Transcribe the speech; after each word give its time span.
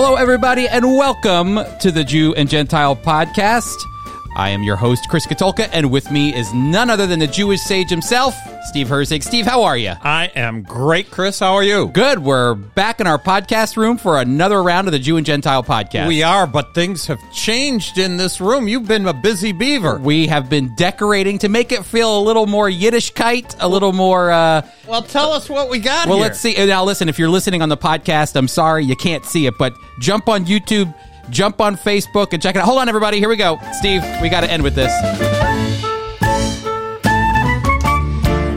Hello, 0.00 0.14
everybody, 0.14 0.68
and 0.68 0.86
welcome 0.96 1.58
to 1.80 1.90
the 1.90 2.04
Jew 2.04 2.32
and 2.36 2.48
Gentile 2.48 2.94
podcast. 2.94 3.74
I 4.36 4.48
am 4.50 4.62
your 4.62 4.76
host, 4.76 5.08
Chris 5.08 5.26
Katulka, 5.26 5.68
and 5.72 5.90
with 5.90 6.12
me 6.12 6.32
is 6.32 6.54
none 6.54 6.88
other 6.88 7.04
than 7.04 7.18
the 7.18 7.26
Jewish 7.26 7.60
sage 7.62 7.90
himself, 7.90 8.32
Steve 8.68 8.88
Herzig. 8.88 9.22
Steve, 9.22 9.46
how 9.46 9.62
are 9.62 9.78
you? 9.78 9.94
I 10.02 10.26
am 10.36 10.62
great, 10.62 11.10
Chris. 11.10 11.38
How 11.38 11.54
are 11.54 11.62
you? 11.62 11.88
Good. 11.88 12.18
We're 12.18 12.54
back 12.54 13.00
in 13.00 13.06
our 13.06 13.18
podcast 13.18 13.78
room 13.78 13.96
for 13.96 14.20
another 14.20 14.62
round 14.62 14.86
of 14.88 14.92
the 14.92 14.98
Jew 14.98 15.16
and 15.16 15.24
Gentile 15.24 15.64
podcast. 15.64 16.06
We 16.06 16.22
are, 16.22 16.46
but 16.46 16.74
things 16.74 17.06
have 17.06 17.18
changed 17.32 17.96
in 17.96 18.18
this 18.18 18.42
room. 18.42 18.68
You've 18.68 18.86
been 18.86 19.06
a 19.06 19.14
busy 19.14 19.52
beaver. 19.52 19.96
We 19.96 20.26
have 20.26 20.50
been 20.50 20.74
decorating 20.76 21.38
to 21.38 21.48
make 21.48 21.72
it 21.72 21.82
feel 21.82 22.18
a 22.18 22.22
little 22.22 22.46
more 22.46 22.68
Yiddishkeit, 22.68 23.56
a 23.58 23.66
little 23.66 23.94
more. 23.94 24.30
Uh, 24.30 24.68
well, 24.86 25.02
tell 25.02 25.32
us 25.32 25.48
what 25.48 25.70
we 25.70 25.78
got 25.78 26.06
well, 26.06 26.18
here. 26.18 26.26
let's 26.26 26.38
see. 26.38 26.54
Now, 26.66 26.84
listen, 26.84 27.08
if 27.08 27.18
you're 27.18 27.30
listening 27.30 27.62
on 27.62 27.70
the 27.70 27.78
podcast, 27.78 28.36
I'm 28.36 28.48
sorry 28.48 28.84
you 28.84 28.96
can't 28.96 29.24
see 29.24 29.46
it, 29.46 29.54
but 29.58 29.72
jump 29.98 30.28
on 30.28 30.44
YouTube, 30.44 30.94
jump 31.30 31.62
on 31.62 31.76
Facebook, 31.76 32.34
and 32.34 32.42
check 32.42 32.54
it 32.54 32.58
out. 32.58 32.66
Hold 32.66 32.80
on, 32.80 32.88
everybody. 32.90 33.18
Here 33.18 33.30
we 33.30 33.36
go. 33.36 33.58
Steve, 33.78 34.02
we 34.20 34.28
got 34.28 34.42
to 34.42 34.50
end 34.50 34.62
with 34.62 34.74
this. 34.74 35.77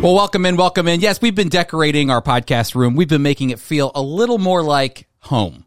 Well, 0.02 0.16
welcome 0.16 0.48
in, 0.48 0.58
welcome 0.58 0.88
in. 0.88 1.00
Yes, 1.00 1.22
we've 1.22 1.36
been 1.36 1.50
decorating 1.50 2.10
our 2.10 2.24
podcast 2.24 2.74
room. 2.74 2.96
We've 2.96 3.08
been 3.08 3.22
making 3.22 3.52
it 3.52 3.60
feel 3.60 3.92
a 3.94 4.02
little 4.02 4.40
more 4.40 4.64
like 4.64 5.08
home. 5.20 5.66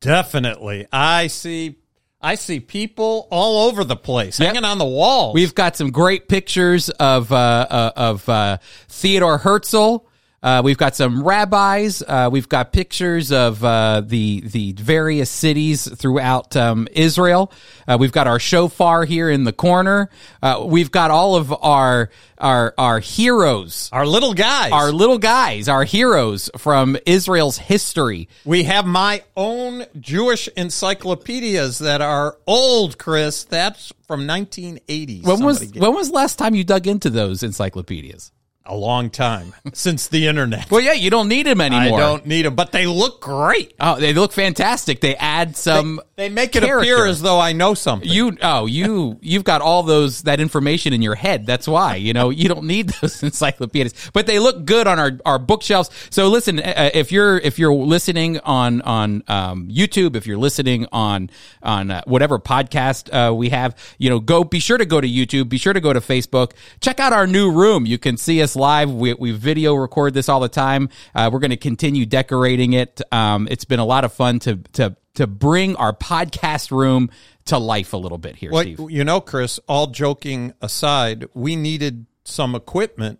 Definitely. 0.00 0.88
I 0.92 1.28
see 1.28 1.76
I 2.20 2.34
see 2.34 2.58
people 2.58 3.28
all 3.30 3.68
over 3.68 3.84
the 3.84 3.94
place, 3.94 4.40
Yep. 4.40 4.46
hanging 4.48 4.64
on 4.64 4.78
the 4.78 4.84
walls. 4.84 5.32
We've 5.34 5.54
got 5.54 5.76
some 5.76 5.92
great 5.92 6.26
pictures 6.28 6.88
of 6.90 7.30
uh, 7.30 7.36
uh, 7.70 7.92
of 7.94 8.28
uh, 8.28 8.58
Theodore 8.88 9.38
Herzl. 9.38 9.98
Uh, 10.42 10.62
we've 10.64 10.78
got 10.78 10.94
some 10.94 11.24
rabbis. 11.24 12.02
Uh, 12.06 12.28
we've 12.30 12.48
got 12.48 12.72
pictures 12.72 13.32
of 13.32 13.64
uh, 13.64 14.02
the 14.04 14.40
the 14.40 14.72
various 14.72 15.30
cities 15.30 15.88
throughout 15.96 16.54
um, 16.56 16.86
Israel. 16.92 17.52
Uh, 17.88 17.96
we've 17.98 18.12
got 18.12 18.28
our 18.28 18.38
shofar 18.38 19.04
here 19.04 19.28
in 19.30 19.42
the 19.44 19.52
corner. 19.52 20.10
Uh, 20.40 20.64
we've 20.64 20.92
got 20.92 21.10
all 21.10 21.34
of 21.34 21.52
our 21.52 22.10
our 22.38 22.72
our 22.78 23.00
heroes, 23.00 23.90
our 23.92 24.06
little 24.06 24.32
guys. 24.32 24.70
our 24.70 24.92
little 24.92 25.18
guys, 25.18 25.68
our 25.68 25.82
heroes 25.82 26.50
from 26.56 26.96
Israel's 27.04 27.58
history. 27.58 28.28
we 28.44 28.62
have 28.62 28.86
my 28.86 29.24
own 29.36 29.86
Jewish 29.98 30.48
encyclopedias 30.56 31.78
that 31.80 32.00
are 32.00 32.38
old, 32.46 32.96
Chris. 32.96 33.42
That's 33.42 33.92
from 34.06 34.26
1980. 34.28 35.22
When 35.22 35.42
was 35.42 35.58
Somebody 35.58 35.80
when 35.80 35.94
was 35.94 36.10
last 36.10 36.38
time 36.38 36.54
you 36.54 36.62
dug 36.62 36.86
into 36.86 37.10
those 37.10 37.42
encyclopedias? 37.42 38.30
A 38.68 38.74
long 38.74 39.10
time 39.10 39.54
since 39.72 40.08
the 40.08 40.26
internet. 40.26 40.70
Well, 40.70 40.80
yeah, 40.80 40.92
you 40.92 41.10
don't 41.10 41.28
need 41.28 41.46
them 41.46 41.60
anymore. 41.60 41.98
I 41.98 42.02
don't 42.02 42.26
need 42.26 42.44
them, 42.44 42.54
but 42.54 42.72
they 42.72 42.86
look 42.86 43.20
great. 43.20 43.74
Oh, 43.80 43.98
they 43.98 44.12
look 44.12 44.32
fantastic. 44.32 45.00
They 45.00 45.16
add 45.16 45.56
some. 45.56 46.00
They 46.16 46.28
make 46.28 46.54
it 46.56 46.62
character. 46.62 46.78
appear 46.78 47.06
as 47.06 47.22
though 47.22 47.40
I 47.40 47.52
know 47.52 47.74
something. 47.74 48.08
you 48.08 48.36
oh 48.42 48.66
you 48.66 49.18
you've 49.22 49.44
got 49.44 49.62
all 49.62 49.82
those 49.82 50.22
that 50.22 50.40
information 50.40 50.92
in 50.92 51.00
your 51.00 51.14
head. 51.14 51.46
That's 51.46 51.66
why 51.66 51.96
you 51.96 52.12
know 52.12 52.30
you 52.30 52.48
don't 52.48 52.64
need 52.64 52.90
those 53.00 53.22
encyclopedias, 53.22 54.10
but 54.12 54.26
they 54.26 54.38
look 54.38 54.64
good 54.64 54.86
on 54.86 54.98
our, 54.98 55.12
our 55.24 55.38
bookshelves. 55.38 55.90
So 56.10 56.28
listen, 56.28 56.60
uh, 56.60 56.90
if 56.92 57.12
you're 57.12 57.38
if 57.38 57.58
you're 57.58 57.72
listening 57.72 58.40
on 58.40 58.82
on 58.82 59.22
um, 59.28 59.68
YouTube, 59.68 60.16
if 60.16 60.26
you're 60.26 60.38
listening 60.38 60.86
on 60.92 61.30
on 61.62 61.90
uh, 61.90 62.02
whatever 62.04 62.38
podcast 62.38 63.08
uh, 63.12 63.32
we 63.32 63.50
have, 63.50 63.76
you 63.98 64.10
know, 64.10 64.20
go 64.20 64.44
be 64.44 64.58
sure 64.58 64.78
to 64.78 64.86
go 64.86 65.00
to 65.00 65.08
YouTube. 65.08 65.48
Be 65.48 65.58
sure 65.58 65.72
to 65.72 65.80
go 65.80 65.92
to 65.92 66.00
Facebook. 66.00 66.52
Check 66.80 67.00
out 67.00 67.12
our 67.12 67.26
new 67.26 67.50
room. 67.50 67.86
You 67.86 67.98
can 67.98 68.16
see 68.16 68.42
us 68.42 68.56
live. 68.58 68.90
We, 68.90 69.14
we 69.14 69.30
video 69.32 69.74
record 69.74 70.12
this 70.14 70.28
all 70.28 70.40
the 70.40 70.48
time. 70.48 70.90
Uh, 71.14 71.30
we're 71.32 71.38
going 71.38 71.50
to 71.50 71.56
continue 71.56 72.04
decorating 72.04 72.74
it. 72.74 73.00
Um, 73.10 73.48
it's 73.50 73.64
been 73.64 73.78
a 73.80 73.84
lot 73.84 74.04
of 74.04 74.12
fun 74.12 74.38
to 74.40 74.56
to 74.74 74.96
to 75.14 75.26
bring 75.26 75.74
our 75.76 75.92
podcast 75.92 76.70
room 76.70 77.10
to 77.46 77.58
life 77.58 77.92
a 77.92 77.96
little 77.96 78.18
bit 78.18 78.36
here, 78.36 78.52
Well, 78.52 78.62
Steve. 78.62 78.90
you 78.90 79.02
know, 79.04 79.20
Chris, 79.20 79.58
all 79.66 79.86
joking 79.88 80.52
aside, 80.60 81.26
we 81.34 81.56
needed 81.56 82.06
some 82.24 82.54
equipment, 82.54 83.18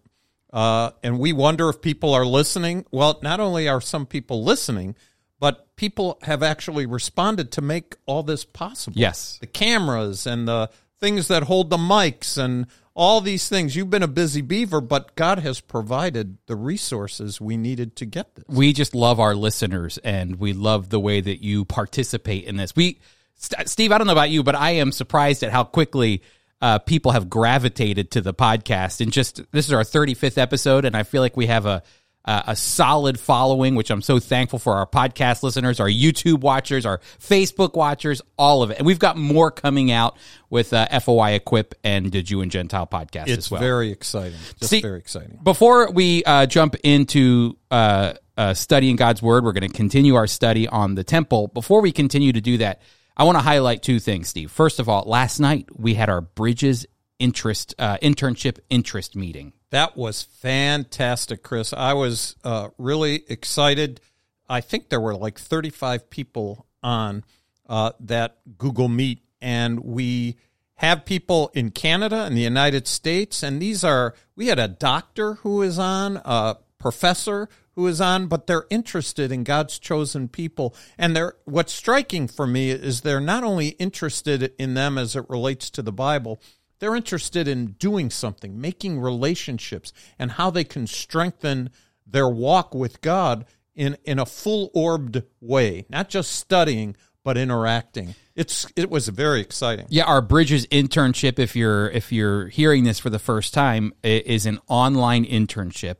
uh, 0.52 0.90
and 1.02 1.18
we 1.18 1.32
wonder 1.32 1.68
if 1.70 1.80
people 1.80 2.12
are 2.14 2.26
listening. 2.26 2.84
Well, 2.92 3.18
not 3.22 3.40
only 3.40 3.68
are 3.68 3.80
some 3.80 4.04
people 4.06 4.44
listening, 4.44 4.94
but 5.40 5.74
people 5.76 6.18
have 6.22 6.42
actually 6.42 6.84
responded 6.86 7.50
to 7.52 7.62
make 7.62 7.96
all 8.06 8.22
this 8.22 8.44
possible. 8.44 8.98
Yes. 8.98 9.38
The 9.40 9.46
cameras 9.46 10.26
and 10.26 10.46
the 10.46 10.70
things 11.00 11.28
that 11.28 11.44
hold 11.44 11.70
the 11.70 11.76
mics 11.78 12.36
and 12.36 12.66
all 12.98 13.20
these 13.20 13.48
things. 13.48 13.76
You've 13.76 13.90
been 13.90 14.02
a 14.02 14.08
busy 14.08 14.40
beaver, 14.40 14.80
but 14.80 15.14
God 15.14 15.38
has 15.38 15.60
provided 15.60 16.36
the 16.46 16.56
resources 16.56 17.40
we 17.40 17.56
needed 17.56 17.94
to 17.96 18.04
get 18.04 18.34
this. 18.34 18.44
we 18.48 18.72
just 18.72 18.92
love 18.92 19.20
our 19.20 19.36
listeners 19.36 19.98
and 19.98 20.40
we 20.40 20.52
love 20.52 20.90
the 20.90 20.98
way 20.98 21.20
that 21.20 21.40
you 21.40 21.64
participate 21.64 22.44
in 22.44 22.56
this. 22.56 22.74
We, 22.74 22.98
St- 23.36 23.68
Steve, 23.68 23.92
I 23.92 23.98
don't 23.98 24.08
know 24.08 24.12
about 24.14 24.30
you, 24.30 24.42
but 24.42 24.56
I 24.56 24.72
am 24.72 24.90
surprised 24.90 25.44
at 25.44 25.52
how 25.52 25.62
quickly 25.62 26.22
uh, 26.60 26.80
people 26.80 27.12
have 27.12 27.30
gravitated 27.30 28.10
to 28.10 28.20
the 28.20 28.34
podcast. 28.34 29.00
And 29.00 29.12
just 29.12 29.42
this 29.52 29.66
is 29.66 29.72
our 29.72 29.84
35th 29.84 30.36
episode, 30.36 30.84
and 30.84 30.96
I 30.96 31.04
feel 31.04 31.22
like 31.22 31.36
we 31.36 31.46
have 31.46 31.66
a 31.66 31.84
a 32.28 32.44
a 32.48 32.56
solid 32.56 33.18
following, 33.18 33.74
which 33.74 33.90
I'm 33.90 34.02
so 34.02 34.18
thankful 34.18 34.58
for 34.58 34.74
our 34.74 34.86
podcast 34.86 35.42
listeners, 35.42 35.80
our 35.80 35.88
YouTube 35.88 36.40
watchers, 36.40 36.84
our 36.86 36.98
Facebook 37.18 37.74
watchers, 37.74 38.20
all 38.38 38.62
of 38.62 38.70
it. 38.70 38.78
And 38.78 38.86
we've 38.86 38.98
got 38.98 39.16
more 39.16 39.50
coming 39.50 39.90
out 39.90 40.16
with 40.50 40.72
uh, 40.72 40.86
FOI 41.00 41.32
Equip 41.32 41.74
and 41.82 42.12
the 42.12 42.22
Jew 42.22 42.40
and 42.42 42.50
Gentile 42.50 42.86
podcast 42.86 43.28
It's 43.28 43.46
as 43.46 43.50
well. 43.50 43.60
very 43.60 43.90
exciting. 43.90 44.38
Just 44.60 44.70
See- 44.70 44.80
very 44.80 44.98
exciting. 44.98 45.40
Before 45.42 45.90
we 45.90 46.22
uh, 46.24 46.46
jump 46.46 46.76
into 46.84 47.56
uh, 47.70 48.12
uh, 48.36 48.54
studying 48.54 48.96
God's 48.96 49.22
word, 49.22 49.42
we're 49.44 49.52
going 49.52 49.68
to 49.68 49.74
continue 49.76 50.14
our 50.14 50.26
study 50.26 50.68
on 50.68 50.94
the 50.94 51.04
temple. 51.04 51.48
Before 51.48 51.80
we 51.80 51.92
continue 51.92 52.32
to 52.32 52.40
do 52.40 52.58
that, 52.58 52.82
I 53.16 53.24
want 53.24 53.36
to 53.36 53.42
highlight 53.42 53.82
two 53.82 53.98
things, 53.98 54.28
Steve. 54.28 54.50
First 54.50 54.78
of 54.78 54.88
all, 54.88 55.02
last 55.06 55.40
night 55.40 55.66
we 55.76 55.94
had 55.94 56.08
our 56.08 56.20
Bridges 56.20 56.86
interest 57.18 57.74
uh, 57.78 57.98
internship 57.98 58.58
interest 58.70 59.16
meeting. 59.16 59.52
That 59.70 59.96
was 59.96 60.22
fantastic, 60.22 61.42
Chris. 61.42 61.72
I 61.72 61.92
was 61.92 62.36
uh, 62.42 62.68
really 62.78 63.24
excited. 63.28 64.00
I 64.48 64.60
think 64.60 64.88
there 64.88 65.00
were 65.00 65.14
like 65.14 65.38
35 65.38 66.08
people 66.08 66.66
on 66.82 67.24
uh, 67.68 67.92
that 68.00 68.38
Google 68.56 68.88
Meet, 68.88 69.22
and 69.42 69.80
we 69.80 70.36
have 70.76 71.04
people 71.04 71.50
in 71.54 71.70
Canada 71.70 72.24
and 72.24 72.36
the 72.36 72.42
United 72.42 72.86
States. 72.86 73.42
And 73.42 73.60
these 73.60 73.84
are, 73.84 74.14
we 74.36 74.46
had 74.46 74.58
a 74.58 74.68
doctor 74.68 75.34
who 75.34 75.60
is 75.62 75.78
on, 75.78 76.20
a 76.24 76.56
professor 76.78 77.48
who 77.72 77.86
is 77.88 78.00
on, 78.00 78.26
but 78.26 78.46
they're 78.46 78.66
interested 78.70 79.30
in 79.32 79.44
God's 79.44 79.78
chosen 79.78 80.28
people. 80.28 80.74
And 80.96 81.14
they're, 81.14 81.34
what's 81.44 81.72
striking 81.72 82.26
for 82.28 82.46
me 82.46 82.70
is 82.70 83.00
they're 83.00 83.20
not 83.20 83.44
only 83.44 83.68
interested 83.70 84.52
in 84.58 84.74
them 84.74 84.96
as 84.98 85.14
it 85.16 85.28
relates 85.28 85.68
to 85.70 85.82
the 85.82 85.92
Bible, 85.92 86.40
they're 86.78 86.96
interested 86.96 87.48
in 87.48 87.72
doing 87.72 88.10
something, 88.10 88.60
making 88.60 89.00
relationships, 89.00 89.92
and 90.18 90.32
how 90.32 90.50
they 90.50 90.64
can 90.64 90.86
strengthen 90.86 91.70
their 92.06 92.28
walk 92.28 92.74
with 92.74 93.00
God 93.00 93.44
in, 93.74 93.96
in 94.04 94.18
a 94.18 94.26
full 94.26 94.70
orbed 94.74 95.22
way, 95.40 95.86
not 95.88 96.08
just 96.08 96.32
studying, 96.32 96.96
but 97.24 97.36
interacting. 97.36 98.14
It's 98.34 98.66
it 98.76 98.88
was 98.88 99.08
very 99.08 99.40
exciting. 99.40 99.86
Yeah, 99.90 100.04
our 100.04 100.22
Bridges 100.22 100.66
internship. 100.68 101.38
If 101.38 101.54
you're 101.54 101.90
if 101.90 102.10
you're 102.12 102.48
hearing 102.48 102.84
this 102.84 102.98
for 102.98 103.10
the 103.10 103.18
first 103.18 103.52
time, 103.52 103.92
is 104.02 104.46
an 104.46 104.60
online 104.68 105.24
internship 105.24 105.96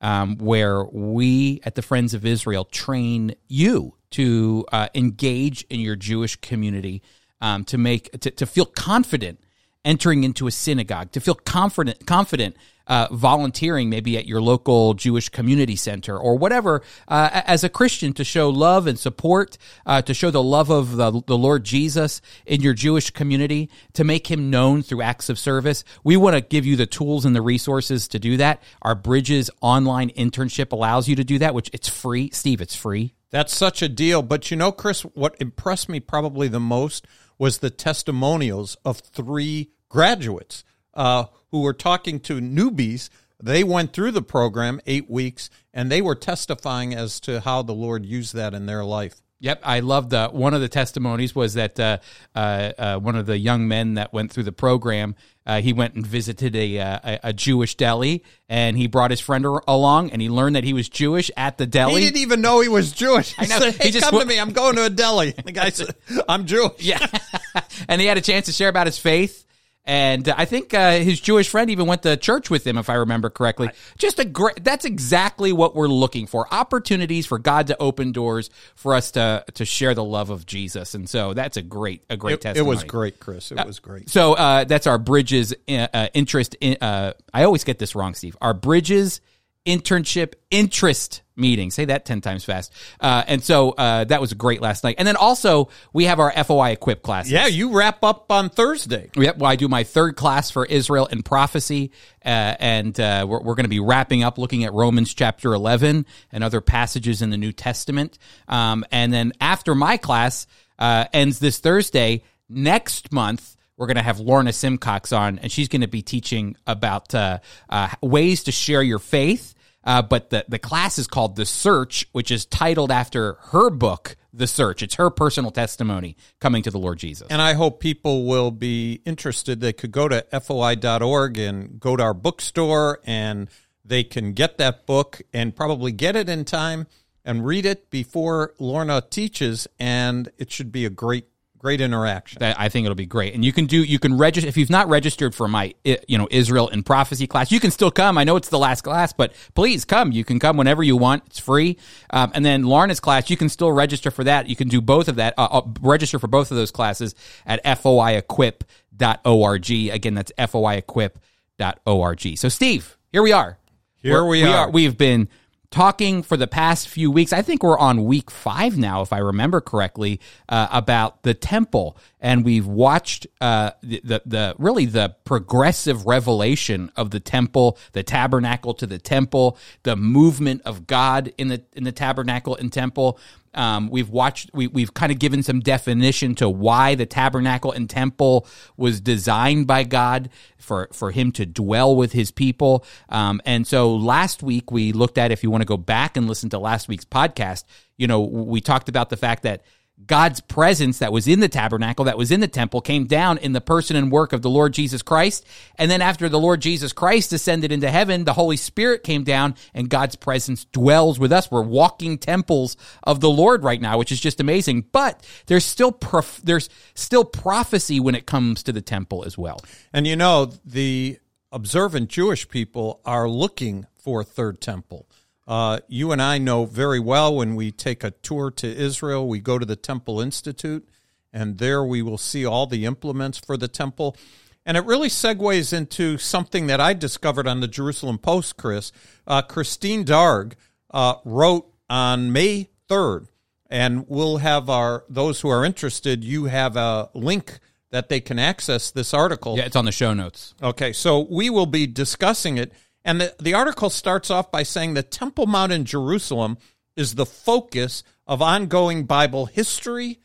um, 0.00 0.38
where 0.38 0.84
we 0.84 1.60
at 1.64 1.76
the 1.76 1.82
Friends 1.82 2.14
of 2.14 2.26
Israel 2.26 2.64
train 2.64 3.34
you 3.46 3.94
to 4.10 4.66
uh, 4.72 4.88
engage 4.94 5.62
in 5.70 5.80
your 5.80 5.94
Jewish 5.96 6.36
community, 6.36 7.02
um, 7.40 7.64
to 7.66 7.78
make 7.78 8.10
to, 8.20 8.30
to 8.30 8.46
feel 8.46 8.66
confident 8.66 9.38
entering 9.84 10.24
into 10.24 10.46
a 10.46 10.50
synagogue, 10.50 11.12
to 11.12 11.20
feel 11.20 11.34
confident 11.34 12.06
confident 12.06 12.56
uh, 12.86 13.08
volunteering 13.10 13.88
maybe 13.88 14.16
at 14.16 14.26
your 14.26 14.40
local 14.40 14.94
Jewish 14.94 15.28
community 15.28 15.76
center 15.76 16.18
or 16.18 16.36
whatever 16.36 16.82
uh, 17.08 17.42
as 17.46 17.64
a 17.64 17.68
Christian 17.68 18.12
to 18.14 18.24
show 18.24 18.50
love 18.50 18.86
and 18.86 18.98
support, 18.98 19.56
uh, 19.86 20.02
to 20.02 20.14
show 20.14 20.30
the 20.30 20.42
love 20.42 20.70
of 20.70 20.96
the, 20.96 21.22
the 21.26 21.38
Lord 21.38 21.64
Jesus 21.64 22.20
in 22.46 22.60
your 22.60 22.74
Jewish 22.74 23.10
community, 23.10 23.70
to 23.94 24.04
make 24.04 24.30
him 24.30 24.50
known 24.50 24.82
through 24.82 25.02
acts 25.02 25.28
of 25.28 25.38
service. 25.38 25.84
We 26.04 26.16
want 26.16 26.34
to 26.36 26.40
give 26.40 26.66
you 26.66 26.76
the 26.76 26.86
tools 26.86 27.24
and 27.24 27.34
the 27.34 27.42
resources 27.42 28.08
to 28.08 28.18
do 28.18 28.36
that. 28.38 28.62
Our 28.82 28.94
Bridges 28.94 29.50
online 29.60 30.10
internship 30.10 30.72
allows 30.72 31.08
you 31.08 31.16
to 31.16 31.24
do 31.24 31.38
that, 31.38 31.54
which 31.54 31.70
it's 31.72 31.88
free. 31.88 32.30
Steve, 32.30 32.60
it's 32.60 32.76
free. 32.76 33.14
That's 33.30 33.56
such 33.56 33.80
a 33.80 33.88
deal. 33.88 34.22
But 34.22 34.50
you 34.50 34.56
know, 34.56 34.72
Chris, 34.72 35.02
what 35.02 35.36
impressed 35.40 35.88
me 35.88 36.00
probably 36.00 36.48
the 36.48 36.60
most 36.60 37.06
was 37.38 37.58
the 37.58 37.70
testimonials 37.70 38.76
of 38.84 38.98
three 38.98 39.70
graduates 39.88 40.64
uh, 40.94 41.24
who 41.50 41.62
were 41.62 41.72
talking 41.72 42.20
to 42.20 42.40
newbies. 42.40 43.08
They 43.42 43.64
went 43.64 43.92
through 43.92 44.12
the 44.12 44.22
program 44.22 44.80
eight 44.86 45.10
weeks, 45.10 45.50
and 45.72 45.90
they 45.90 46.02
were 46.02 46.14
testifying 46.14 46.94
as 46.94 47.20
to 47.20 47.40
how 47.40 47.62
the 47.62 47.74
Lord 47.74 48.04
used 48.04 48.34
that 48.34 48.54
in 48.54 48.66
their 48.66 48.84
life. 48.84 49.21
Yep, 49.42 49.60
I 49.64 49.80
love 49.80 50.08
the 50.10 50.28
one 50.28 50.54
of 50.54 50.60
the 50.60 50.68
testimonies 50.68 51.34
was 51.34 51.54
that 51.54 51.78
uh, 51.80 51.98
uh, 52.32 52.38
uh, 52.78 52.98
one 53.00 53.16
of 53.16 53.26
the 53.26 53.36
young 53.36 53.66
men 53.66 53.94
that 53.94 54.12
went 54.12 54.30
through 54.30 54.44
the 54.44 54.52
program, 54.52 55.16
uh, 55.44 55.60
he 55.60 55.72
went 55.72 55.94
and 55.94 56.06
visited 56.06 56.54
a, 56.54 56.78
uh, 56.78 56.98
a 57.02 57.20
a 57.24 57.32
Jewish 57.32 57.74
deli, 57.74 58.22
and 58.48 58.78
he 58.78 58.86
brought 58.86 59.10
his 59.10 59.18
friend 59.18 59.44
along, 59.44 60.10
and 60.12 60.22
he 60.22 60.28
learned 60.28 60.54
that 60.54 60.62
he 60.62 60.72
was 60.72 60.88
Jewish 60.88 61.28
at 61.36 61.58
the 61.58 61.66
deli. 61.66 61.94
He 62.02 62.06
didn't 62.06 62.18
even 62.20 62.40
know 62.40 62.60
he 62.60 62.68
was 62.68 62.92
Jewish. 62.92 63.34
He 63.34 63.48
know. 63.48 63.58
said, 63.58 63.74
He 63.74 63.86
hey, 63.86 63.90
just 63.90 64.04
come 64.04 64.14
wa- 64.14 64.20
to 64.20 64.26
me. 64.26 64.38
I'm 64.38 64.52
going 64.52 64.76
to 64.76 64.84
a 64.84 64.90
deli. 64.90 65.34
The 65.44 65.50
guy 65.50 65.70
said, 65.70 65.96
I'm 66.28 66.46
Jewish. 66.46 66.80
Yeah, 66.80 67.04
and 67.88 68.00
he 68.00 68.06
had 68.06 68.16
a 68.18 68.20
chance 68.20 68.46
to 68.46 68.52
share 68.52 68.68
about 68.68 68.86
his 68.86 68.98
faith. 68.98 69.44
And 69.84 70.28
uh, 70.28 70.34
I 70.38 70.44
think 70.44 70.72
uh, 70.74 70.92
his 70.98 71.20
Jewish 71.20 71.48
friend 71.48 71.68
even 71.68 71.86
went 71.86 72.02
to 72.04 72.16
church 72.16 72.50
with 72.50 72.64
him, 72.64 72.78
if 72.78 72.88
I 72.88 72.94
remember 72.94 73.30
correctly. 73.30 73.68
Just 73.98 74.20
a 74.20 74.24
great. 74.24 74.62
That's 74.62 74.84
exactly 74.84 75.52
what 75.52 75.74
we're 75.74 75.88
looking 75.88 76.28
for: 76.28 76.46
opportunities 76.54 77.26
for 77.26 77.38
God 77.38 77.66
to 77.66 77.76
open 77.82 78.12
doors 78.12 78.48
for 78.76 78.94
us 78.94 79.10
to 79.12 79.44
to 79.54 79.64
share 79.64 79.94
the 79.94 80.04
love 80.04 80.30
of 80.30 80.46
Jesus. 80.46 80.94
And 80.94 81.08
so 81.08 81.34
that's 81.34 81.56
a 81.56 81.62
great 81.62 82.04
a 82.08 82.16
great 82.16 82.44
It, 82.44 82.58
it 82.58 82.62
was 82.62 82.84
great, 82.84 83.18
Chris. 83.18 83.50
It 83.50 83.66
was 83.66 83.80
great. 83.80 84.08
So 84.08 84.34
uh, 84.34 84.64
that's 84.64 84.86
our 84.86 84.98
Bridges 84.98 85.52
uh, 85.68 85.88
uh, 85.92 86.08
interest. 86.14 86.54
In, 86.60 86.76
uh, 86.80 87.14
I 87.34 87.42
always 87.42 87.64
get 87.64 87.80
this 87.80 87.96
wrong, 87.96 88.14
Steve. 88.14 88.36
Our 88.40 88.54
Bridges 88.54 89.20
internship 89.66 90.34
interest 90.50 91.22
meeting. 91.36 91.70
Say 91.70 91.86
that 91.86 92.04
ten 92.04 92.20
times 92.20 92.44
fast. 92.44 92.72
Uh, 93.00 93.22
and 93.26 93.42
so 93.42 93.70
uh, 93.70 94.04
that 94.04 94.20
was 94.20 94.32
great 94.34 94.60
last 94.60 94.84
night. 94.84 94.96
And 94.98 95.08
then 95.08 95.16
also 95.16 95.68
we 95.92 96.04
have 96.04 96.20
our 96.20 96.32
FOI 96.44 96.70
equip 96.72 97.02
class. 97.02 97.30
Yeah, 97.30 97.46
you 97.46 97.72
wrap 97.72 98.04
up 98.04 98.30
on 98.30 98.50
Thursday. 98.50 99.10
Yep. 99.16 99.38
Well, 99.38 99.50
I 99.50 99.56
do 99.56 99.68
my 99.68 99.84
third 99.84 100.16
class 100.16 100.50
for 100.50 100.66
Israel 100.66 101.08
and 101.10 101.24
prophecy, 101.24 101.92
uh, 102.24 102.56
and 102.58 102.98
uh, 102.98 103.24
we're, 103.28 103.40
we're 103.40 103.54
going 103.54 103.64
to 103.64 103.70
be 103.70 103.80
wrapping 103.80 104.22
up 104.22 104.36
looking 104.36 104.64
at 104.64 104.72
Romans 104.72 105.14
chapter 105.14 105.54
eleven 105.54 106.06
and 106.30 106.44
other 106.44 106.60
passages 106.60 107.22
in 107.22 107.30
the 107.30 107.38
New 107.38 107.52
Testament. 107.52 108.18
Um, 108.48 108.84
and 108.90 109.12
then 109.12 109.32
after 109.40 109.74
my 109.74 109.96
class 109.96 110.46
uh, 110.78 111.06
ends 111.12 111.38
this 111.38 111.60
Thursday, 111.60 112.24
next 112.48 113.12
month 113.12 113.56
we're 113.82 113.88
going 113.88 113.96
to 113.96 114.02
have 114.02 114.20
Lorna 114.20 114.52
Simcox 114.52 115.10
on, 115.10 115.40
and 115.40 115.50
she's 115.50 115.66
going 115.66 115.80
to 115.80 115.88
be 115.88 116.02
teaching 116.02 116.56
about 116.68 117.12
uh, 117.16 117.40
uh, 117.68 117.88
ways 118.00 118.44
to 118.44 118.52
share 118.52 118.80
your 118.80 119.00
faith. 119.00 119.56
Uh, 119.82 120.00
but 120.00 120.30
the, 120.30 120.44
the 120.46 120.60
class 120.60 121.00
is 121.00 121.08
called 121.08 121.34
The 121.34 121.44
Search, 121.44 122.06
which 122.12 122.30
is 122.30 122.46
titled 122.46 122.92
after 122.92 123.38
her 123.50 123.70
book, 123.70 124.14
The 124.32 124.46
Search. 124.46 124.84
It's 124.84 124.94
her 124.94 125.10
personal 125.10 125.50
testimony 125.50 126.16
coming 126.38 126.62
to 126.62 126.70
the 126.70 126.78
Lord 126.78 127.00
Jesus. 127.00 127.26
And 127.28 127.42
I 127.42 127.54
hope 127.54 127.80
people 127.80 128.24
will 128.24 128.52
be 128.52 129.02
interested. 129.04 129.58
They 129.58 129.72
could 129.72 129.90
go 129.90 130.06
to 130.06 130.24
foi.org 130.40 131.38
and 131.38 131.80
go 131.80 131.96
to 131.96 132.02
our 132.04 132.14
bookstore 132.14 133.00
and 133.04 133.50
they 133.84 134.04
can 134.04 134.32
get 134.32 134.58
that 134.58 134.86
book 134.86 135.22
and 135.32 135.56
probably 135.56 135.90
get 135.90 136.14
it 136.14 136.28
in 136.28 136.44
time 136.44 136.86
and 137.24 137.44
read 137.44 137.66
it 137.66 137.90
before 137.90 138.54
Lorna 138.60 139.00
teaches. 139.00 139.66
And 139.80 140.30
it 140.38 140.52
should 140.52 140.70
be 140.70 140.84
a 140.86 140.90
great, 140.90 141.26
great 141.62 141.80
interaction. 141.80 142.40
that 142.40 142.60
I 142.60 142.68
think 142.68 142.84
it'll 142.84 142.96
be 142.96 143.06
great. 143.06 143.34
And 143.34 143.44
you 143.44 143.52
can 143.52 143.66
do 143.66 143.82
you 143.82 144.00
can 144.00 144.18
register 144.18 144.48
if 144.48 144.56
you've 144.56 144.68
not 144.68 144.88
registered 144.88 145.32
for 145.34 145.46
my 145.46 145.72
you 145.84 146.18
know 146.18 146.26
Israel 146.30 146.68
and 146.68 146.84
prophecy 146.84 147.28
class. 147.28 147.52
You 147.52 147.60
can 147.60 147.70
still 147.70 147.92
come. 147.92 148.18
I 148.18 148.24
know 148.24 148.34
it's 148.36 148.48
the 148.48 148.58
last 148.58 148.82
class, 148.82 149.12
but 149.12 149.32
please 149.54 149.84
come. 149.84 150.10
You 150.12 150.24
can 150.24 150.40
come 150.40 150.56
whenever 150.56 150.82
you 150.82 150.96
want. 150.96 151.22
It's 151.26 151.38
free. 151.38 151.78
Um, 152.10 152.32
and 152.34 152.44
then 152.44 152.64
Lorna's 152.64 152.98
class, 153.00 153.30
you 153.30 153.36
can 153.36 153.48
still 153.48 153.70
register 153.70 154.10
for 154.10 154.24
that. 154.24 154.48
You 154.48 154.56
can 154.56 154.66
do 154.68 154.80
both 154.80 155.06
of 155.08 155.14
that. 155.16 155.34
Uh, 155.38 155.48
uh, 155.50 155.62
register 155.80 156.18
for 156.18 156.26
both 156.26 156.50
of 156.50 156.56
those 156.56 156.72
classes 156.72 157.14
at 157.46 157.64
foiequip.org. 157.64 159.70
Again, 159.70 160.14
that's 160.14 160.32
foiequip.org. 160.36 162.38
So 162.38 162.48
Steve, 162.48 162.98
here 163.12 163.22
we 163.22 163.30
are. 163.32 163.58
Here 163.96 164.24
we 164.24 164.42
are. 164.42 164.68
We've 164.68 164.98
been 164.98 165.28
talking 165.72 166.22
for 166.22 166.36
the 166.36 166.46
past 166.46 166.86
few 166.86 167.10
weeks. 167.10 167.32
I 167.32 167.42
think 167.42 167.62
we're 167.62 167.78
on 167.78 168.04
week 168.04 168.30
five 168.30 168.78
now, 168.78 169.02
if 169.02 169.12
I 169.12 169.18
remember 169.18 169.60
correctly, 169.60 170.20
uh, 170.48 170.68
about 170.70 171.22
the 171.22 171.34
temple, 171.34 171.96
and 172.22 172.44
we've 172.44 172.66
watched 172.66 173.26
uh, 173.40 173.72
the, 173.82 174.00
the 174.04 174.22
the 174.24 174.54
really 174.56 174.86
the 174.86 175.16
progressive 175.24 176.06
revelation 176.06 176.90
of 176.96 177.10
the 177.10 177.20
temple, 177.20 177.76
the 177.92 178.04
tabernacle 178.04 178.72
to 178.74 178.86
the 178.86 178.98
temple, 178.98 179.58
the 179.82 179.96
movement 179.96 180.62
of 180.64 180.86
God 180.86 181.34
in 181.36 181.48
the 181.48 181.64
in 181.74 181.84
the 181.84 181.92
tabernacle 181.92 182.56
and 182.56 182.72
temple. 182.72 183.18
Um, 183.54 183.90
we've 183.90 184.08
watched, 184.08 184.50
we, 184.54 184.66
we've 184.66 184.94
kind 184.94 185.12
of 185.12 185.18
given 185.18 185.42
some 185.42 185.60
definition 185.60 186.34
to 186.36 186.48
why 186.48 186.94
the 186.94 187.04
tabernacle 187.04 187.70
and 187.70 187.90
temple 187.90 188.46
was 188.78 188.98
designed 188.98 189.66
by 189.66 189.84
God 189.84 190.30
for, 190.56 190.88
for 190.90 191.10
him 191.10 191.32
to 191.32 191.44
dwell 191.44 191.94
with 191.94 192.12
his 192.12 192.30
people. 192.30 192.82
Um, 193.10 193.42
and 193.44 193.66
so 193.66 193.94
last 193.94 194.42
week 194.42 194.70
we 194.72 194.92
looked 194.92 195.18
at, 195.18 195.32
if 195.32 195.42
you 195.42 195.50
want 195.50 195.60
to 195.60 195.66
go 195.66 195.76
back 195.76 196.16
and 196.16 196.26
listen 196.26 196.48
to 196.48 196.58
last 196.58 196.88
week's 196.88 197.04
podcast, 197.04 197.64
you 197.98 198.06
know, 198.06 198.22
we 198.22 198.62
talked 198.62 198.88
about 198.88 199.10
the 199.10 199.18
fact 199.18 199.42
that 199.42 199.66
God's 200.06 200.40
presence 200.40 200.98
that 200.98 201.12
was 201.12 201.28
in 201.28 201.40
the 201.40 201.48
tabernacle, 201.48 202.06
that 202.06 202.18
was 202.18 202.32
in 202.32 202.40
the 202.40 202.48
temple, 202.48 202.80
came 202.80 203.06
down 203.06 203.38
in 203.38 203.52
the 203.52 203.60
person 203.60 203.96
and 203.96 204.10
work 204.10 204.32
of 204.32 204.42
the 204.42 204.50
Lord 204.50 204.72
Jesus 204.72 205.02
Christ. 205.02 205.46
And 205.76 205.90
then 205.90 206.02
after 206.02 206.28
the 206.28 206.40
Lord 206.40 206.60
Jesus 206.60 206.92
Christ 206.92 207.32
ascended 207.32 207.72
into 207.72 207.90
heaven, 207.90 208.24
the 208.24 208.32
Holy 208.32 208.56
Spirit 208.56 209.02
came 209.04 209.22
down 209.22 209.54
and 209.74 209.88
God's 209.88 210.16
presence 210.16 210.64
dwells 210.66 211.18
with 211.18 211.32
us. 211.32 211.50
We're 211.50 211.62
walking 211.62 212.18
temples 212.18 212.76
of 213.02 213.20
the 213.20 213.30
Lord 213.30 213.62
right 213.64 213.80
now, 213.80 213.98
which 213.98 214.12
is 214.12 214.20
just 214.20 214.40
amazing. 214.40 214.86
But 214.92 215.24
there's 215.46 215.64
still 215.64 215.92
prof- 215.92 216.40
there's 216.42 216.68
still 216.94 217.24
prophecy 217.24 218.00
when 218.00 218.14
it 218.14 218.26
comes 218.26 218.62
to 218.64 218.72
the 218.72 218.82
temple 218.82 219.24
as 219.24 219.38
well. 219.38 219.60
And 219.92 220.06
you 220.06 220.16
know, 220.16 220.52
the 220.64 221.18
observant 221.52 222.08
Jewish 222.08 222.48
people 222.48 223.00
are 223.04 223.28
looking 223.28 223.86
for 223.94 224.22
a 224.22 224.24
third 224.24 224.60
temple. 224.60 225.06
Uh, 225.46 225.80
you 225.88 226.12
and 226.12 226.22
I 226.22 226.38
know 226.38 226.64
very 226.64 227.00
well 227.00 227.34
when 227.34 227.56
we 227.56 227.72
take 227.72 228.04
a 228.04 228.10
tour 228.10 228.50
to 228.52 228.66
Israel, 228.66 229.26
we 229.26 229.40
go 229.40 229.58
to 229.58 229.66
the 229.66 229.76
Temple 229.76 230.20
Institute, 230.20 230.88
and 231.32 231.58
there 231.58 231.84
we 231.84 232.02
will 232.02 232.18
see 232.18 232.46
all 232.46 232.66
the 232.66 232.84
implements 232.84 233.38
for 233.38 233.56
the 233.56 233.68
temple. 233.68 234.16
And 234.64 234.76
it 234.76 234.84
really 234.84 235.08
segues 235.08 235.72
into 235.72 236.18
something 236.18 236.68
that 236.68 236.80
I 236.80 236.94
discovered 236.94 237.48
on 237.48 237.60
the 237.60 237.68
Jerusalem 237.68 238.18
Post, 238.18 238.56
Chris. 238.56 238.92
Uh, 239.26 239.42
Christine 239.42 240.04
Darg 240.04 240.54
uh, 240.92 241.16
wrote 241.24 241.68
on 241.90 242.32
May 242.32 242.68
3rd, 242.88 243.26
and 243.68 244.06
we'll 244.08 244.36
have 244.36 244.70
our 244.70 245.04
those 245.08 245.40
who 245.40 245.48
are 245.48 245.64
interested, 245.64 246.22
you 246.22 246.44
have 246.44 246.76
a 246.76 247.10
link 247.14 247.58
that 247.90 248.08
they 248.08 248.20
can 248.20 248.38
access 248.38 248.90
this 248.90 249.12
article. 249.12 249.56
Yeah, 249.56 249.64
it's 249.64 249.76
on 249.76 249.84
the 249.84 249.92
show 249.92 250.14
notes. 250.14 250.54
Okay, 250.62 250.92
so 250.92 251.20
we 251.20 251.50
will 251.50 251.66
be 251.66 251.86
discussing 251.86 252.56
it. 252.56 252.72
And 253.04 253.20
the, 253.20 253.34
the 253.40 253.54
article 253.54 253.90
starts 253.90 254.30
off 254.30 254.50
by 254.50 254.62
saying 254.62 254.94
the 254.94 255.02
Temple 255.02 255.46
Mount 255.46 255.72
in 255.72 255.84
Jerusalem 255.84 256.58
is 256.96 257.14
the 257.14 257.26
focus 257.26 258.04
of 258.26 258.42
ongoing 258.42 259.04
Bible 259.04 259.46
history 259.46 260.20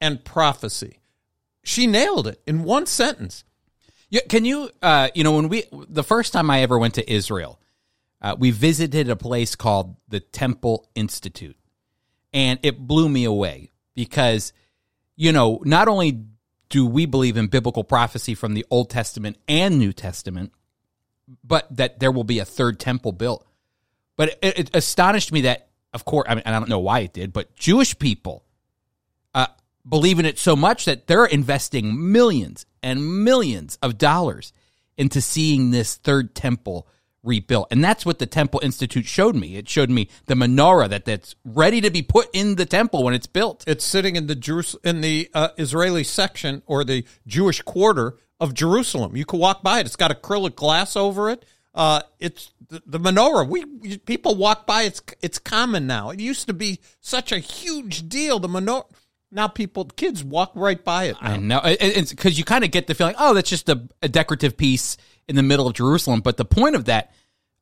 and 0.00 0.24
prophecy. 0.24 1.00
She 1.62 1.86
nailed 1.86 2.26
it 2.26 2.40
in 2.46 2.62
one 2.62 2.86
sentence. 2.86 3.44
Yeah, 4.10 4.20
can 4.28 4.44
you? 4.44 4.70
Uh, 4.82 5.08
you 5.14 5.24
know, 5.24 5.32
when 5.32 5.48
we 5.48 5.64
the 5.72 6.04
first 6.04 6.32
time 6.32 6.50
I 6.50 6.60
ever 6.60 6.78
went 6.78 6.94
to 6.94 7.12
Israel, 7.12 7.58
uh, 8.20 8.36
we 8.38 8.50
visited 8.50 9.08
a 9.08 9.16
place 9.16 9.56
called 9.56 9.96
the 10.08 10.20
Temple 10.20 10.88
Institute, 10.94 11.56
and 12.32 12.60
it 12.62 12.78
blew 12.78 13.08
me 13.08 13.24
away 13.24 13.72
because, 13.94 14.52
you 15.16 15.32
know, 15.32 15.60
not 15.64 15.88
only 15.88 16.20
do 16.68 16.86
we 16.86 17.06
believe 17.06 17.36
in 17.36 17.46
biblical 17.48 17.82
prophecy 17.82 18.34
from 18.34 18.54
the 18.54 18.64
Old 18.70 18.90
Testament 18.90 19.38
and 19.48 19.78
New 19.78 19.92
Testament, 19.92 20.52
but 21.42 21.74
that 21.76 22.00
there 22.00 22.12
will 22.12 22.24
be 22.24 22.38
a 22.38 22.44
third 22.44 22.78
temple 22.78 23.12
built. 23.12 23.46
But 24.16 24.38
it, 24.42 24.58
it 24.58 24.70
astonished 24.74 25.32
me 25.32 25.42
that, 25.42 25.68
of 25.92 26.04
course, 26.04 26.26
I 26.28 26.34
mean, 26.34 26.42
and 26.46 26.54
I 26.54 26.58
don't 26.58 26.68
know 26.68 26.78
why 26.78 27.00
it 27.00 27.12
did, 27.12 27.32
but 27.32 27.54
Jewish 27.54 27.98
people 27.98 28.44
uh, 29.34 29.46
believe 29.88 30.18
in 30.18 30.26
it 30.26 30.38
so 30.38 30.54
much 30.54 30.84
that 30.84 31.06
they're 31.06 31.24
investing 31.24 32.12
millions 32.12 32.66
and 32.82 33.24
millions 33.24 33.78
of 33.82 33.98
dollars 33.98 34.52
into 34.96 35.20
seeing 35.20 35.70
this 35.70 35.96
third 35.96 36.34
temple 36.34 36.86
rebuilt. 37.24 37.68
And 37.70 37.82
that's 37.82 38.06
what 38.06 38.18
the 38.18 38.26
Temple 38.26 38.60
Institute 38.62 39.06
showed 39.06 39.34
me. 39.34 39.56
It 39.56 39.68
showed 39.68 39.90
me 39.90 40.08
the 40.26 40.34
menorah 40.34 40.90
that, 40.90 41.06
that's 41.06 41.34
ready 41.44 41.80
to 41.80 41.90
be 41.90 42.02
put 42.02 42.28
in 42.32 42.56
the 42.56 42.66
temple 42.66 43.02
when 43.02 43.14
it's 43.14 43.26
built. 43.26 43.64
It's 43.66 43.84
sitting 43.84 44.14
in 44.14 44.26
the 44.26 44.36
Jerus- 44.36 44.76
in 44.84 45.00
the 45.00 45.30
uh, 45.34 45.48
Israeli 45.56 46.04
section 46.04 46.62
or 46.66 46.84
the 46.84 47.04
Jewish 47.26 47.62
quarter 47.62 48.18
of 48.44 48.54
Jerusalem. 48.54 49.16
You 49.16 49.24
can 49.24 49.40
walk 49.40 49.62
by 49.64 49.80
it. 49.80 49.86
It's 49.86 49.96
got 49.96 50.10
acrylic 50.12 50.54
glass 50.54 50.94
over 50.94 51.30
it. 51.30 51.44
Uh, 51.74 52.02
it's 52.20 52.52
the, 52.68 52.80
the 52.86 53.00
menorah. 53.00 53.48
We, 53.48 53.64
we 53.64 53.98
people 53.98 54.36
walk 54.36 54.64
by. 54.66 54.82
It's 54.84 55.02
it's 55.20 55.40
common 55.40 55.88
now. 55.88 56.10
It 56.10 56.20
used 56.20 56.46
to 56.46 56.52
be 56.54 56.78
such 57.00 57.32
a 57.32 57.38
huge 57.38 58.08
deal. 58.08 58.38
The 58.38 58.46
menorah. 58.48 58.84
Now 59.32 59.48
people, 59.48 59.86
kids 59.86 60.22
walk 60.22 60.52
right 60.54 60.84
by 60.84 61.06
it. 61.06 61.16
Now. 61.20 61.28
I 61.32 61.36
know. 61.38 61.58
It- 61.64 61.78
It's 61.80 62.10
because 62.12 62.38
you 62.38 62.44
kind 62.44 62.62
of 62.62 62.70
get 62.70 62.86
the 62.86 62.94
feeling, 62.94 63.16
oh, 63.18 63.34
that's 63.34 63.50
just 63.50 63.68
a, 63.68 63.88
a 64.00 64.08
decorative 64.08 64.56
piece 64.56 64.96
in 65.26 65.34
the 65.34 65.42
middle 65.42 65.66
of 65.66 65.72
Jerusalem. 65.74 66.20
But 66.20 66.36
the 66.36 66.44
point 66.44 66.76
of 66.76 66.84
that 66.84 67.12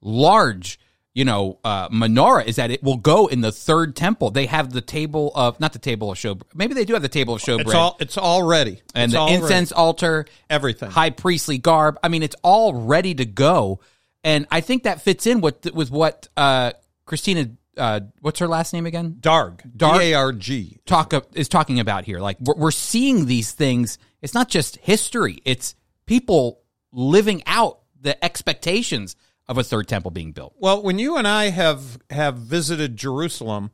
large, 0.03 0.79
you 1.15 1.25
know, 1.25 1.59
uh, 1.63 1.89
menorah 1.91 2.47
is 2.47 2.57
that 2.57 2.71
it 2.71 2.83
will 2.83 2.97
go 2.97 3.27
in 3.27 3.43
the 3.43 3.53
third 3.53 3.95
temple. 3.95 4.31
They 4.31 4.47
have 4.47 4.73
the 4.73 4.81
table 4.81 5.31
of, 5.35 5.61
not 5.61 5.73
the 5.75 5.79
table 5.79 6.11
of 6.11 6.19
show, 6.19 6.39
maybe 6.55 6.73
they 6.75 6.85
do 6.87 6.95
have 6.95 7.03
the 7.03 7.09
table 7.09 7.35
of 7.35 7.43
showbread. 7.43 7.61
It's 7.67 7.75
all 7.75 7.97
it's 8.01 8.19
all 8.19 8.43
ready. 8.43 8.81
and 8.95 9.11
It's 9.11 9.13
the 9.13 9.19
all 9.21 9.29
ready. 9.29 9.43
incense 9.43 9.73
altar, 9.73 10.27
Everything. 10.49 10.91
high 10.91 11.11
priestly 11.11 11.59
garb. 11.59 11.99
I 12.03 12.09
mean, 12.09 12.23
it's 12.23 12.37
all 12.43 12.73
ready 12.75 13.15
to 13.15 13.27
go, 13.27 13.81
and 14.25 14.47
I 14.51 14.63
think 14.63 14.85
that 14.85 15.03
fits 15.03 15.27
in 15.27 15.41
with 15.41 15.73
with 15.75 15.91
what 15.91 16.29
uh, 16.37 16.73
Christina 17.05 17.51
uh, 17.77 18.01
what's 18.21 18.39
her 18.39 18.49
last 18.49 18.73
name 18.73 18.87
again? 18.87 19.17
Darg. 19.21 19.63
Darg? 19.77 20.01
D 20.01 20.13
A 20.13 20.15
R 20.15 20.33
G. 20.33 20.79
Talk 20.87 21.13
is 21.35 21.49
talking 21.49 21.81
about 21.81 22.05
here. 22.05 22.21
Like 22.21 22.39
we're, 22.41 22.55
we're 22.57 22.71
seeing 22.71 23.27
these 23.27 23.53
things. 23.53 23.99
It's 24.23 24.35
not 24.35 24.49
just 24.49 24.77
history. 24.79 25.41
It's 25.45 25.75
people 26.07 26.61
living 26.93 27.43
out 27.47 27.81
the 28.01 28.23
expectations 28.25 29.17
of 29.49 29.59
a 29.59 29.65
third 29.65 29.89
temple 29.89 30.11
being 30.11 30.33
built. 30.33 30.55
Well, 30.59 30.83
when 30.83 30.99
you 30.99 31.17
and 31.17 31.27
I 31.27 31.51
have 31.51 31.99
have 32.11 32.37
visited 32.37 32.97
Jerusalem, 32.97 33.71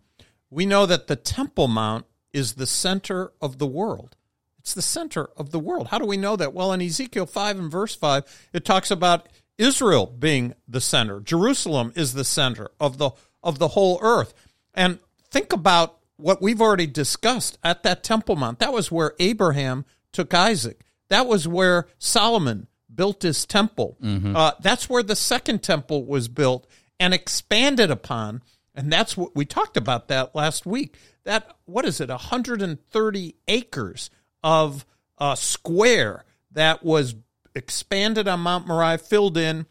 we 0.51 0.67
know 0.67 0.87
that 0.87 1.07
the 1.07 1.17
Temple 1.17 1.69
Mount 1.69 2.07
is 2.33 2.55
the 2.55 2.67
center 2.67 3.33
of 3.41 3.59
the 3.59 3.67
world. 3.67 4.17
It's 4.59 4.75
the 4.75 4.83
center 4.83 5.31
of 5.37 5.51
the 5.51 5.59
world. 5.59 5.89
How 5.89 5.99
do 5.99 6.05
we 6.05 6.17
know 6.17 6.37
that? 6.37 6.53
Well, 6.53 6.73
in 6.73 6.83
Ezekiel 6.83 7.27
5 7.27 7.59
and 7.59 7.71
verse 7.71 7.95
5, 7.95 8.49
it 8.53 8.65
talks 8.65 8.91
about 8.91 9.29
Israel 9.57 10.07
being 10.07 10.55
the 10.67 10.81
center. 10.81 11.21
Jerusalem 11.21 11.93
is 11.97 12.13
the 12.13 12.25
center 12.25 12.71
of 12.79 12.99
the 12.99 13.11
of 13.43 13.59
the 13.59 13.69
whole 13.69 13.99
earth. 14.03 14.35
And 14.75 14.99
think 15.31 15.53
about 15.53 15.99
what 16.17 16.43
we've 16.43 16.61
already 16.61 16.87
discussed 16.87 17.59
at 17.63 17.83
that 17.85 18.03
Temple 18.03 18.37
Mount. 18.37 18.59
That 18.59 18.73
was 18.73 18.91
where 18.91 19.15
Abraham 19.19 19.85
took 20.13 20.35
Isaac. 20.35 20.85
That 21.09 21.27
was 21.27 21.49
where 21.49 21.87
Solomon 21.99 22.67
built 22.99 23.23
his 23.23 23.47
temple. 23.47 23.97
Uh, 24.02 24.50
that's 24.61 24.90
where 24.90 25.02
the 25.05 25.14
second 25.17 25.62
temple 25.62 26.05
was 26.05 26.26
built 26.28 26.67
and 27.00 27.14
expanded 27.14 27.90
upon. 27.90 28.43
And 28.75 28.93
that's 28.93 29.17
what 29.17 29.35
we 29.35 29.47
talked 29.47 29.76
about 29.76 30.09
that 30.09 30.35
last 30.35 30.67
week. 30.67 30.97
That, 31.25 31.57
what 31.64 31.85
is 31.85 32.00
it, 32.00 32.09
130 32.11 33.35
acres 33.47 34.11
of 34.43 34.85
uh, 35.17 35.35
square 35.37 36.25
that 36.52 36.83
was 36.85 37.14
expanded 37.55 38.26
on 38.28 38.40
Mount 38.40 38.67
Moriah, 38.67 38.99
filled 38.99 39.37
in, 39.38 39.67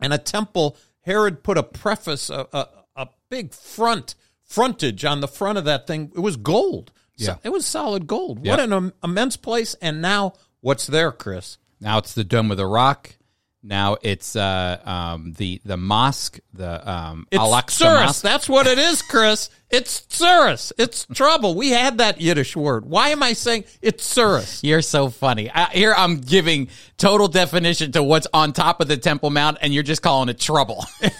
and 0.00 0.12
a 0.12 0.18
temple. 0.18 0.76
Herod 1.02 1.42
put 1.42 1.56
a 1.58 1.62
preface, 1.62 2.28
a, 2.30 2.46
a, 2.52 2.68
a 2.96 3.08
big 3.30 3.52
front 3.54 4.14
frontage 4.42 5.04
on 5.04 5.20
the 5.20 5.28
front 5.28 5.56
of 5.58 5.64
that 5.64 5.86
thing. 5.86 6.12
It 6.14 6.20
was 6.20 6.36
gold. 6.36 6.92
So 7.16 7.32
Yeah. 7.32 7.36
it 7.42 7.50
was 7.50 7.64
solid 7.66 8.06
gold. 8.06 8.44
What 8.46 8.60
an 8.60 8.72
im- 8.72 8.92
immense 9.02 9.36
place. 9.36 9.74
And 9.80 10.02
now 10.02 10.32
what's 10.60 10.86
there, 10.86 11.12
Chris? 11.12 11.58
Now 11.80 11.98
it's 11.98 12.14
the 12.14 12.24
Dome 12.24 12.50
of 12.50 12.56
the 12.56 12.66
Rock. 12.66 13.14
Now 13.62 13.98
it's 14.00 14.36
uh, 14.36 14.80
um, 14.84 15.34
the 15.36 15.60
the 15.64 15.76
mosque, 15.76 16.40
the 16.54 16.90
um, 16.90 17.26
It's 17.30 17.38
Al-Aqsa 17.38 17.84
Tsurus. 17.84 18.06
Mosque. 18.06 18.22
That's 18.22 18.48
what 18.48 18.66
it 18.66 18.78
is, 18.78 19.02
Chris. 19.02 19.50
It's 19.68 20.00
Tsurus. 20.00 20.72
It's 20.78 21.06
trouble. 21.12 21.54
We 21.54 21.70
had 21.70 21.98
that 21.98 22.20
Yiddish 22.22 22.56
word. 22.56 22.86
Why 22.86 23.10
am 23.10 23.22
I 23.22 23.34
saying 23.34 23.64
it's 23.82 24.14
Tsurus? 24.14 24.60
You're 24.62 24.80
so 24.80 25.10
funny. 25.10 25.50
I, 25.50 25.66
here 25.66 25.94
I'm 25.94 26.20
giving 26.20 26.68
total 26.96 27.28
definition 27.28 27.92
to 27.92 28.02
what's 28.02 28.26
on 28.32 28.54
top 28.54 28.80
of 28.80 28.88
the 28.88 28.96
Temple 28.96 29.28
Mount, 29.28 29.58
and 29.60 29.74
you're 29.74 29.82
just 29.82 30.00
calling 30.00 30.28
it 30.30 30.38
trouble. 30.38 30.84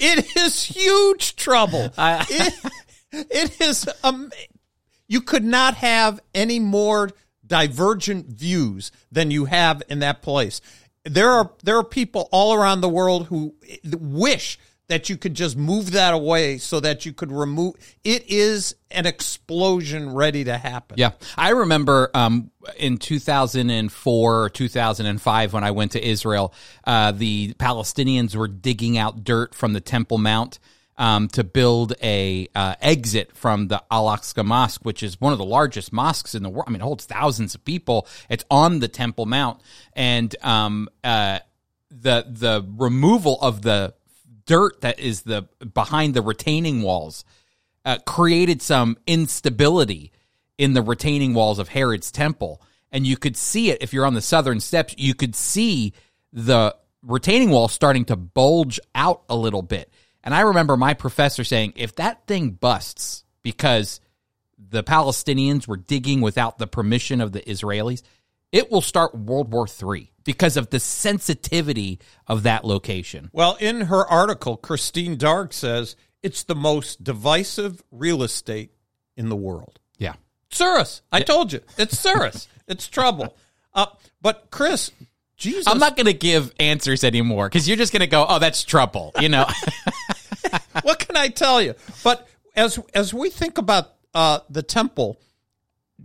It 0.00 0.36
is 0.36 0.62
huge 0.62 1.36
trouble. 1.36 1.92
it, 1.98 2.54
it 3.12 3.60
is. 3.60 3.88
Um, 4.02 4.32
you 5.06 5.20
could 5.20 5.44
not 5.44 5.74
have 5.74 6.20
any 6.34 6.58
more 6.58 7.10
divergent 7.46 8.26
views 8.26 8.92
than 9.10 9.30
you 9.30 9.46
have 9.46 9.82
in 9.88 10.00
that 10.00 10.22
place. 10.22 10.60
There 11.04 11.30
are 11.30 11.50
there 11.62 11.76
are 11.76 11.84
people 11.84 12.28
all 12.30 12.54
around 12.54 12.80
the 12.80 12.88
world 12.88 13.26
who 13.26 13.54
wish 13.84 14.58
that 14.88 15.08
you 15.08 15.16
could 15.16 15.34
just 15.34 15.56
move 15.56 15.92
that 15.92 16.12
away 16.12 16.58
so 16.58 16.78
that 16.78 17.06
you 17.06 17.12
could 17.12 17.32
remove. 17.32 17.74
It 18.04 18.28
is 18.28 18.76
an 18.90 19.06
explosion 19.06 20.12
ready 20.12 20.44
to 20.44 20.58
happen. 20.58 20.98
Yeah, 20.98 21.12
I 21.36 21.50
remember 21.50 22.10
um, 22.12 22.50
in 22.76 22.98
2004 22.98 24.42
or 24.42 24.50
2005 24.50 25.52
when 25.52 25.64
I 25.64 25.70
went 25.70 25.92
to 25.92 26.06
Israel, 26.06 26.52
uh, 26.84 27.12
the 27.12 27.54
Palestinians 27.54 28.36
were 28.36 28.48
digging 28.48 28.98
out 28.98 29.24
dirt 29.24 29.54
from 29.54 29.72
the 29.72 29.80
Temple 29.80 30.18
Mount 30.18 30.58
um, 30.98 31.28
to 31.28 31.44
build 31.44 31.94
a 32.02 32.48
uh, 32.54 32.74
exit 32.80 33.36
from 33.36 33.68
the 33.68 33.82
Al 33.90 34.06
Aqsa 34.06 34.44
Mosque, 34.44 34.82
which 34.82 35.02
is 35.02 35.20
one 35.20 35.32
of 35.32 35.38
the 35.38 35.44
largest 35.44 35.92
mosques 35.92 36.34
in 36.34 36.42
the 36.42 36.50
world. 36.50 36.64
I 36.68 36.70
mean, 36.70 36.80
it 36.80 36.84
holds 36.84 37.06
thousands 37.06 37.54
of 37.54 37.64
people. 37.64 38.06
It's 38.28 38.44
on 38.50 38.80
the 38.80 38.88
Temple 38.88 39.26
Mount, 39.26 39.60
and 39.94 40.34
um, 40.42 40.88
uh, 41.02 41.40
the 41.90 42.26
the 42.28 42.66
removal 42.76 43.38
of 43.40 43.62
the 43.62 43.94
dirt 44.46 44.80
that 44.80 44.98
is 44.98 45.22
the 45.22 45.48
behind 45.74 46.14
the 46.14 46.22
retaining 46.22 46.82
walls 46.82 47.24
uh, 47.84 47.98
created 48.06 48.62
some 48.62 48.96
instability 49.06 50.12
in 50.58 50.74
the 50.74 50.82
retaining 50.82 51.34
walls 51.34 51.58
of 51.58 51.68
Herod's 51.68 52.10
temple. 52.10 52.62
And 52.90 53.06
you 53.06 53.16
could 53.16 53.36
see 53.36 53.70
it 53.70 53.78
if 53.80 53.92
you're 53.92 54.06
on 54.06 54.14
the 54.14 54.20
southern 54.20 54.60
steps, 54.60 54.94
you 54.98 55.14
could 55.14 55.34
see 55.34 55.92
the 56.32 56.76
retaining 57.02 57.50
wall 57.50 57.68
starting 57.68 58.04
to 58.06 58.16
bulge 58.16 58.78
out 58.94 59.22
a 59.28 59.36
little 59.36 59.62
bit. 59.62 59.90
And 60.24 60.34
I 60.34 60.40
remember 60.40 60.76
my 60.76 60.94
professor 60.94 61.44
saying, 61.44 61.74
if 61.76 61.96
that 61.96 62.26
thing 62.26 62.50
busts 62.50 63.24
because 63.42 64.00
the 64.58 64.84
Palestinians 64.84 65.66
were 65.66 65.76
digging 65.76 66.20
without 66.20 66.58
the 66.58 66.66
permission 66.66 67.20
of 67.20 67.32
the 67.32 67.40
Israelis, 67.40 68.02
it 68.52 68.70
will 68.70 68.82
start 68.82 69.14
World 69.14 69.52
War 69.52 69.66
III 69.66 70.12
because 70.24 70.56
of 70.56 70.70
the 70.70 70.78
sensitivity 70.78 71.98
of 72.26 72.44
that 72.44 72.64
location. 72.64 73.30
Well, 73.32 73.56
in 73.58 73.82
her 73.82 74.06
article, 74.06 74.56
Christine 74.56 75.16
Darg 75.16 75.52
says 75.52 75.96
it's 76.22 76.44
the 76.44 76.54
most 76.54 77.02
divisive 77.02 77.82
real 77.90 78.22
estate 78.22 78.72
in 79.16 79.28
the 79.28 79.36
world. 79.36 79.80
Yeah. 79.98 80.14
Tsurus. 80.50 81.00
I 81.10 81.20
told 81.20 81.52
you. 81.52 81.60
It's 81.78 81.94
Tsurus. 82.04 82.46
it's 82.68 82.86
trouble. 82.88 83.34
Uh, 83.74 83.86
but 84.20 84.48
Chris, 84.50 84.92
Jesus. 85.36 85.66
I'm 85.66 85.78
not 85.78 85.96
going 85.96 86.06
to 86.06 86.14
give 86.14 86.54
answers 86.60 87.04
anymore 87.04 87.48
because 87.48 87.66
you're 87.66 87.76
just 87.76 87.92
going 87.92 88.00
to 88.00 88.06
go, 88.06 88.24
oh, 88.28 88.38
that's 88.38 88.62
trouble. 88.62 89.12
You 89.18 89.28
know? 89.28 89.46
what 90.82 90.98
can 90.98 91.16
I 91.16 91.28
tell 91.28 91.60
you? 91.60 91.74
But 92.02 92.26
as 92.54 92.78
as 92.94 93.12
we 93.14 93.30
think 93.30 93.58
about 93.58 93.94
uh, 94.14 94.40
the 94.48 94.62
temple, 94.62 95.20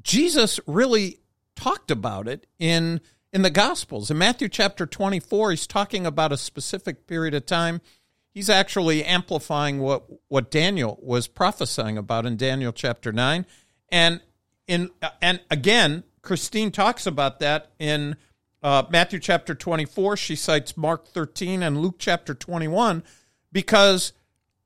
Jesus 0.01 0.59
really 0.67 1.19
talked 1.55 1.91
about 1.91 2.27
it 2.27 2.47
in 2.59 3.01
in 3.33 3.41
the 3.41 3.49
Gospels. 3.49 4.09
In 4.09 4.17
Matthew 4.17 4.49
chapter 4.49 4.85
24, 4.85 5.51
he's 5.51 5.67
talking 5.67 6.05
about 6.05 6.31
a 6.31 6.37
specific 6.37 7.07
period 7.07 7.33
of 7.33 7.45
time. 7.45 7.81
He's 8.29 8.49
actually 8.49 9.03
amplifying 9.03 9.79
what 9.79 10.05
what 10.27 10.51
Daniel 10.51 10.97
was 11.01 11.27
prophesying 11.27 11.97
about 11.97 12.25
in 12.25 12.37
Daniel 12.37 12.71
chapter 12.71 13.11
9. 13.11 13.45
And 13.89 14.21
in 14.67 14.89
and 15.21 15.41
again, 15.49 16.03
Christine 16.21 16.71
talks 16.71 17.05
about 17.05 17.39
that 17.39 17.71
in 17.79 18.15
uh, 18.61 18.83
Matthew 18.89 19.19
chapter 19.19 19.55
24. 19.55 20.17
She 20.17 20.35
cites 20.35 20.77
Mark 20.77 21.07
13 21.07 21.63
and 21.63 21.79
Luke 21.79 21.95
chapter 21.99 22.33
21 22.33 23.03
because 23.51 24.13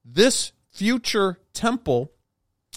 this 0.05 0.51
future 0.69 1.39
temple 1.53 2.11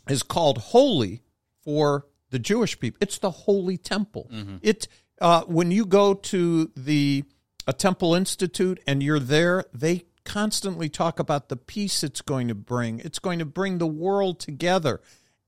is 0.08 0.22
called 0.22 0.58
holy 0.58 1.22
for 1.62 2.06
the 2.30 2.38
Jewish 2.38 2.78
people. 2.78 2.98
It's 3.00 3.18
the 3.18 3.30
holy 3.30 3.76
temple. 3.78 4.28
It 4.62 4.88
uh, 5.20 5.42
when 5.44 5.70
you 5.70 5.86
go 5.86 6.14
to 6.14 6.70
the 6.76 7.24
a 7.66 7.72
temple 7.72 8.14
institute 8.14 8.80
and 8.86 9.02
you're 9.02 9.20
there, 9.20 9.64
they 9.72 10.04
constantly 10.24 10.88
talk 10.88 11.18
about 11.18 11.48
the 11.48 11.56
peace 11.56 12.02
it's 12.02 12.20
going 12.20 12.48
to 12.48 12.54
bring. 12.54 12.98
It's 13.00 13.18
going 13.18 13.38
to 13.38 13.44
bring 13.44 13.78
the 13.78 13.86
world 13.86 14.40
together. 14.40 15.00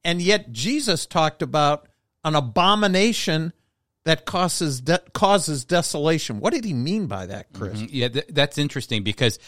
And 0.04 0.23
yet 0.23 0.52
Jesus 0.52 1.04
talked 1.06 1.42
about 1.42 1.88
an 2.25 2.35
abomination 2.37 3.52
that 4.04 4.25
causes 4.25 4.80
de- 4.80 5.02
causes 5.12 5.64
desolation. 5.64 6.38
What 6.40 6.52
did 6.52 6.64
he 6.64 6.73
mean 6.75 7.06
by 7.06 7.26
that, 7.26 7.52
Chris? 7.52 7.80
Yeah, 7.90 8.09
th- 8.09 8.26
that's 8.28 8.56
interesting 8.56 9.02
because 9.02 9.38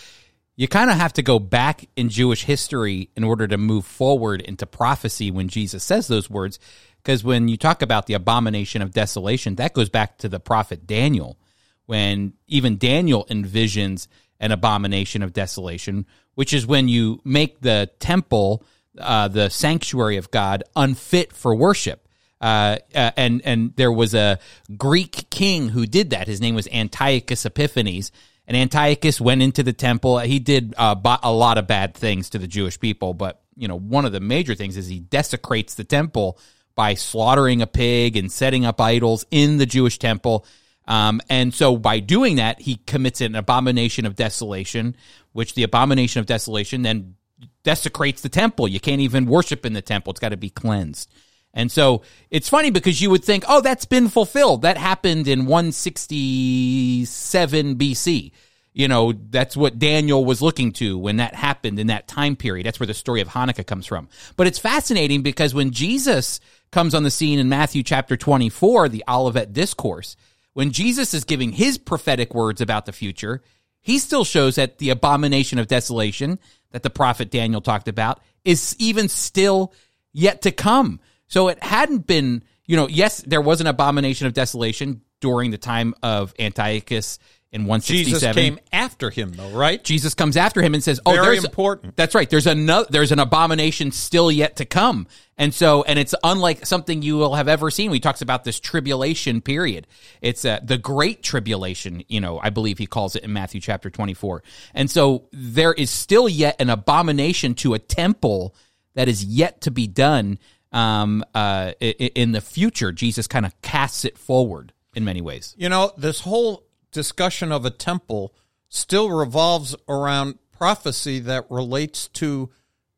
you 0.59 0.67
kind 0.67 0.91
of 0.91 0.97
have 0.97 1.13
to 1.13 1.23
go 1.23 1.39
back 1.39 1.89
in 1.95 2.09
Jewish 2.09 2.43
history 2.43 3.11
in 3.15 3.23
order 3.23 3.47
to 3.47 3.57
move 3.57 3.87
forward 3.87 4.41
into 4.41 4.67
prophecy 4.67 5.31
when 5.31 5.49
Jesus 5.49 5.85
says 5.85 6.09
those 6.09 6.29
words. 6.29 6.59
Because 6.97 7.23
when 7.23 7.47
you 7.47 7.57
talk 7.57 7.81
about 7.81 8.07
the 8.07 8.15
abomination 8.15 8.83
of 8.83 8.91
desolation, 8.91 9.55
that 9.55 9.73
goes 9.73 9.89
back 9.89 10.19
to 10.19 10.29
the 10.29 10.41
prophet 10.41 10.85
Daniel, 10.85 11.39
when 11.87 12.33
even 12.49 12.77
Daniel 12.77 13.25
envisions 13.31 14.09
an 14.41 14.51
abomination 14.51 15.23
of 15.23 15.33
desolation, 15.33 16.07
which 16.35 16.53
is 16.53 16.67
when 16.67 16.89
you 16.89 17.21
make 17.25 17.61
the 17.61 17.89
temple, 18.01 18.65
uh, 18.99 19.29
the 19.29 19.51
sanctuary 19.51 20.17
of 20.17 20.33
God, 20.33 20.65
unfit 20.75 21.33
for 21.33 21.55
worship. 21.55 22.09
Uh, 22.41 22.79
uh, 22.97 23.13
and 23.17 23.43
and 23.45 23.77
there 23.77 23.93
was 23.93 24.13
a 24.13 24.41
Greek 24.77 25.31
king 25.31 25.69
who 25.69 25.87
did 25.87 26.11
that. 26.11 26.27
His 26.27 26.41
name 26.41 26.57
was 26.57 26.67
Antiochus 26.69 27.47
Epiphanes, 27.47 28.11
and 28.49 28.57
Antiochus 28.57 29.21
went 29.21 29.43
into 29.43 29.63
the 29.63 29.75
temple. 29.75 30.19
He 30.21 30.39
did 30.39 30.75
uh, 30.79 30.97
a 31.23 31.31
lot 31.31 31.59
of 31.59 31.67
bad 31.67 31.95
things 31.95 32.31
to 32.31 32.39
the 32.39 32.49
Jewish 32.49 32.81
people, 32.81 33.13
but 33.13 33.43
you 33.55 33.69
know 33.69 33.79
one 33.79 34.07
of 34.07 34.13
the 34.13 34.21
major 34.21 34.55
things 34.55 34.77
is 34.77 34.89
he 34.89 35.01
desecrates 35.01 35.75
the 35.75 35.85
temple 35.85 36.39
by 36.75 36.95
slaughtering 36.95 37.61
a 37.61 37.67
pig 37.67 38.17
and 38.17 38.33
setting 38.33 38.65
up 38.65 38.81
idols 38.81 39.27
in 39.31 39.59
the 39.59 39.67
Jewish 39.67 39.99
temple. 39.99 40.47
Um, 40.87 41.21
and 41.29 41.53
so 41.53 41.77
by 41.77 42.01
doing 42.01 42.37
that, 42.37 42.63
he 42.63 42.77
commits 42.77 43.21
an 43.21 43.35
abomination 43.35 44.07
of 44.07 44.17
desolation, 44.17 44.97
which 45.33 45.55
the 45.55 45.65
abomination 45.65 46.21
of 46.21 46.27
desolation 46.27 46.83
then 46.83 47.17
desecrates 47.65 48.23
the 48.23 48.31
temple. 48.31 48.67
You 48.67 48.81
can't 48.81 49.03
even 49.03 49.27
worship 49.27 49.67
in 49.67 49.75
the 49.75 49.83
temple. 49.83 50.13
It's 50.13 50.21
got 50.21 50.31
to 50.31 50.39
be 50.39 50.49
cleansed. 50.49 51.13
And 51.59 51.71
so 51.73 52.03
it's 52.31 52.49
funny 52.49 52.71
because 52.71 53.03
you 53.03 53.11
would 53.11 53.25
think, 53.25 53.43
oh, 53.49 53.61
that's 53.61 53.85
been 53.85 54.09
fulfilled. 54.09 54.63
That 54.63 54.79
happened 54.79 55.27
in 55.27 55.47
167 55.47 57.77
BC. 57.77 58.31
you 58.73 58.87
know, 58.87 59.13
that's 59.13 59.57
what 59.57 59.81
Daniel 59.81 60.25
was 60.25 60.41
looking 60.41 60.71
to 60.75 60.97
when 60.97 61.17
that 61.17 61.35
happened 61.35 61.81
in 61.81 61.89
that 61.89 62.07
time 62.07 62.37
period. 62.37 62.65
That's 62.65 62.79
where 62.79 62.87
the 62.87 62.95
story 62.95 63.21
of 63.21 63.27
Hanukkah 63.27 63.67
comes 63.67 63.87
from. 63.87 64.09
But 64.37 64.47
it's 64.47 64.61
fascinating 64.61 65.23
because 65.23 65.53
when 65.53 65.73
Jesus 65.73 66.39
comes 66.71 66.95
on 66.95 67.03
the 67.03 67.11
scene 67.11 67.41
in 67.41 67.49
Matthew 67.49 67.83
chapter 67.83 68.17
24, 68.17 68.89
the 68.89 69.03
Olivet 69.09 69.53
Discourse, 69.53 70.15
when 70.53 70.71
Jesus 70.71 71.13
is 71.13 71.25
giving 71.25 71.51
his 71.51 71.77
prophetic 71.77 72.35
words 72.35 72.61
about 72.61 72.87
the 72.87 72.93
future, 72.93 73.43
he 73.81 73.99
still 73.99 74.23
shows 74.23 74.55
that 74.55 74.79
the 74.79 74.91
abomination 74.91 75.59
of 75.59 75.67
desolation 75.67 76.39
that 76.71 76.85
the 76.85 76.91
prophet 76.91 77.33
Daniel 77.33 77.61
talked 77.61 77.89
about 77.89 78.23
is 78.45 78.77
even 78.79 79.09
still 79.09 79.73
yet 80.13 80.43
to 80.43 80.53
come. 80.53 81.01
So 81.29 81.49
it 81.49 81.63
hadn't 81.63 82.07
been, 82.07 82.43
you 82.67 82.77
know, 82.77 82.89
yes, 82.89 83.23
there 83.27 83.41
was 83.41 83.61
an 83.61 83.67
abomination 83.67 84.27
of 84.27 84.33
desolation 84.33 85.03
during 85.21 85.51
the 85.51 85.59
time 85.59 85.95
of 86.03 86.35
Antiochus 86.39 87.19
in 87.51 87.63
167. 87.63 88.05
Jesus 88.05 88.35
came 88.35 88.59
after 88.73 89.09
him, 89.09 89.33
though, 89.33 89.51
right? 89.51 89.83
Jesus 89.83 90.13
comes 90.15 90.37
after 90.37 90.61
him 90.61 90.75
and 90.75 90.85
says, 90.85 91.01
"Oh, 91.07 91.13
Very 91.13 91.39
important. 91.39 91.97
That's 91.97 92.15
right. 92.15 92.29
There's 92.29 92.47
another. 92.47 92.87
There's 92.91 93.11
an 93.11 93.19
abomination 93.19 93.91
still 93.91 94.31
yet 94.31 94.57
to 94.57 94.67
come." 94.67 95.07
And 95.39 95.55
so, 95.55 95.83
and 95.85 95.99
it's 95.99 96.15
unlike 96.23 96.67
something 96.67 97.01
you 97.01 97.17
will 97.17 97.37
have 97.37 97.49
ever 97.49 97.71
seen. 97.71 97.91
He 97.91 98.01
talks 98.01 98.21
about 98.21 98.45
this 98.45 98.61
tribulation 98.61 99.41
period. 99.41 99.87
It's 100.21 100.45
uh, 100.45 100.61
the 100.63 100.77
great 100.77 101.23
tribulation. 101.23 102.03
You 102.09 102.21
know, 102.21 102.39
I 102.43 102.51
believe 102.51 102.77
he 102.77 102.87
calls 102.87 103.17
it 103.17 103.25
in 103.25 103.33
Matthew 103.33 103.63
chapter 103.63 103.89
24. 103.89 104.43
And 104.75 104.91
so, 104.91 105.29
there 105.33 105.73
is 105.73 105.91
still 105.91 106.29
yet 106.29 106.61
an 106.61 106.69
abomination 106.69 107.55
to 107.57 107.73
a 107.73 107.79
temple 107.79 108.55
that 108.95 109.09
is 109.09 109.25
yet 109.25 109.63
to 109.63 109.71
be 109.71 109.87
done. 109.87 110.39
Um, 110.71 111.25
uh, 111.35 111.73
in 111.81 112.33
the 112.33 112.41
future, 112.41 112.93
Jesus 112.93 113.27
kind 113.27 113.47
of 113.47 113.61
casts 113.63 114.05
it 114.05 114.19
forward 114.19 114.73
in 114.95 115.05
many 115.05 115.21
ways. 115.21 115.55
You 115.59 115.69
know, 115.69 115.93
this 115.97 116.21
whole 116.21 116.65
discussion 116.93 117.53
of 117.53 117.65
a 117.65 117.71
temple 117.71 118.35
still 118.69 119.11
revolves 119.11 119.75
around 119.89 120.39
prophecy 120.53 121.21
that 121.21 121.51
relates 121.51 122.09
to 122.09 122.51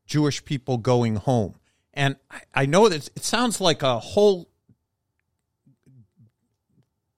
Jewish 0.07 0.45
people 0.45 0.79
going 0.79 1.17
home. 1.17 1.55
And 1.95 2.17
I- 2.55 2.67
know 2.67 2.89
that 2.89 3.09
it 3.15 3.25
sounds 3.25 3.61
like 3.61 3.83
a 3.83 3.99
whole 3.99 4.49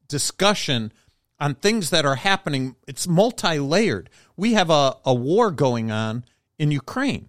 discussion 0.08 0.92
on 1.40 1.54
things 1.54 1.90
that 1.90 2.04
are 2.04 2.16
happening. 2.16 2.76
It's 2.86 3.08
multi 3.08 3.58
layered. 3.58 4.10
We 4.36 4.52
have 4.54 4.70
a, 4.70 4.96
a 5.04 5.14
war 5.14 5.50
going 5.50 5.90
on 5.90 6.24
in 6.58 6.70
Ukraine. 6.70 7.28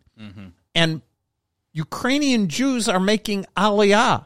And 0.75 1.01
Ukrainian 1.73 2.47
Jews 2.47 2.87
are 2.87 2.99
making 2.99 3.45
aliyah 3.57 4.25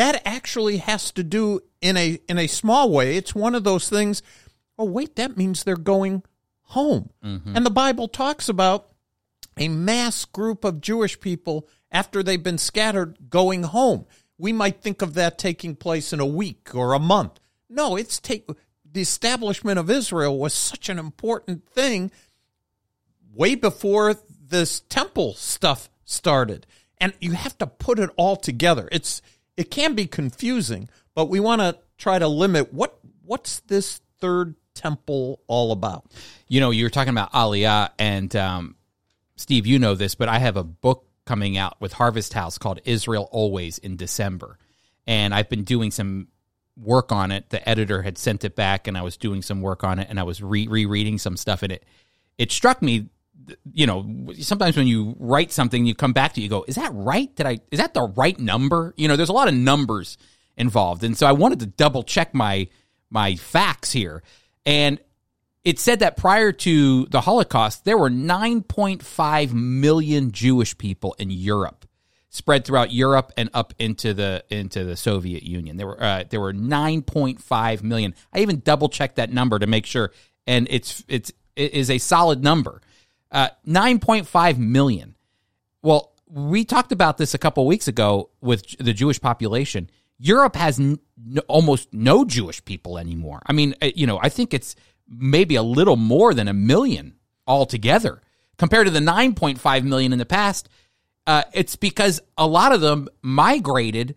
that 0.00 0.22
actually 0.24 0.78
has 0.78 1.10
to 1.12 1.22
do 1.22 1.60
in 1.80 1.96
a 1.96 2.18
in 2.26 2.38
a 2.38 2.46
small 2.46 2.90
way. 2.90 3.16
It's 3.16 3.34
one 3.34 3.54
of 3.54 3.64
those 3.64 3.88
things. 3.88 4.22
Oh 4.78 4.84
wait, 4.84 5.16
that 5.16 5.36
means 5.36 5.62
they're 5.62 5.76
going 5.76 6.22
home. 6.62 7.10
Mm-hmm. 7.22 7.54
And 7.54 7.66
the 7.66 7.70
Bible 7.70 8.08
talks 8.08 8.48
about 8.48 8.88
a 9.58 9.68
mass 9.68 10.24
group 10.24 10.64
of 10.64 10.80
Jewish 10.80 11.20
people 11.20 11.68
after 11.90 12.22
they've 12.22 12.42
been 12.42 12.56
scattered 12.56 13.28
going 13.28 13.64
home. 13.64 14.06
We 14.38 14.54
might 14.54 14.80
think 14.80 15.02
of 15.02 15.14
that 15.14 15.36
taking 15.36 15.76
place 15.76 16.14
in 16.14 16.20
a 16.20 16.24
week 16.24 16.74
or 16.74 16.94
a 16.94 16.98
month. 16.98 17.38
No, 17.68 17.96
it's 17.96 18.18
take 18.18 18.48
the 18.90 19.02
establishment 19.02 19.78
of 19.78 19.90
Israel 19.90 20.38
was 20.38 20.54
such 20.54 20.88
an 20.88 20.98
important 20.98 21.68
thing 21.68 22.10
way 23.34 23.54
before 23.54 24.14
this 24.48 24.80
temple 24.80 25.34
stuff 25.34 25.89
started. 26.10 26.66
And 26.98 27.12
you 27.20 27.32
have 27.32 27.56
to 27.58 27.66
put 27.66 27.98
it 27.98 28.10
all 28.16 28.36
together. 28.36 28.88
It's 28.92 29.22
it 29.56 29.70
can 29.70 29.94
be 29.94 30.06
confusing, 30.06 30.88
but 31.14 31.26
we 31.26 31.40
want 31.40 31.60
to 31.60 31.78
try 31.98 32.18
to 32.18 32.28
limit 32.28 32.72
what 32.72 32.98
what's 33.24 33.60
this 33.60 34.00
third 34.20 34.54
temple 34.74 35.40
all 35.46 35.72
about? 35.72 36.10
You 36.48 36.60
know, 36.60 36.70
you 36.70 36.84
were 36.84 36.90
talking 36.90 37.10
about 37.10 37.32
Aliyah, 37.32 37.90
and 37.98 38.34
um, 38.36 38.76
Steve, 39.36 39.66
you 39.66 39.78
know 39.78 39.94
this, 39.94 40.14
but 40.14 40.28
I 40.28 40.38
have 40.38 40.56
a 40.56 40.64
book 40.64 41.06
coming 41.24 41.56
out 41.56 41.80
with 41.80 41.92
Harvest 41.92 42.32
House 42.32 42.58
called 42.58 42.80
Israel 42.84 43.28
Always 43.30 43.78
in 43.78 43.96
December. 43.96 44.58
And 45.06 45.34
I've 45.34 45.48
been 45.48 45.64
doing 45.64 45.90
some 45.90 46.28
work 46.76 47.12
on 47.12 47.30
it. 47.30 47.50
The 47.50 47.66
editor 47.68 48.02
had 48.02 48.18
sent 48.18 48.44
it 48.44 48.56
back, 48.56 48.86
and 48.86 48.96
I 48.96 49.02
was 49.02 49.16
doing 49.16 49.42
some 49.42 49.60
work 49.60 49.84
on 49.84 49.98
it, 49.98 50.08
and 50.10 50.18
I 50.18 50.24
was 50.24 50.42
re- 50.42 50.66
rereading 50.66 51.18
some 51.18 51.36
stuff 51.36 51.62
in 51.62 51.70
it. 51.70 51.84
It 52.38 52.50
struck 52.52 52.82
me, 52.82 53.08
you 53.72 53.86
know, 53.86 54.32
sometimes 54.40 54.76
when 54.76 54.86
you 54.86 55.16
write 55.18 55.52
something, 55.52 55.86
you 55.86 55.94
come 55.94 56.12
back 56.12 56.34
to 56.34 56.40
it, 56.40 56.44
you 56.44 56.50
go, 56.50 56.64
"Is 56.68 56.76
that 56.76 56.92
right? 56.94 57.34
Did 57.34 57.46
I? 57.46 57.58
Is 57.70 57.78
that 57.78 57.94
the 57.94 58.02
right 58.02 58.38
number?" 58.38 58.94
You 58.96 59.08
know, 59.08 59.16
there's 59.16 59.28
a 59.28 59.34
lot 59.34 59.48
of 59.48 59.54
numbers 59.54 60.18
involved, 60.56 61.04
and 61.04 61.16
so 61.16 61.26
I 61.26 61.32
wanted 61.32 61.60
to 61.60 61.66
double 61.66 62.02
check 62.02 62.34
my 62.34 62.68
my 63.10 63.36
facts 63.36 63.92
here. 63.92 64.22
And 64.64 65.00
it 65.64 65.78
said 65.78 66.00
that 66.00 66.16
prior 66.16 66.52
to 66.52 67.06
the 67.06 67.20
Holocaust, 67.20 67.84
there 67.84 67.98
were 67.98 68.10
9.5 68.10 69.52
million 69.52 70.32
Jewish 70.32 70.76
people 70.78 71.14
in 71.18 71.30
Europe, 71.30 71.86
spread 72.30 72.64
throughout 72.64 72.92
Europe 72.92 73.32
and 73.36 73.50
up 73.52 73.74
into 73.78 74.14
the 74.14 74.44
into 74.48 74.84
the 74.84 74.96
Soviet 74.96 75.42
Union. 75.42 75.76
There 75.76 75.86
were 75.86 76.02
uh, 76.02 76.24
there 76.28 76.40
were 76.40 76.54
9.5 76.54 77.82
million. 77.82 78.14
I 78.32 78.40
even 78.40 78.60
double 78.60 78.88
checked 78.88 79.16
that 79.16 79.32
number 79.32 79.58
to 79.58 79.66
make 79.66 79.86
sure, 79.86 80.12
and 80.46 80.66
it's 80.70 81.04
it's 81.08 81.32
it 81.56 81.74
is 81.74 81.90
a 81.90 81.98
solid 81.98 82.42
number. 82.42 82.80
Uh, 83.32 83.48
9.5 83.66 84.58
million. 84.58 85.14
Well, 85.82 86.12
we 86.26 86.64
talked 86.64 86.92
about 86.92 87.16
this 87.16 87.34
a 87.34 87.38
couple 87.38 87.66
weeks 87.66 87.88
ago 87.88 88.30
with 88.40 88.76
the 88.78 88.92
Jewish 88.92 89.20
population. 89.20 89.90
Europe 90.18 90.56
has 90.56 90.78
n- 90.78 90.98
almost 91.48 91.92
no 91.92 92.24
Jewish 92.24 92.64
people 92.64 92.98
anymore. 92.98 93.42
I 93.46 93.52
mean, 93.52 93.74
uh, 93.80 93.90
you 93.94 94.06
know, 94.06 94.18
I 94.22 94.28
think 94.28 94.52
it's 94.52 94.76
maybe 95.08 95.56
a 95.56 95.62
little 95.62 95.96
more 95.96 96.34
than 96.34 96.46
a 96.46 96.52
million 96.52 97.14
altogether 97.46 98.20
compared 98.58 98.86
to 98.86 98.92
the 98.92 99.00
9.5 99.00 99.84
million 99.84 100.12
in 100.12 100.18
the 100.18 100.26
past. 100.26 100.68
Uh, 101.26 101.42
it's 101.52 101.76
because 101.76 102.20
a 102.36 102.46
lot 102.46 102.72
of 102.72 102.80
them 102.80 103.08
migrated 103.22 104.14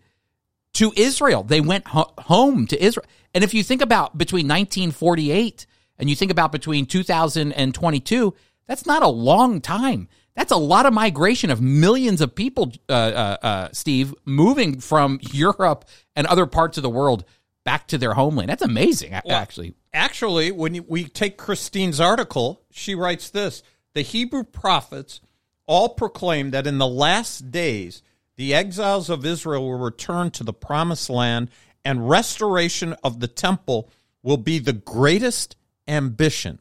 to 0.74 0.92
Israel. 0.96 1.42
They 1.42 1.60
went 1.60 1.86
ho- 1.88 2.12
home 2.18 2.66
to 2.66 2.82
Israel. 2.82 3.06
And 3.32 3.42
if 3.42 3.54
you 3.54 3.62
think 3.62 3.82
about 3.82 4.16
between 4.18 4.46
1948 4.46 5.66
and 5.98 6.10
you 6.10 6.16
think 6.16 6.30
about 6.30 6.52
between 6.52 6.86
2022, 6.86 8.34
that's 8.66 8.86
not 8.86 9.02
a 9.02 9.08
long 9.08 9.60
time. 9.60 10.08
That's 10.34 10.52
a 10.52 10.56
lot 10.56 10.86
of 10.86 10.92
migration 10.92 11.50
of 11.50 11.60
millions 11.60 12.20
of 12.20 12.34
people, 12.34 12.72
uh, 12.88 12.92
uh, 12.92 13.36
uh, 13.42 13.68
Steve, 13.72 14.14
moving 14.24 14.80
from 14.80 15.20
Europe 15.32 15.84
and 16.16 16.26
other 16.26 16.46
parts 16.46 16.76
of 16.76 16.82
the 16.82 16.90
world 16.90 17.24
back 17.64 17.86
to 17.88 17.98
their 17.98 18.14
homeland. 18.14 18.48
That's 18.50 18.62
amazing, 18.62 19.12
a- 19.12 19.22
actually. 19.28 19.74
Actually, 19.92 20.50
when 20.50 20.74
you, 20.74 20.84
we 20.88 21.04
take 21.04 21.38
Christine's 21.38 22.00
article, 22.00 22.62
she 22.70 22.94
writes 22.94 23.30
this 23.30 23.62
The 23.94 24.02
Hebrew 24.02 24.42
prophets 24.42 25.20
all 25.66 25.90
proclaim 25.90 26.50
that 26.50 26.66
in 26.66 26.78
the 26.78 26.86
last 26.86 27.50
days, 27.50 28.02
the 28.36 28.54
exiles 28.54 29.08
of 29.08 29.24
Israel 29.24 29.62
will 29.62 29.78
return 29.78 30.30
to 30.32 30.44
the 30.44 30.52
promised 30.52 31.08
land 31.08 31.48
and 31.84 32.08
restoration 32.08 32.94
of 33.04 33.20
the 33.20 33.28
temple 33.28 33.90
will 34.22 34.36
be 34.36 34.58
the 34.58 34.72
greatest 34.72 35.54
ambition. 35.86 36.58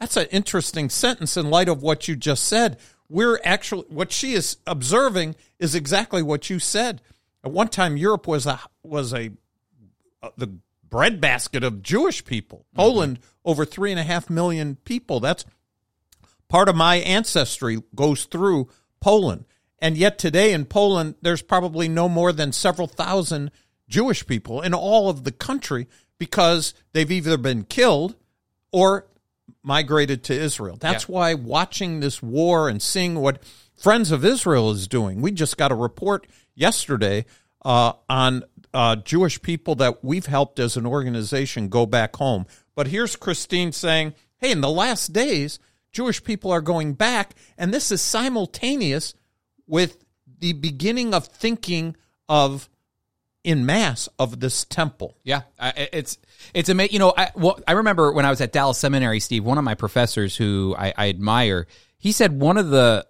That's 0.00 0.16
an 0.16 0.26
interesting 0.30 0.90
sentence 0.90 1.36
in 1.36 1.50
light 1.50 1.68
of 1.68 1.82
what 1.82 2.08
you 2.08 2.16
just 2.16 2.44
said. 2.44 2.78
We're 3.08 3.40
actually, 3.44 3.84
what 3.88 4.12
she 4.12 4.34
is 4.34 4.58
observing 4.66 5.36
is 5.58 5.74
exactly 5.74 6.22
what 6.22 6.50
you 6.50 6.58
said. 6.58 7.00
At 7.44 7.52
one 7.52 7.68
time, 7.68 7.96
Europe 7.96 8.26
was 8.26 8.46
a, 8.46 8.60
was 8.82 9.14
a, 9.14 9.30
uh, 10.22 10.30
the 10.36 10.58
breadbasket 10.88 11.62
of 11.62 11.82
Jewish 11.82 12.24
people. 12.24 12.66
Poland, 12.74 13.20
over 13.44 13.64
three 13.64 13.90
and 13.90 14.00
a 14.00 14.04
half 14.04 14.28
million 14.28 14.76
people. 14.84 15.20
That's 15.20 15.44
part 16.48 16.68
of 16.68 16.76
my 16.76 16.96
ancestry 16.96 17.82
goes 17.94 18.24
through 18.24 18.68
Poland. 19.00 19.44
And 19.78 19.96
yet 19.96 20.18
today 20.18 20.52
in 20.52 20.64
Poland, 20.64 21.14
there's 21.22 21.42
probably 21.42 21.88
no 21.88 22.08
more 22.08 22.32
than 22.32 22.52
several 22.52 22.86
thousand 22.86 23.50
Jewish 23.88 24.26
people 24.26 24.60
in 24.62 24.74
all 24.74 25.08
of 25.08 25.24
the 25.24 25.32
country 25.32 25.86
because 26.18 26.74
they've 26.92 27.10
either 27.10 27.36
been 27.36 27.64
killed 27.64 28.16
or 28.72 29.06
migrated 29.62 30.24
to 30.24 30.34
Israel. 30.34 30.76
That's 30.78 31.08
why 31.08 31.34
watching 31.34 32.00
this 32.00 32.22
war 32.22 32.68
and 32.68 32.80
seeing 32.80 33.20
what 33.20 33.42
Friends 33.76 34.10
of 34.10 34.24
Israel 34.24 34.70
is 34.70 34.88
doing, 34.88 35.20
we 35.20 35.32
just 35.32 35.56
got 35.56 35.70
a 35.70 35.74
report 35.74 36.26
yesterday 36.54 37.26
uh, 37.64 37.92
on 38.08 38.44
uh, 38.72 38.96
Jewish 38.96 39.42
people 39.42 39.74
that 39.76 40.02
we've 40.02 40.26
helped 40.26 40.58
as 40.58 40.76
an 40.76 40.86
organization 40.86 41.68
go 41.68 41.84
back 41.84 42.16
home. 42.16 42.46
But 42.74 42.88
here's 42.88 43.16
Christine 43.16 43.72
saying, 43.72 44.14
hey, 44.38 44.52
in 44.52 44.60
the 44.60 44.70
last 44.70 45.12
days, 45.12 45.58
Jewish 45.92 46.22
people 46.22 46.52
are 46.52 46.60
going 46.60 46.94
back, 46.94 47.34
and 47.56 47.72
this 47.72 47.90
is 47.90 48.02
simultaneous 48.02 49.14
with 49.66 50.04
the 50.38 50.52
beginning 50.52 51.14
of 51.14 51.26
thinking 51.26 51.96
of 52.28 52.68
in 53.46 53.64
mass 53.64 54.08
of 54.18 54.40
this 54.40 54.64
temple. 54.64 55.16
Yeah, 55.22 55.42
it's 55.60 56.18
it's 56.52 56.68
amazing. 56.68 56.92
You 56.92 56.98
know, 56.98 57.14
I 57.16 57.30
well, 57.36 57.60
I 57.66 57.72
remember 57.72 58.12
when 58.12 58.26
I 58.26 58.30
was 58.30 58.40
at 58.40 58.52
Dallas 58.52 58.76
Seminary, 58.76 59.20
Steve. 59.20 59.44
One 59.44 59.56
of 59.56 59.62
my 59.62 59.74
professors 59.74 60.36
who 60.36 60.74
I, 60.76 60.92
I 60.96 61.08
admire, 61.08 61.68
he 61.96 62.10
said 62.10 62.38
one 62.38 62.58
of 62.58 62.70
the 62.70 63.06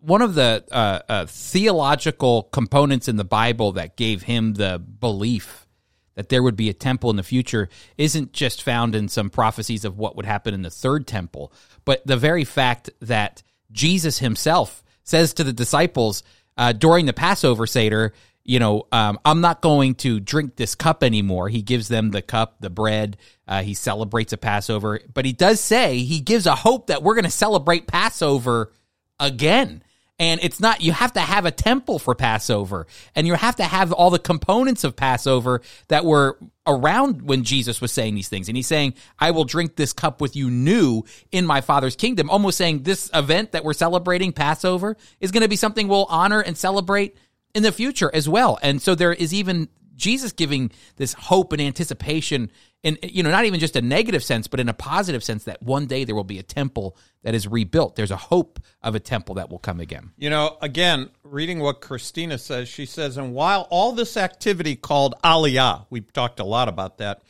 one 0.00 0.22
of 0.22 0.34
the 0.34 0.64
uh, 0.70 1.00
uh, 1.08 1.26
theological 1.26 2.44
components 2.44 3.08
in 3.08 3.16
the 3.16 3.24
Bible 3.24 3.72
that 3.72 3.96
gave 3.96 4.22
him 4.22 4.54
the 4.54 4.78
belief 4.78 5.66
that 6.14 6.28
there 6.28 6.42
would 6.42 6.56
be 6.56 6.68
a 6.68 6.74
temple 6.74 7.10
in 7.10 7.16
the 7.16 7.22
future 7.24 7.68
isn't 7.98 8.32
just 8.32 8.62
found 8.62 8.94
in 8.94 9.08
some 9.08 9.28
prophecies 9.28 9.84
of 9.84 9.98
what 9.98 10.14
would 10.14 10.26
happen 10.26 10.54
in 10.54 10.62
the 10.62 10.70
third 10.70 11.06
temple, 11.06 11.52
but 11.84 12.06
the 12.06 12.16
very 12.16 12.44
fact 12.44 12.90
that 13.00 13.42
Jesus 13.72 14.18
himself 14.18 14.84
says 15.02 15.34
to 15.34 15.42
the 15.42 15.52
disciples 15.52 16.22
uh, 16.56 16.72
during 16.72 17.06
the 17.06 17.12
Passover 17.12 17.66
Seder, 17.66 18.12
you 18.44 18.58
know, 18.58 18.86
um, 18.90 19.18
I'm 19.24 19.40
not 19.40 19.60
going 19.60 19.94
to 19.96 20.18
drink 20.20 20.56
this 20.56 20.74
cup 20.74 21.04
anymore. 21.04 21.48
He 21.48 21.62
gives 21.62 21.88
them 21.88 22.10
the 22.10 22.22
cup, 22.22 22.56
the 22.60 22.70
bread. 22.70 23.16
Uh, 23.46 23.62
he 23.62 23.74
celebrates 23.74 24.32
a 24.32 24.36
Passover, 24.36 25.00
but 25.12 25.24
he 25.24 25.32
does 25.32 25.60
say 25.60 25.98
he 25.98 26.20
gives 26.20 26.46
a 26.46 26.54
hope 26.54 26.88
that 26.88 27.02
we're 27.02 27.14
going 27.14 27.24
to 27.24 27.30
celebrate 27.30 27.86
Passover 27.86 28.72
again. 29.20 29.82
And 30.18 30.40
it's 30.42 30.60
not, 30.60 30.80
you 30.82 30.92
have 30.92 31.14
to 31.14 31.20
have 31.20 31.46
a 31.46 31.50
temple 31.50 31.98
for 31.98 32.14
Passover 32.14 32.86
and 33.16 33.26
you 33.26 33.34
have 33.34 33.56
to 33.56 33.64
have 33.64 33.92
all 33.92 34.10
the 34.10 34.20
components 34.20 34.84
of 34.84 34.94
Passover 34.94 35.62
that 35.88 36.04
were 36.04 36.38
around 36.64 37.22
when 37.22 37.42
Jesus 37.42 37.80
was 37.80 37.90
saying 37.90 38.14
these 38.14 38.28
things. 38.28 38.48
And 38.48 38.56
he's 38.56 38.68
saying, 38.68 38.94
I 39.18 39.32
will 39.32 39.44
drink 39.44 39.74
this 39.74 39.92
cup 39.92 40.20
with 40.20 40.36
you 40.36 40.48
new 40.48 41.02
in 41.32 41.44
my 41.44 41.60
father's 41.60 41.96
kingdom. 41.96 42.30
Almost 42.30 42.58
saying 42.58 42.84
this 42.84 43.10
event 43.12 43.52
that 43.52 43.64
we're 43.64 43.72
celebrating, 43.72 44.32
Passover, 44.32 44.96
is 45.18 45.32
going 45.32 45.42
to 45.42 45.48
be 45.48 45.56
something 45.56 45.88
we'll 45.88 46.06
honor 46.08 46.40
and 46.40 46.56
celebrate 46.56 47.16
in 47.54 47.62
the 47.62 47.72
future 47.72 48.10
as 48.14 48.28
well. 48.28 48.58
And 48.62 48.80
so 48.80 48.94
there 48.94 49.12
is 49.12 49.32
even 49.34 49.68
Jesus 49.96 50.32
giving 50.32 50.70
this 50.96 51.12
hope 51.12 51.52
and 51.52 51.60
anticipation 51.60 52.50
in 52.82 52.98
you 53.02 53.22
know 53.22 53.30
not 53.30 53.44
even 53.44 53.60
just 53.60 53.76
a 53.76 53.82
negative 53.82 54.24
sense 54.24 54.48
but 54.48 54.58
in 54.58 54.68
a 54.68 54.74
positive 54.74 55.22
sense 55.22 55.44
that 55.44 55.62
one 55.62 55.86
day 55.86 56.04
there 56.04 56.14
will 56.14 56.24
be 56.24 56.38
a 56.38 56.42
temple 56.42 56.96
that 57.22 57.34
is 57.34 57.46
rebuilt 57.46 57.94
there's 57.94 58.10
a 58.10 58.16
hope 58.16 58.58
of 58.82 58.94
a 58.94 59.00
temple 59.00 59.36
that 59.36 59.50
will 59.50 59.58
come 59.58 59.78
again 59.78 60.10
You 60.16 60.30
know, 60.30 60.56
again, 60.60 61.10
reading 61.22 61.60
what 61.60 61.80
Christina 61.80 62.38
says, 62.38 62.68
she 62.68 62.86
says, 62.86 63.16
and 63.16 63.34
while 63.34 63.68
all 63.70 63.92
this 63.92 64.16
activity 64.16 64.76
called 64.76 65.14
Aliyah, 65.22 65.86
we've 65.90 66.12
talked 66.12 66.40
a 66.40 66.44
lot 66.44 66.68
about 66.68 66.98
that, 66.98 67.22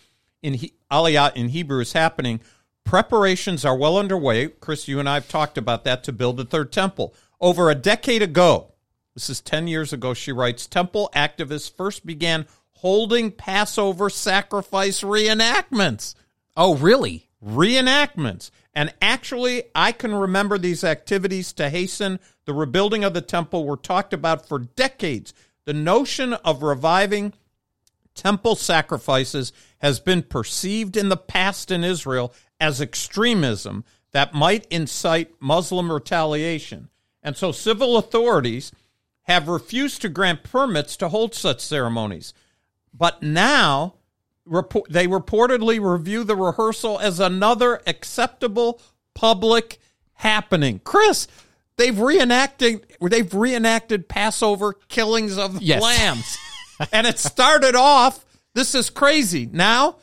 in 0.42 0.54
he, 0.54 0.72
Aliyah 0.90 1.37
in 1.37 1.48
Hebrew 1.48 1.80
is 1.80 1.92
happening, 1.92 2.40
preparations 2.85 3.64
are 3.64 3.76
well 3.76 3.98
underway. 3.98 4.48
Chris, 4.48 4.88
you 4.88 4.98
and 4.98 5.08
I 5.08 5.14
have 5.14 5.28
talked 5.28 5.58
about 5.58 5.85
that 5.85 6.04
to 6.04 6.12
build 6.12 6.40
a 6.40 6.44
third 6.44 6.72
temple. 6.72 7.14
Over 7.40 7.70
a 7.70 7.74
decade 7.74 8.22
ago, 8.22 8.71
this 9.14 9.31
is 9.31 9.40
10 9.40 9.68
years 9.68 9.92
ago, 9.92 10.14
she 10.14 10.33
writes, 10.33 10.66
temple 10.66 11.11
activists 11.14 11.75
first 11.75 12.07
began 12.07 12.46
holding 12.72 13.31
Passover 13.31 14.11
sacrifice 14.11 15.03
reenactments 15.03 16.14
oh 16.57 16.77
really 16.77 17.29
reenactments. 17.44 18.51
And 18.75 18.94
actually, 19.03 19.64
I 19.75 19.92
can 19.92 20.14
remember 20.14 20.59
these 20.59 20.85
activities 20.85 21.53
to 21.55 21.68
hasten 21.68 22.20
the 22.44 22.55
rebuilding 22.55 23.05
of 23.05 23.14
the 23.14 23.20
temple 23.20 23.64
were 23.64 23.77
talked 23.77 24.12
about 24.12 24.48
for 24.48 24.59
decades. 24.61 25.35
The 25.64 25.75
notion 25.75 26.33
of 26.33 26.62
reviving 26.62 27.35
temple 28.14 28.57
sacrifices 28.57 29.53
has 29.79 30.01
been 30.01 30.22
perceived 30.22 30.96
in 30.96 31.09
the 31.09 31.16
past 31.16 31.70
in 31.70 31.85
Israel 31.85 32.33
as 32.61 32.81
extremism 32.81 33.85
that 34.12 34.35
might 34.35 34.66
incite 34.70 35.35
Muslim 35.40 35.90
retaliation. 35.90 36.88
And 37.22 37.37
so 37.37 37.53
civil 37.53 37.96
authorities 37.96 38.72
have 39.22 39.48
refused 39.48 40.02
to 40.02 40.08
grant 40.08 40.42
permits 40.42 40.96
to 40.98 41.08
hold 41.08 41.35
such 41.35 41.61
ceremonies. 41.61 42.35
But 42.92 43.22
now 43.22 43.94
report, 44.44 44.90
they 44.90 45.06
reportedly 45.06 45.80
review 45.80 46.24
the 46.24 46.37
rehearsal 46.37 46.98
as 46.98 47.20
another 47.20 47.80
acceptable 47.87 48.80
public 49.14 49.78
happening. 50.14 50.80
Chris, 50.85 51.28
they've 51.76 51.98
reenacted 51.98 52.85
they've 53.00 53.32
reenacted 53.32 54.08
Passover 54.08 54.74
killings 54.88 55.38
of 55.38 55.62
Yes. 55.62 55.82
lambs. 55.82 56.38
and 56.92 57.06
it 57.06 57.18
started 57.18 57.74
off 57.74 58.24
this 58.54 58.74
is 58.74 58.90
crazy. 58.90 59.48
Now 59.50 59.96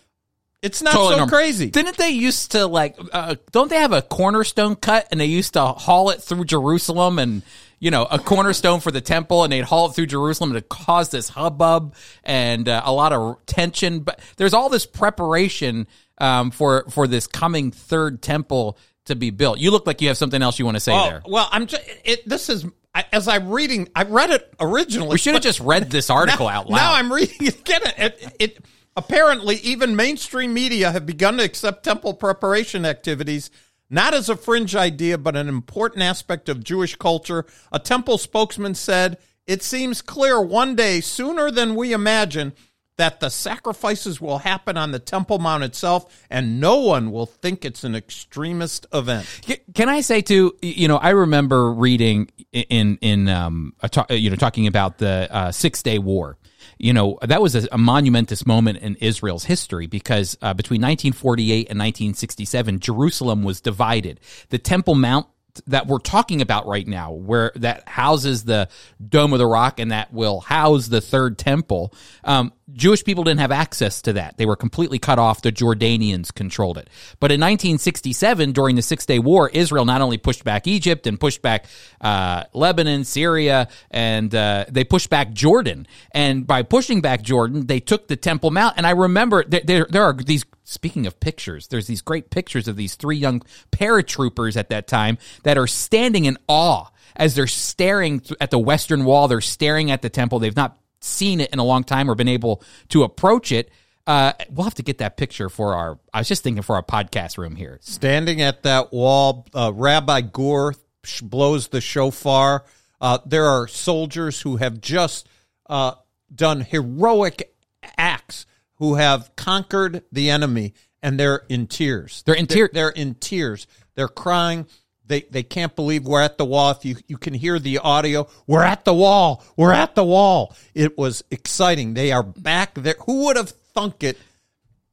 it's 0.61 0.81
not 0.81 0.91
Totally 0.93 1.11
so 1.13 1.17
normal. 1.19 1.29
crazy. 1.37 1.69
Didn't 1.69 1.97
they 1.97 2.09
used 2.09 2.51
to 2.51 2.65
like? 2.67 2.97
Uh, 3.13 3.35
don't 3.51 3.69
they 3.69 3.77
have 3.77 3.93
a 3.93 4.01
cornerstone 4.01 4.75
cut 4.75 5.07
and 5.11 5.19
they 5.21 5.25
used 5.25 5.53
to 5.53 5.61
haul 5.65 6.09
it 6.09 6.21
through 6.21 6.45
Jerusalem 6.45 7.19
and 7.19 7.43
you 7.79 7.91
know 7.91 8.05
a 8.09 8.19
cornerstone 8.19 8.79
for 8.79 8.91
the 8.91 9.01
temple 9.01 9.43
and 9.43 9.51
they'd 9.53 9.63
haul 9.63 9.87
it 9.89 9.93
through 9.93 10.07
Jerusalem 10.07 10.53
to 10.53 10.61
cause 10.61 11.09
this 11.09 11.29
hubbub 11.29 11.95
and 12.23 12.67
uh, 12.67 12.81
a 12.85 12.91
lot 12.91 13.13
of 13.13 13.37
tension. 13.45 14.01
But 14.01 14.19
there's 14.37 14.53
all 14.53 14.69
this 14.69 14.85
preparation 14.85 15.87
um, 16.17 16.51
for 16.51 16.85
for 16.89 17.07
this 17.07 17.27
coming 17.27 17.71
third 17.71 18.21
temple 18.21 18.77
to 19.05 19.15
be 19.15 19.29
built. 19.31 19.59
You 19.59 19.71
look 19.71 19.87
like 19.87 20.01
you 20.01 20.09
have 20.09 20.17
something 20.17 20.41
else 20.41 20.59
you 20.59 20.65
want 20.65 20.75
to 20.75 20.81
say 20.81 20.93
Oh, 20.93 21.03
there. 21.09 21.21
well, 21.25 21.47
I'm 21.51 21.65
just 21.67 21.83
it, 22.03 22.27
this 22.27 22.49
is 22.49 22.65
I- 22.93 23.05
as 23.13 23.27
I'm 23.27 23.49
reading. 23.49 23.87
I 23.95 24.03
read 24.03 24.31
it 24.31 24.53
originally. 24.59 25.09
We 25.09 25.17
should 25.17 25.33
have 25.35 25.43
just 25.43 25.59
read 25.59 25.89
this 25.89 26.09
article 26.09 26.47
out 26.49 26.69
loud. 26.69 26.75
Now 26.77 26.93
I'm 26.95 27.11
reading 27.11 27.47
it 27.47 27.59
again. 27.59 27.81
It, 27.97 28.35
it 28.39 28.65
apparently 28.95 29.55
even 29.57 29.95
mainstream 29.95 30.53
media 30.53 30.91
have 30.91 31.05
begun 31.05 31.37
to 31.37 31.43
accept 31.43 31.83
temple 31.83 32.13
preparation 32.13 32.85
activities 32.85 33.49
not 33.89 34.13
as 34.13 34.29
a 34.29 34.35
fringe 34.35 34.75
idea, 34.75 35.17
but 35.17 35.35
an 35.35 35.47
important 35.47 36.03
aspect 36.03 36.49
of 36.49 36.63
Jewish 36.63 36.95
culture. 36.95 37.45
A 37.71 37.79
temple 37.79 38.17
spokesman 38.17 38.75
said, 38.75 39.17
"It 39.47 39.63
seems 39.63 40.01
clear 40.01 40.41
one 40.41 40.75
day, 40.75 41.01
sooner 41.01 41.51
than 41.51 41.75
we 41.75 41.93
imagine." 41.93 42.53
That 42.97 43.21
the 43.21 43.29
sacrifices 43.29 44.19
will 44.19 44.39
happen 44.39 44.75
on 44.75 44.91
the 44.91 44.99
Temple 44.99 45.39
Mount 45.39 45.63
itself, 45.63 46.13
and 46.29 46.59
no 46.59 46.81
one 46.81 47.13
will 47.13 47.25
think 47.25 47.63
it's 47.63 47.85
an 47.85 47.95
extremist 47.95 48.85
event. 48.93 49.25
Can 49.73 49.87
I 49.87 50.01
say 50.01 50.19
too? 50.19 50.53
You 50.61 50.89
know, 50.89 50.97
I 50.97 51.11
remember 51.11 51.71
reading 51.71 52.29
in 52.51 52.97
in 52.99 53.29
um, 53.29 53.73
you 54.09 54.29
know 54.29 54.35
talking 54.35 54.67
about 54.67 54.97
the 54.97 55.29
uh, 55.31 55.51
Six 55.53 55.81
Day 55.81 55.97
War. 55.97 56.37
You 56.79 56.93
know, 56.93 57.19
that 57.21 57.41
was 57.41 57.55
a, 57.55 57.67
a 57.73 57.77
monumentous 57.77 58.47
moment 58.47 58.79
in 58.79 58.95
Israel's 58.95 59.43
history 59.43 59.85
because 59.85 60.37
uh, 60.41 60.53
between 60.53 60.81
1948 60.81 61.69
and 61.69 61.77
1967, 61.77 62.79
Jerusalem 62.79 63.43
was 63.43 63.61
divided. 63.61 64.19
The 64.49 64.57
Temple 64.57 64.95
Mount 64.95 65.27
that 65.67 65.87
we're 65.87 65.99
talking 65.99 66.41
about 66.41 66.67
right 66.67 66.87
now, 66.87 67.11
where 67.11 67.51
that 67.55 67.87
houses 67.87 68.43
the 68.43 68.69
Dome 69.05 69.33
of 69.33 69.39
the 69.39 69.47
Rock 69.47 69.79
and 69.79 69.91
that 69.91 70.13
will 70.13 70.39
house 70.39 70.87
the 70.87 71.01
third 71.01 71.37
temple, 71.37 71.93
um, 72.23 72.53
Jewish 72.73 73.03
people 73.03 73.23
didn't 73.23 73.39
have 73.39 73.51
access 73.51 74.01
to 74.03 74.13
that. 74.13 74.37
They 74.37 74.45
were 74.45 74.55
completely 74.55 74.99
cut 74.99 75.19
off. 75.19 75.41
The 75.41 75.51
Jordanians 75.51 76.33
controlled 76.33 76.77
it. 76.77 76.89
But 77.19 77.31
in 77.31 77.39
1967, 77.39 78.51
during 78.51 78.75
the 78.75 78.81
Six 78.81 79.05
Day 79.05 79.19
War, 79.19 79.49
Israel 79.49 79.85
not 79.85 80.01
only 80.01 80.17
pushed 80.17 80.43
back 80.43 80.67
Egypt 80.67 81.07
and 81.07 81.19
pushed 81.19 81.41
back 81.41 81.65
uh, 82.01 82.43
Lebanon, 82.53 83.03
Syria, 83.03 83.69
and 83.91 84.33
uh, 84.33 84.65
they 84.69 84.83
pushed 84.83 85.09
back 85.09 85.33
Jordan. 85.33 85.87
And 86.11 86.45
by 86.45 86.63
pushing 86.63 87.01
back 87.01 87.21
Jordan, 87.21 87.67
they 87.67 87.79
took 87.79 88.07
the 88.07 88.15
Temple 88.15 88.51
Mount. 88.51 88.75
And 88.77 88.85
I 88.85 88.91
remember 88.91 89.43
there, 89.43 89.61
there, 89.63 89.87
there 89.89 90.03
are 90.03 90.13
these 90.13 90.45
Speaking 90.69 91.07
of 91.07 91.19
pictures, 91.19 91.69
there's 91.69 91.87
these 91.87 92.03
great 92.03 92.29
pictures 92.29 92.67
of 92.67 92.75
these 92.75 92.93
three 92.93 93.17
young 93.17 93.41
paratroopers 93.71 94.55
at 94.55 94.69
that 94.69 94.87
time 94.87 95.17
that 95.41 95.57
are 95.57 95.65
standing 95.65 96.25
in 96.25 96.37
awe 96.47 96.85
as 97.15 97.33
they're 97.33 97.47
staring 97.47 98.21
at 98.39 98.51
the 98.51 98.59
Western 98.59 99.03
Wall. 99.03 99.27
They're 99.27 99.41
staring 99.41 99.89
at 99.89 100.03
the 100.03 100.11
temple. 100.11 100.37
They've 100.37 100.55
not 100.55 100.77
seen 101.01 101.41
it 101.41 101.51
in 101.51 101.59
a 101.59 101.63
long 101.63 101.83
time 101.83 102.09
or 102.09 102.15
been 102.15 102.27
able 102.27 102.63
to 102.89 103.03
approach 103.03 103.51
it. 103.51 103.71
Uh, 104.07 104.33
we'll 104.49 104.63
have 104.63 104.73
to 104.75 104.83
get 104.83 104.97
that 104.99 105.17
picture 105.17 105.49
for 105.49 105.75
our. 105.75 105.99
I 106.13 106.19
was 106.19 106.27
just 106.27 106.43
thinking 106.43 106.63
for 106.63 106.75
our 106.75 106.83
podcast 106.83 107.37
room 107.37 107.55
here. 107.55 107.77
Standing 107.81 108.41
at 108.41 108.63
that 108.63 108.91
wall, 108.91 109.45
uh, 109.53 109.71
Rabbi 109.73 110.21
Goren 110.21 110.75
sh- 111.03 111.21
blows 111.21 111.67
the 111.67 111.79
shofar. 111.81 112.65
Uh, 112.99 113.19
there 113.25 113.45
are 113.45 113.67
soldiers 113.67 114.41
who 114.41 114.57
have 114.57 114.81
just 114.81 115.27
uh, 115.69 115.93
done 116.33 116.61
heroic 116.61 117.53
acts, 117.97 118.45
who 118.75 118.95
have 118.95 119.35
conquered 119.35 120.03
the 120.11 120.29
enemy, 120.29 120.73
and 121.03 121.19
they're 121.19 121.43
in 121.47 121.67
tears. 121.67 122.23
They're 122.25 122.35
in 122.35 122.47
tear- 122.47 122.69
They're, 122.73 122.89
in 122.89 123.15
tears. 123.15 123.67
They're 123.95 124.07
crying. 124.07 124.65
They 125.09 125.21
they 125.23 125.43
can't 125.43 125.75
believe 125.75 126.05
we're 126.05 126.21
at 126.21 126.37
the 126.37 126.45
wall. 126.45 126.71
If 126.71 126.85
you 126.85 126.95
you 127.07 127.17
can 127.17 127.33
hear 127.33 127.59
the 127.59 127.79
audio, 127.79 128.27
we're 128.47 128.63
at 128.63 128.85
the 128.85 128.93
wall. 128.93 129.43
We're 129.57 129.73
at 129.73 129.95
the 129.95 130.03
wall. 130.03 130.55
It 130.75 130.97
was 130.97 131.23
exciting. 131.31 131.95
They 131.95 132.11
are 132.11 132.23
back 132.23 132.75
there. 132.75 132.95
Who 133.05 133.25
would 133.25 133.35
have 133.35 133.49
thunk 133.49 134.03
it? 134.03 134.17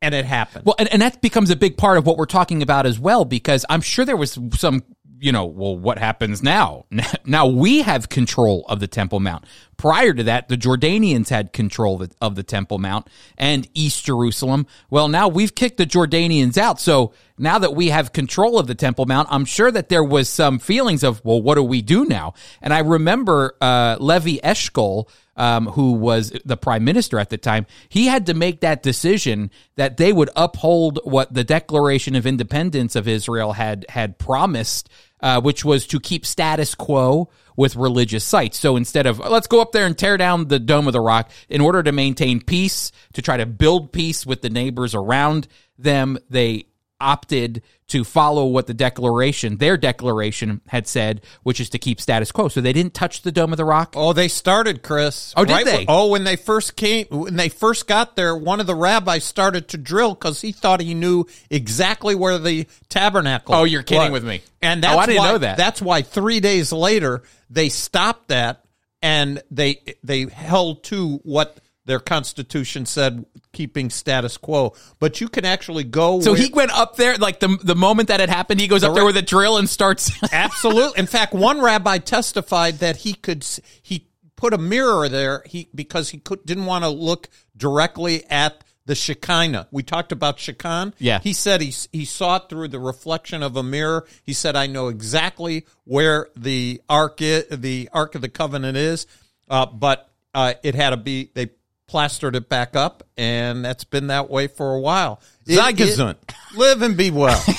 And 0.03 0.15
it 0.15 0.25
happened. 0.25 0.65
Well, 0.67 0.75
and, 0.79 0.91
and 0.93 1.03
that 1.03 1.21
becomes 1.21 1.51
a 1.51 1.57
big 1.57 1.77
part 1.77 1.99
of 1.99 2.07
what 2.07 2.17
we're 2.17 2.27
talking 2.27 2.63
about 2.63 2.87
as 2.87 2.99
well, 2.99 3.25
because 3.25 3.65
I'm 3.69 3.81
sure 3.81 4.05
there 4.05 4.17
was 4.17 4.39
some, 4.53 4.85
you 5.19 5.33
know, 5.33 5.47
well, 5.47 5.77
what 5.77 5.99
happens 5.99 6.43
now? 6.43 6.87
Now 7.25 7.47
we 7.47 7.83
have 7.83 8.09
control 8.09 8.65
of 8.69 8.79
the 8.79 8.87
Temple 8.87 9.21
Mount. 9.21 9.45
Prior 9.77 10.15
to 10.15 10.23
that, 10.25 10.49
the 10.49 10.57
Jordanians 10.57 11.29
had 11.29 11.53
control 11.53 12.03
of 12.03 12.09
the, 12.09 12.17
of 12.21 12.35
the 12.35 12.43
Temple 12.43 12.79
Mount 12.79 13.09
and 13.37 13.69
East 13.75 14.05
Jerusalem. 14.05 14.67
Well, 14.91 15.09
now 15.09 15.29
we've 15.29 15.55
kicked 15.55 15.77
the 15.77 15.87
Jordanians 15.87 16.57
out. 16.57 16.81
So 16.81 17.13
now 17.39 17.59
that 17.59 17.75
we 17.75 17.89
have 17.91 18.13
control 18.13 18.59
of 18.59 18.67
the 18.67 18.75
Temple 18.75 19.07
Mount, 19.07 19.29
I'm 19.31 19.45
sure 19.45 19.71
that 19.71 19.89
there 19.89 20.05
was 20.05 20.29
some 20.29 20.59
feelings 20.59 21.03
of, 21.03 21.23
well, 21.25 21.43
what 21.43 21.57
do 21.57 21.63
we 21.63 21.83
do 21.83 22.07
now? 22.07 22.35
And 22.63 22.73
I 22.73 22.81
remember 22.81 23.55
uh, 23.61 23.97
Levi 24.01 24.39
Eshkol, 24.43 25.09
um, 25.37 25.67
who 25.67 25.93
was 25.93 26.33
the 26.47 26.57
prime 26.57 26.85
minister 26.85 27.19
at 27.19 27.29
the 27.29 27.37
time, 27.37 27.67
he 27.91 28.07
had 28.07 28.27
to 28.27 28.35
make 28.35 28.61
that 28.61 28.83
decision 28.83 29.51
that 29.77 29.99
they 29.99 30.13
would 30.13 30.31
uphold 30.35 30.99
what 31.05 31.35
the 31.35 31.45
Declaration 31.45 32.15
of 32.15 32.27
Independence 32.27 32.97
of 32.97 33.07
Israel 33.07 33.53
had 33.53 33.85
had 33.91 34.19
promised 34.19 34.89
uh, 35.21 35.41
which 35.41 35.65
was 35.65 35.87
to 35.87 36.01
keep 36.01 36.27
status 36.27 36.75
quo 36.75 37.29
with 37.57 37.77
religious 37.77 38.25
sites. 38.25 38.59
So 38.59 38.77
instead 38.77 39.07
of 39.07 39.19
let's 39.19 39.47
go 39.47 39.61
up 39.61 39.73
there 39.73 39.87
and 39.87 39.97
tear 39.97 40.17
down 40.17 40.49
the 40.49 40.59
Dome 40.59 40.87
of 40.87 40.93
the 40.93 41.01
Rock, 41.01 41.31
in 41.49 41.61
order 41.61 41.83
to 41.83 41.93
maintain 41.93 42.41
peace, 42.41 42.93
to 43.15 43.23
try 43.23 43.37
to 43.37 43.47
build 43.47 43.93
peace 43.93 44.27
with 44.27 44.43
the 44.43 44.51
neighbors 44.51 44.95
around 44.95 45.49
them, 45.79 46.19
they 46.29 46.67
opted 47.01 47.63
to 47.89 48.03
follow 48.03 48.47
what 48.47 48.67
the 48.67 48.75
declaration, 48.75 49.59
their 49.59 49.77
declaration 49.77 50.61
had 50.67 50.89
said, 50.89 51.21
which 51.45 51.61
is 51.61 51.71
to 51.71 51.79
keep 51.79 52.01
status 52.01 52.33
quo. 52.33 52.49
So 52.49 52.61
they 52.61 52.73
didn't 52.73 52.95
touch 52.95 53.23
the 53.23 53.31
Dome 53.31 53.53
of 53.53 53.59
the 53.59 53.65
Rock. 53.65 53.95
Oh, 53.97 54.13
they 54.13 54.27
started, 54.29 54.83
Chris. 54.83 55.33
Oh, 55.37 55.45
did 55.45 55.53
Right 55.53 55.65
they? 55.65 55.85
oh, 55.89 56.09
when 56.09 56.25
they 56.25 56.35
first 56.37 56.75
came, 56.75 57.07
when 57.11 57.37
they 57.37 57.49
first 57.49 57.87
got 57.87 58.17
there, 58.17 58.37
one 58.37 58.59
of 58.61 58.67
the 58.67 58.75
rabbis 58.75 59.25
started 59.25 59.69
to 59.69 59.79
drill 59.79 60.15
because 60.15 60.41
he 60.41 60.51
thought 60.53 60.81
he 60.81 60.95
knew 60.95 61.27
exactly 61.51 62.15
where 62.15 62.39
the 62.39 62.67
tabernacle. 62.89 63.55
Oh, 63.55 63.65
you're 63.65 63.83
kidding 63.85 64.11
was. 64.11 64.23
with 64.23 64.29
me. 64.29 64.43
And 64.63 64.85
Oh, 64.85 64.89
that's 64.89 64.99
I 64.99 65.07
didn't 65.07 65.19
why, 65.19 65.31
know 65.33 65.39
that. 65.39 65.57
That's 65.57 65.81
why 65.83 66.03
three 66.03 66.41
days 66.41 66.73
later 66.73 67.23
they 67.51 67.69
stopped 67.69 68.29
that 68.29 68.65
and 69.03 69.41
they 69.51 69.95
they 70.03 70.23
held 70.25 70.83
to 70.85 71.21
what 71.23 71.59
their 71.87 72.01
constitution 72.01 72.85
said, 72.85 73.25
keeping 73.53 73.91
status 73.91 74.37
quo. 74.37 74.75
But 74.99 75.21
you 75.21 75.29
can 75.29 75.45
actually 75.45 75.85
go. 75.85 76.21
So 76.21 76.33
where- 76.33 76.41
he 76.41 76.51
went 76.53 76.73
up 76.73 76.97
there, 76.97 77.17
like 77.17 77.41
the 77.41 77.59
the 77.63 77.75
moment 77.75 78.09
that 78.09 78.21
it 78.21 78.29
happened, 78.29 78.61
he 78.61 78.69
goes 78.69 78.85
up 78.85 78.95
there 78.95 79.05
with 79.05 79.17
a 79.17 79.23
drill 79.23 79.57
and 79.57 79.69
starts. 79.69 80.13
Absolutely. 80.33 80.99
In 80.99 81.07
fact, 81.07 81.33
one 81.33 81.61
rabbi 81.61 81.99
testified 81.99 82.81
that 82.81 82.97
he 82.97 83.15
could 83.15 83.47
he 83.83 84.09
put 84.37 84.53
a 84.53 84.59
mirror 84.59 85.09
there 85.09 85.43
he 85.47 85.69
because 85.75 86.11
he 86.11 86.19
could, 86.19 86.45
didn't 86.45 86.67
want 86.67 86.85
to 86.85 86.91
look 86.91 87.29
directly 87.57 88.25
at 88.29 88.63
the 88.85 88.95
Shekinah. 88.95 89.69
We 89.71 89.83
talked 89.83 90.13
about 90.13 90.39
Shekinah. 90.39 90.93
Yeah. 90.99 91.21
He 91.21 91.33
said 91.33 91.61
he 91.61 91.75
he 91.93 92.05
saw 92.05 92.37
it 92.37 92.49
through 92.49 92.69
the 92.69 92.79
reflection 92.79 93.43
of 93.43 93.57
a 93.57 93.63
mirror. 93.63 94.07
He 94.23 94.33
said, 94.33 94.57
"I 94.57 94.67
know 94.67 94.89
exactly 94.89 95.67
where 95.85 96.29
the 96.37 96.81
ark 96.89 97.21
is, 97.21 97.47
the 97.51 97.89
ark 97.93 98.15
of 98.15 98.23
the 98.23 98.29
covenant 98.29 98.77
is, 98.77 99.07
uh, 99.49 99.67
but 99.67 100.11
uh, 100.35 100.55
it 100.63 100.75
had 100.75 100.91
to 100.91 100.97
be 100.97 101.31
they." 101.35 101.51
Plastered 101.89 102.35
it 102.35 102.49
back 102.49 102.75
up, 102.75 103.05
and 103.17 103.65
that's 103.65 103.85
been 103.85 104.09
that 104.09 104.29
way 104.29 104.49
for 104.49 104.75
a 104.75 104.81
while. 104.81 105.21
It- 105.47 105.55
Sei 105.57 105.85
it- 105.85 106.35
live 106.57 106.83
and 106.83 106.97
be 106.97 107.11
well. 107.13 107.41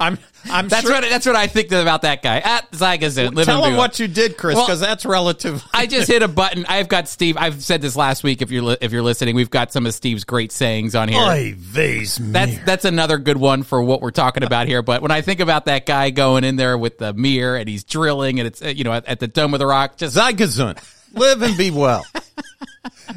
I'm. 0.00 0.18
I'm. 0.50 0.68
that's 0.68 0.82
sure, 0.82 0.92
what 0.92 1.02
that's 1.02 1.26
what 1.26 1.36
I 1.36 1.46
think 1.48 1.70
about 1.72 2.02
that 2.02 2.22
guy. 2.22 2.38
At 2.38 2.70
Zei 2.72 2.96
gezunt, 2.98 3.34
live 3.34 3.46
Tell 3.46 3.56
and 3.56 3.64
be 3.64 3.68
him 3.68 3.72
well. 3.74 3.78
what 3.78 3.98
you 4.00 4.08
did, 4.08 4.36
Chris, 4.36 4.56
Well- 4.56 4.66
because 4.66 4.80
that's 4.80 5.04
relative. 5.04 5.62
I 5.72 5.86
just 5.86 6.08
hit 6.08 6.22
a 6.22 6.28
button. 6.28 6.64
I've 6.66 6.88
got 6.88 7.08
Steve. 7.08 7.36
I've 7.36 7.62
said 7.62 7.82
this 7.82 7.94
last 7.96 8.22
week. 8.24 8.40
If 8.40 8.50
you're 8.50 8.62
li- 8.62 8.76
if 8.80 8.90
you're 8.92 9.02
listening, 9.02 9.34
we've 9.36 9.50
got 9.50 9.72
some 9.72 9.84
of 9.86 9.94
Steve's 9.94 10.24
great 10.24 10.50
sayings 10.52 10.94
on 10.94 11.08
here. 11.08 11.20
Oy 11.20 11.54
vey's 11.56 12.16
That's 12.16 12.52
mir. 12.52 12.62
that's 12.64 12.84
another 12.84 13.18
good 13.18 13.36
one 13.36 13.62
for 13.64 13.82
what 13.82 14.00
we're 14.00 14.10
talking 14.12 14.42
about 14.44 14.66
here. 14.66 14.82
But 14.82 15.02
when 15.02 15.10
I 15.10 15.20
think 15.20 15.40
about 15.40 15.66
that 15.66 15.86
guy 15.86 16.10
going 16.10 16.44
in 16.44 16.56
there 16.56 16.78
with 16.78 16.98
the 16.98 17.12
mirror 17.12 17.56
and 17.56 17.68
he's 17.68 17.84
drilling 17.84 18.38
and 18.40 18.46
it's 18.46 18.62
uh, 18.62 18.68
you 18.68 18.84
know 18.84 18.92
at, 18.92 19.06
at 19.06 19.20
the 19.20 19.28
Dome 19.28 19.54
of 19.54 19.60
the 19.60 19.66
Rock, 19.66 19.96
just 19.96 20.14
Sei. 20.14 20.34
Live 21.12 21.42
and 21.42 21.56
be 21.56 21.70
well. 21.70 22.04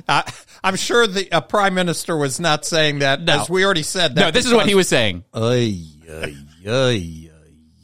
I, 0.08 0.32
I'm 0.63 0.75
sure 0.75 1.08
the 1.08 1.32
uh, 1.32 1.41
prime 1.41 1.73
minister 1.73 2.15
was 2.17 2.39
not 2.39 2.65
saying 2.65 2.99
that, 2.99 3.21
No. 3.21 3.41
as 3.41 3.49
we 3.49 3.63
already 3.65 3.84
said. 3.84 4.15
That 4.15 4.21
no. 4.21 4.32
This 4.32 4.45
is 4.45 4.53
what 4.53 4.67
he 4.67 4.75
was 4.75 4.88
saying. 4.88 5.23
Oy, 5.36 5.75
oy, 6.10 6.36
oy, 6.67 7.30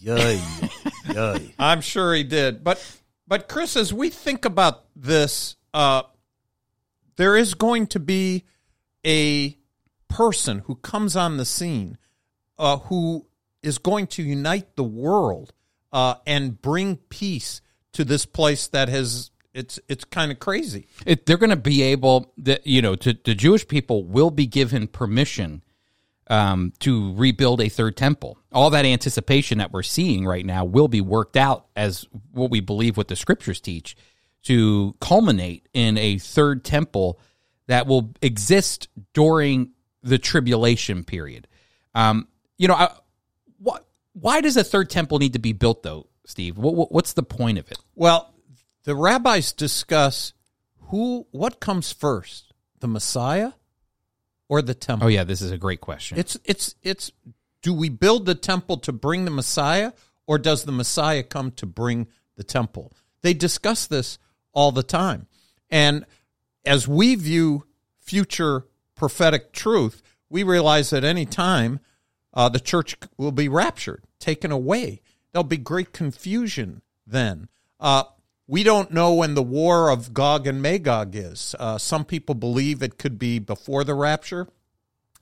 oy, 0.08 0.10
oy, 0.10 0.42
oy. 1.18 1.54
I'm 1.60 1.82
sure 1.82 2.14
he 2.14 2.24
did. 2.24 2.64
But 2.64 2.84
but 3.28 3.48
Chris, 3.48 3.76
as 3.76 3.94
we 3.94 4.10
think 4.10 4.46
about 4.46 4.86
this, 4.96 5.56
uh, 5.74 6.04
there 7.16 7.36
is 7.36 7.54
going 7.54 7.88
to 7.88 8.00
be 8.00 8.44
a 9.06 9.58
person 10.08 10.60
who 10.60 10.76
comes 10.76 11.16
on 11.16 11.38
the 11.38 11.46
scene 11.46 11.98
uh, 12.58 12.78
who 12.78 13.26
is 13.62 13.78
going 13.78 14.08
to 14.08 14.24
unite 14.24 14.76
the 14.76 14.84
world 14.84 15.54
uh, 15.92 16.16
and 16.28 16.62
bring 16.62 16.98
peace 16.98 17.62
to 17.94 18.04
this 18.04 18.26
place 18.26 18.68
that 18.68 18.90
has 18.90 19.32
it's 19.54 19.80
it's 19.88 20.04
kind 20.04 20.32
of 20.32 20.40
crazy. 20.40 20.88
It, 21.06 21.26
they're 21.26 21.38
going 21.38 21.50
to 21.50 21.56
be 21.56 21.82
able, 21.82 22.34
the, 22.38 22.60
you 22.64 22.82
know, 22.82 22.96
to 22.96 23.14
the 23.14 23.36
Jewish 23.36 23.68
people 23.68 24.04
will 24.04 24.32
be 24.32 24.46
given 24.46 24.88
permission 24.88 25.64
um, 26.28 26.74
to 26.80 27.14
rebuild 27.16 27.62
a 27.62 27.70
third 27.70 27.96
temple. 27.98 28.38
All 28.52 28.70
that 28.72 28.86
anticipation 28.86 29.58
that 29.60 29.72
we're 29.72 29.84
seeing 29.84 30.26
right 30.26 30.46
now 30.46 30.66
will 30.66 30.88
be 30.88 31.02
worked 31.02 31.38
out 31.38 31.68
as 31.76 32.06
what 32.32 32.50
we 32.50 32.62
believe 32.62 32.98
what 32.98 33.08
the 33.08 33.16
scriptures 33.16 33.60
teach 33.62 33.96
to 34.44 34.96
culminate 35.00 35.68
in 35.74 35.98
a 35.98 36.18
third 36.18 36.64
temple 36.64 37.20
that 37.68 37.88
will 37.88 38.14
exist 38.22 38.88
during 39.14 39.72
the 40.02 40.18
tribulation 40.18 41.04
period. 41.04 41.48
Um, 41.96 42.28
you 42.58 42.68
know, 42.68 42.74
I, 42.74 42.92
what, 43.58 43.86
why 44.14 44.42
does 44.42 44.58
a 44.58 44.64
third 44.64 44.90
temple 44.90 45.20
need 45.20 45.34
to 45.34 45.40
be 45.40 45.54
built, 45.54 45.84
though, 45.84 46.08
Steve? 46.26 46.58
What, 46.58 46.76
what, 46.76 46.92
what's 46.92 47.14
the 47.14 47.24
point 47.24 47.58
of 47.58 47.72
it? 47.72 47.78
Well, 47.96 48.33
the 48.84 48.96
rabbis 48.96 49.54
discuss 49.54 50.34
who 50.90 51.28
what 51.32 51.60
comes 51.60 51.92
first, 51.92 52.54
the 52.80 52.88
Messiah 52.88 53.54
or 54.50 54.62
the 54.62 54.76
temple. 54.76 55.08
Oh, 55.08 55.10
yeah, 55.10 55.24
this 55.24 55.42
is 55.42 55.52
a 55.52 55.58
great 55.58 55.82
question. 55.82 56.18
It's 56.18 56.38
it's 56.44 56.76
it's 56.84 57.12
do 57.62 57.74
we 57.74 57.90
build 57.90 58.26
the 58.26 58.36
temple 58.36 58.78
to 58.78 58.92
bring 58.92 59.26
the 59.26 59.32
Messiah 59.32 59.94
or 60.28 60.38
does 60.38 60.64
the 60.64 60.72
Messiah 60.72 61.24
come 61.24 61.52
to 61.52 61.66
bring 61.66 62.08
the 62.36 62.44
temple? 62.44 62.94
They 63.22 63.34
discuss 63.34 63.88
this 63.88 64.20
all 64.52 64.72
the 64.72 64.84
time. 64.84 65.28
And 65.70 66.06
as 66.66 66.88
we 66.88 67.16
view 67.16 67.66
future 68.00 68.66
prophetic 68.96 69.54
truth, 69.54 70.02
we 70.30 70.44
realize 70.44 70.94
at 70.94 71.04
any 71.04 71.26
time 71.26 71.80
uh, 72.34 72.50
the 72.50 72.60
church 72.60 72.96
will 73.18 73.32
be 73.32 73.48
raptured, 73.48 74.04
taken 74.20 74.52
away. 74.52 75.02
There'll 75.32 75.44
be 75.44 75.58
great 75.58 75.94
confusion 75.94 76.82
then. 77.08 77.48
Uh, 77.80 78.04
we 78.48 78.64
don't 78.64 78.92
know 78.92 79.14
when 79.14 79.36
the 79.36 79.44
war 79.44 79.90
of 79.90 80.14
Gog 80.14 80.48
and 80.48 80.62
Magog 80.62 81.16
is. 81.16 81.56
Uh, 81.60 81.78
some 81.78 82.06
people 82.06 82.36
believe 82.36 82.82
it 82.82 82.98
could 82.98 83.18
be 83.18 83.40
before 83.40 83.84
the 83.84 83.94
rapture. 83.94 84.48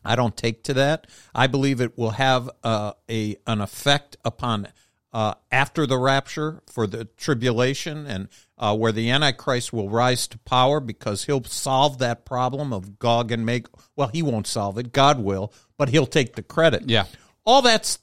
I 0.03 0.15
don't 0.15 0.35
take 0.35 0.63
to 0.63 0.73
that. 0.73 1.05
I 1.33 1.47
believe 1.47 1.79
it 1.79 1.97
will 1.97 2.11
have 2.11 2.49
uh, 2.63 2.93
a 3.09 3.35
an 3.45 3.61
effect 3.61 4.17
upon 4.25 4.67
uh, 5.13 5.35
after 5.51 5.85
the 5.85 5.97
rapture 5.97 6.61
for 6.65 6.87
the 6.87 7.05
tribulation 7.05 8.07
and 8.07 8.27
uh, 8.57 8.75
where 8.75 8.91
the 8.91 9.11
Antichrist 9.11 9.71
will 9.71 9.89
rise 9.89 10.27
to 10.27 10.39
power 10.39 10.79
because 10.79 11.25
he'll 11.25 11.43
solve 11.43 11.99
that 11.99 12.25
problem 12.25 12.73
of 12.73 12.97
Gog 12.97 13.31
and 13.31 13.45
Magog. 13.45 13.79
Well, 13.95 14.07
he 14.07 14.23
won't 14.23 14.47
solve 14.47 14.77
it. 14.77 14.91
God 14.91 15.19
will, 15.19 15.53
but 15.77 15.89
he'll 15.89 16.07
take 16.07 16.35
the 16.35 16.43
credit. 16.43 16.89
Yeah. 16.89 17.05
All 17.45 17.61
that's 17.61 17.97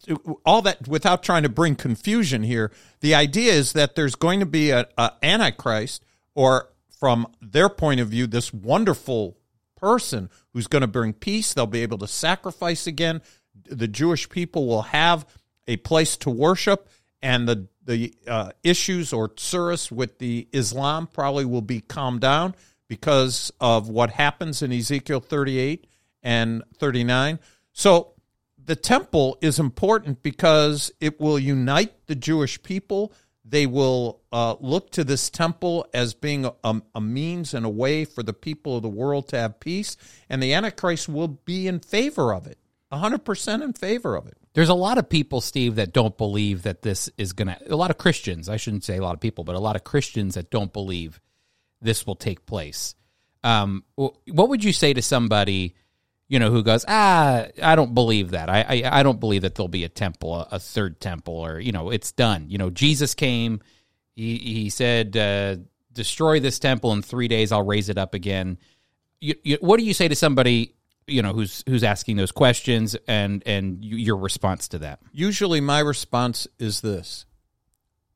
all 0.44 0.62
that 0.62 0.88
without 0.88 1.22
trying 1.22 1.44
to 1.44 1.48
bring 1.48 1.76
confusion 1.76 2.42
here. 2.42 2.72
The 3.00 3.14
idea 3.14 3.52
is 3.52 3.72
that 3.74 3.94
there's 3.94 4.16
going 4.16 4.40
to 4.40 4.46
be 4.46 4.70
a, 4.70 4.88
a 4.98 5.12
Antichrist, 5.22 6.04
or 6.34 6.70
from 6.90 7.28
their 7.40 7.68
point 7.68 8.00
of 8.00 8.08
view, 8.08 8.26
this 8.26 8.52
wonderful 8.52 9.36
person 9.76 10.28
who's 10.52 10.66
going 10.66 10.82
to 10.82 10.88
bring 10.88 11.12
peace. 11.12 11.54
They'll 11.54 11.66
be 11.66 11.82
able 11.82 11.98
to 11.98 12.08
sacrifice 12.08 12.86
again. 12.88 13.22
The 13.64 13.86
Jewish 13.86 14.28
people 14.28 14.66
will 14.66 14.82
have 14.82 15.24
a 15.68 15.76
place 15.76 16.16
to 16.18 16.30
worship, 16.30 16.88
and 17.22 17.48
the 17.48 17.68
the 17.84 18.14
uh, 18.26 18.50
issues 18.62 19.14
or 19.14 19.30
tsuris 19.30 19.90
with 19.90 20.18
the 20.18 20.46
Islam 20.52 21.06
probably 21.06 21.46
will 21.46 21.62
be 21.62 21.80
calmed 21.80 22.20
down 22.20 22.54
because 22.86 23.50
of 23.60 23.88
what 23.88 24.10
happens 24.10 24.60
in 24.62 24.72
Ezekiel 24.72 25.20
38 25.20 25.86
and 26.22 26.62
39. 26.78 27.38
So 27.72 28.12
the 28.68 28.76
temple 28.76 29.38
is 29.40 29.58
important 29.58 30.22
because 30.22 30.92
it 31.00 31.18
will 31.18 31.38
unite 31.38 32.06
the 32.06 32.14
Jewish 32.14 32.62
people. 32.62 33.14
They 33.42 33.64
will 33.64 34.20
uh, 34.30 34.56
look 34.60 34.90
to 34.90 35.04
this 35.04 35.30
temple 35.30 35.86
as 35.94 36.12
being 36.12 36.44
a, 36.44 36.82
a 36.94 37.00
means 37.00 37.54
and 37.54 37.64
a 37.64 37.70
way 37.70 38.04
for 38.04 38.22
the 38.22 38.34
people 38.34 38.76
of 38.76 38.82
the 38.82 38.88
world 38.90 39.28
to 39.28 39.38
have 39.38 39.58
peace, 39.58 39.96
and 40.28 40.42
the 40.42 40.52
Antichrist 40.52 41.08
will 41.08 41.28
be 41.28 41.66
in 41.66 41.80
favor 41.80 42.34
of 42.34 42.46
it, 42.46 42.58
100% 42.92 43.62
in 43.62 43.72
favor 43.72 44.14
of 44.14 44.26
it. 44.26 44.36
There's 44.52 44.68
a 44.68 44.74
lot 44.74 44.98
of 44.98 45.08
people, 45.08 45.40
Steve, 45.40 45.76
that 45.76 45.94
don't 45.94 46.18
believe 46.18 46.64
that 46.64 46.82
this 46.82 47.08
is 47.16 47.32
going 47.32 47.48
to, 47.48 47.72
a 47.72 47.76
lot 47.76 47.90
of 47.90 47.96
Christians, 47.96 48.50
I 48.50 48.58
shouldn't 48.58 48.84
say 48.84 48.98
a 48.98 49.02
lot 49.02 49.14
of 49.14 49.20
people, 49.20 49.44
but 49.44 49.56
a 49.56 49.60
lot 49.60 49.76
of 49.76 49.84
Christians 49.84 50.34
that 50.34 50.50
don't 50.50 50.74
believe 50.74 51.20
this 51.80 52.06
will 52.06 52.16
take 52.16 52.44
place. 52.44 52.94
Um, 53.42 53.84
what 53.94 54.50
would 54.50 54.62
you 54.62 54.74
say 54.74 54.92
to 54.92 55.00
somebody, 55.00 55.74
you 56.28 56.38
know, 56.38 56.50
who 56.50 56.62
goes, 56.62 56.84
ah, 56.86 57.46
I 57.62 57.74
don't 57.74 57.94
believe 57.94 58.32
that. 58.32 58.50
I, 58.50 58.60
I, 58.60 59.00
I 59.00 59.02
don't 59.02 59.18
believe 59.18 59.42
that 59.42 59.54
there'll 59.54 59.68
be 59.68 59.84
a 59.84 59.88
temple, 59.88 60.34
a, 60.34 60.48
a 60.52 60.58
third 60.58 61.00
temple, 61.00 61.34
or, 61.34 61.58
you 61.58 61.72
know, 61.72 61.90
it's 61.90 62.12
done. 62.12 62.46
You 62.48 62.58
know, 62.58 62.70
Jesus 62.70 63.14
came, 63.14 63.60
he, 64.14 64.36
he 64.36 64.70
said, 64.70 65.16
uh, 65.16 65.56
destroy 65.92 66.38
this 66.38 66.58
temple 66.58 66.92
in 66.92 67.02
three 67.02 67.28
days, 67.28 67.50
I'll 67.50 67.64
raise 67.64 67.88
it 67.88 67.98
up 67.98 68.14
again. 68.14 68.58
You, 69.20 69.34
you, 69.42 69.58
what 69.60 69.78
do 69.78 69.84
you 69.84 69.94
say 69.94 70.06
to 70.06 70.14
somebody, 70.14 70.74
you 71.06 71.22
know, 71.22 71.32
who's 71.32 71.64
who's 71.66 71.82
asking 71.82 72.16
those 72.16 72.30
questions 72.30 72.94
and 73.08 73.42
and 73.46 73.82
your 73.82 74.16
response 74.16 74.68
to 74.68 74.78
that? 74.80 75.00
Usually, 75.10 75.60
my 75.60 75.80
response 75.80 76.46
is 76.58 76.82
this 76.82 77.24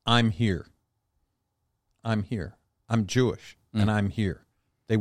I'm 0.05 0.29
here. 0.29 0.67
I'm 2.03 2.23
here. 2.23 2.55
I'm 2.87 3.07
Jewish, 3.07 3.57
and 3.73 3.89
I'm 3.89 4.09
here. 4.09 4.45
They, 4.87 4.97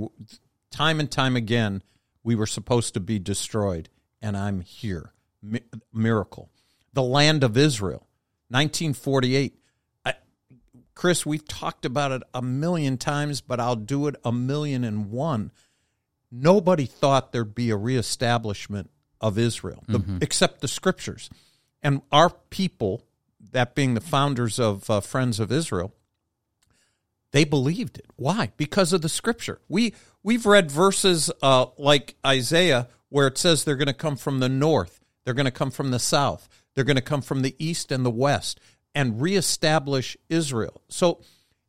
time 0.71 1.01
and 1.01 1.11
time 1.11 1.37
again, 1.37 1.83
we 2.25 2.35
were 2.35 2.47
supposed 2.47 2.95
to 2.95 3.01
be 3.01 3.19
destroyed, 3.19 3.89
and 4.21 4.37
I'm 4.37 4.61
here. 4.61 5.13
Mi- 5.43 5.63
miracle. 5.93 6.51
The 6.93 7.03
land 7.03 7.43
of 7.43 7.57
Israel. 7.57 8.07
1948. 8.49 9.59
I, 10.05 10.15
Chris, 10.95 11.25
we've 11.25 11.47
talked 11.47 11.85
about 11.85 12.13
it 12.13 12.23
a 12.35 12.43
million 12.43 12.99
times, 12.99 13.41
but 13.41 13.59
I'll 13.61 13.77
do 13.77 14.07
it 14.07 14.17
a 14.25 14.33
million 14.33 14.85
and 14.85 15.11
one. 15.11 15.51
Nobody 16.31 16.87
thought 16.87 17.33
there'd 17.33 17.55
be 17.55 17.71
a 17.71 17.77
reestablishment 17.77 18.91
of 19.21 19.39
Israel, 19.39 19.85
the, 19.87 19.99
except 20.21 20.61
the 20.61 20.69
scriptures. 20.69 21.31
And 21.83 22.03
our 22.11 22.31
people, 22.51 23.05
that 23.53 23.75
being 23.75 23.95
the 23.95 24.01
founders 24.01 24.59
of 24.59 24.89
uh, 24.89 25.01
Friends 25.01 25.41
of 25.41 25.53
Israel, 25.53 25.95
they 27.33 27.45
believed 27.45 27.99
it. 27.99 28.07
Why? 28.17 28.53
Because 28.57 28.93
of 28.93 29.03
the 29.03 29.09
scripture. 29.09 29.61
We 29.69 29.95
we've 30.23 30.47
read 30.47 30.71
verses 30.71 31.31
uh, 31.43 31.67
like 31.77 32.15
Isaiah 32.25 32.89
where 33.09 33.27
it 33.27 33.37
says 33.37 33.65
they're 33.65 33.77
going 33.77 33.87
to 33.89 33.93
come 33.93 34.17
from 34.17 34.41
the 34.41 34.49
north, 34.49 35.01
they're 35.25 35.35
going 35.35 35.45
to 35.45 35.51
come 35.51 35.71
from 35.71 35.91
the 35.91 35.99
south, 35.99 36.49
they're 36.75 36.85
going 36.85 36.97
to 36.97 37.03
come 37.03 37.21
from 37.21 37.43
the 37.43 37.55
east 37.59 37.93
and 37.93 38.07
the 38.07 38.11
west, 38.11 38.59
and 38.95 39.21
reestablish 39.21 40.17
Israel. 40.31 40.81
So 40.89 41.21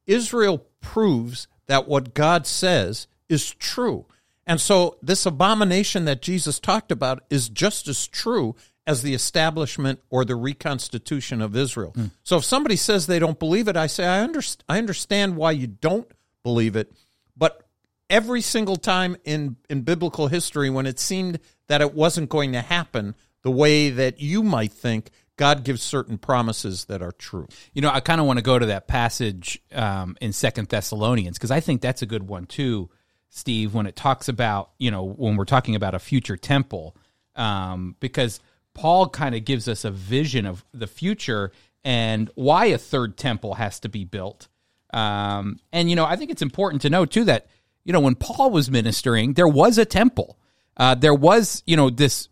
Israel 0.07 0.65
proves 0.79 1.47
that 1.67 1.87
what 1.87 2.13
God 2.13 2.47
says 2.47 3.07
is 3.27 3.53
true. 3.55 4.05
And 4.45 4.59
so 4.59 4.97
this 5.01 5.25
abomination 5.25 6.05
that 6.05 6.21
Jesus 6.21 6.59
talked 6.59 6.91
about 6.91 7.23
is 7.29 7.49
just 7.49 7.87
as 7.87 8.07
true 8.07 8.55
as 8.85 9.01
the 9.01 9.13
establishment 9.13 9.99
or 10.09 10.25
the 10.25 10.35
reconstitution 10.35 11.41
of 11.41 11.55
Israel. 11.55 11.95
So 12.23 12.37
if 12.37 12.45
somebody 12.45 12.75
says 12.75 13.07
they 13.07 13.19
don't 13.19 13.39
believe 13.39 13.67
it, 13.67 13.77
I 13.77 13.87
say 13.87 14.05
I 14.05 14.25
underst- 14.25 14.61
I 14.67 14.77
understand 14.77 15.37
why 15.37 15.51
you 15.51 15.67
don't 15.67 16.09
believe 16.43 16.75
it, 16.75 16.91
but 17.37 17.65
every 18.09 18.41
single 18.41 18.75
time 18.75 19.15
in 19.23 19.55
in 19.69 19.81
biblical 19.81 20.27
history 20.27 20.69
when 20.69 20.85
it 20.85 20.99
seemed 20.99 21.39
that 21.67 21.81
it 21.81 21.93
wasn't 21.93 22.29
going 22.29 22.51
to 22.51 22.61
happen 22.61 23.15
the 23.41 23.51
way 23.51 23.89
that 23.89 24.21
you 24.21 24.43
might 24.43 24.71
think, 24.71 25.09
God 25.35 25.63
gives 25.63 25.81
certain 25.81 26.17
promises 26.17 26.85
that 26.85 27.01
are 27.01 27.11
true. 27.11 27.47
You 27.73 27.81
know, 27.81 27.89
I 27.89 27.99
kind 27.99 28.21
of 28.21 28.27
want 28.27 28.37
to 28.37 28.43
go 28.43 28.59
to 28.59 28.67
that 28.67 28.87
passage 28.87 29.61
um, 29.73 30.15
in 30.21 30.31
Second 30.31 30.69
Thessalonians 30.69 31.37
because 31.37 31.51
I 31.51 31.59
think 31.59 31.81
that's 31.81 32.01
a 32.01 32.05
good 32.05 32.27
one 32.27 32.45
too, 32.45 32.89
Steve. 33.29 33.73
When 33.73 33.85
it 33.85 33.95
talks 33.95 34.27
about 34.29 34.71
you 34.77 34.91
know 34.91 35.03
when 35.03 35.35
we're 35.35 35.45
talking 35.45 35.75
about 35.75 35.95
a 35.95 35.99
future 35.99 36.37
temple, 36.37 36.95
um, 37.35 37.95
because 37.99 38.39
Paul 38.73 39.09
kind 39.09 39.35
of 39.35 39.45
gives 39.45 39.67
us 39.67 39.85
a 39.85 39.91
vision 39.91 40.45
of 40.45 40.65
the 40.73 40.87
future 40.87 41.51
and 41.83 42.29
why 42.35 42.65
a 42.67 42.77
third 42.77 43.17
temple 43.17 43.55
has 43.55 43.79
to 43.81 43.89
be 43.89 44.05
built. 44.05 44.47
Um, 44.93 45.59
and 45.71 45.89
you 45.89 45.95
know, 45.95 46.05
I 46.05 46.15
think 46.15 46.31
it's 46.31 46.41
important 46.41 46.83
to 46.83 46.89
know 46.89 47.05
too 47.05 47.25
that 47.25 47.47
you 47.83 47.93
know 47.93 47.99
when 47.99 48.15
Paul 48.15 48.51
was 48.51 48.69
ministering, 48.69 49.33
there 49.33 49.47
was 49.47 49.77
a 49.77 49.85
temple. 49.85 50.37
Uh, 50.77 50.95
there 50.95 51.13
was 51.13 51.63
you 51.65 51.75
know 51.75 51.89
this. 51.89 52.29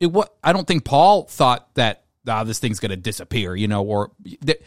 It 0.00 0.06
what 0.06 0.34
I 0.42 0.52
don't 0.52 0.66
think 0.66 0.84
Paul 0.84 1.24
thought 1.24 1.74
that 1.74 2.04
ah, 2.26 2.44
this 2.44 2.58
thing's 2.58 2.80
going 2.80 2.90
to 2.90 2.96
disappear. 2.96 3.54
You 3.54 3.68
know, 3.68 3.82
or 3.84 4.12
that 4.42 4.62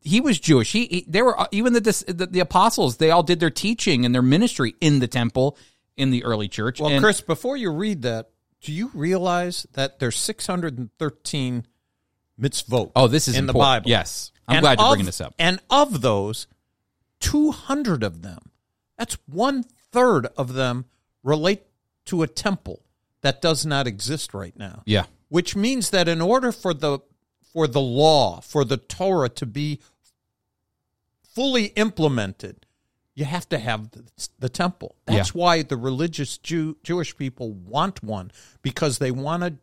he 0.00 0.20
was 0.20 0.40
Jewish. 0.40 0.72
He, 0.72 0.86
he 0.86 1.04
they 1.08 1.22
were 1.22 1.36
even 1.52 1.72
the, 1.72 1.80
the 1.80 2.26
the 2.26 2.40
apostles. 2.40 2.96
They 2.96 3.10
all 3.10 3.22
did 3.22 3.40
their 3.40 3.50
teaching 3.50 4.04
and 4.04 4.14
their 4.14 4.22
ministry 4.22 4.74
in 4.80 4.98
the 4.98 5.08
temple 5.08 5.56
in 5.96 6.10
the 6.10 6.24
early 6.24 6.48
church. 6.48 6.80
Well, 6.80 6.90
And- 6.90 7.02
Chris, 7.02 7.20
before 7.20 7.56
you 7.56 7.70
read 7.70 8.02
that, 8.02 8.30
do 8.62 8.72
you 8.72 8.90
realize 8.94 9.66
that 9.74 9.98
there's 9.98 10.16
613 10.16 11.66
mitzvot? 12.40 12.92
oh, 12.96 13.08
this 13.08 13.28
is 13.28 13.36
in 13.36 13.46
the. 13.46 13.52
Bible. 13.52 13.90
Yes, 13.90 14.32
I'm 14.48 14.56
And 14.56 14.62
glad 14.62 14.78
you're 14.78 14.86
of- 14.86 14.90
bringing 14.92 15.06
this 15.06 15.20
up. 15.20 15.34
And 15.38 15.60
of 15.68 16.00
those, 16.00 16.46
200 17.20 18.02
of 18.02 18.22
them, 18.22 18.50
that's 18.96 19.18
one 19.26 19.64
third 19.92 20.26
of 20.36 20.54
them, 20.54 20.86
relate 21.22 21.62
to 22.06 22.22
a 22.22 22.26
temple 22.26 22.82
that 23.20 23.40
does 23.42 23.64
not 23.66 23.86
exist 23.86 24.32
right 24.34 24.56
now. 24.56 24.82
Yeah, 24.86 25.04
Which 25.28 25.54
means 25.54 25.90
that 25.90 26.08
in 26.08 26.20
order 26.20 26.50
for 26.52 26.72
the 26.74 26.98
for 27.52 27.66
the 27.66 27.80
law, 27.80 28.40
for 28.40 28.64
the 28.64 28.78
Torah 28.78 29.28
to 29.28 29.44
be 29.46 29.78
fully 31.22 31.66
implemented, 31.76 32.66
you 33.14 33.24
have 33.24 33.48
to 33.50 33.58
have 33.58 33.90
the, 33.90 34.04
the 34.38 34.48
temple. 34.48 34.96
That's 35.06 35.34
why 35.34 35.62
the 35.62 35.76
religious 35.76 36.38
Jew, 36.38 36.76
Jewish 36.82 37.16
people 37.16 37.52
want 37.52 38.02
one 38.02 38.30
because 38.62 38.98
they 38.98 39.10
want 39.10 39.42
to 39.42 39.54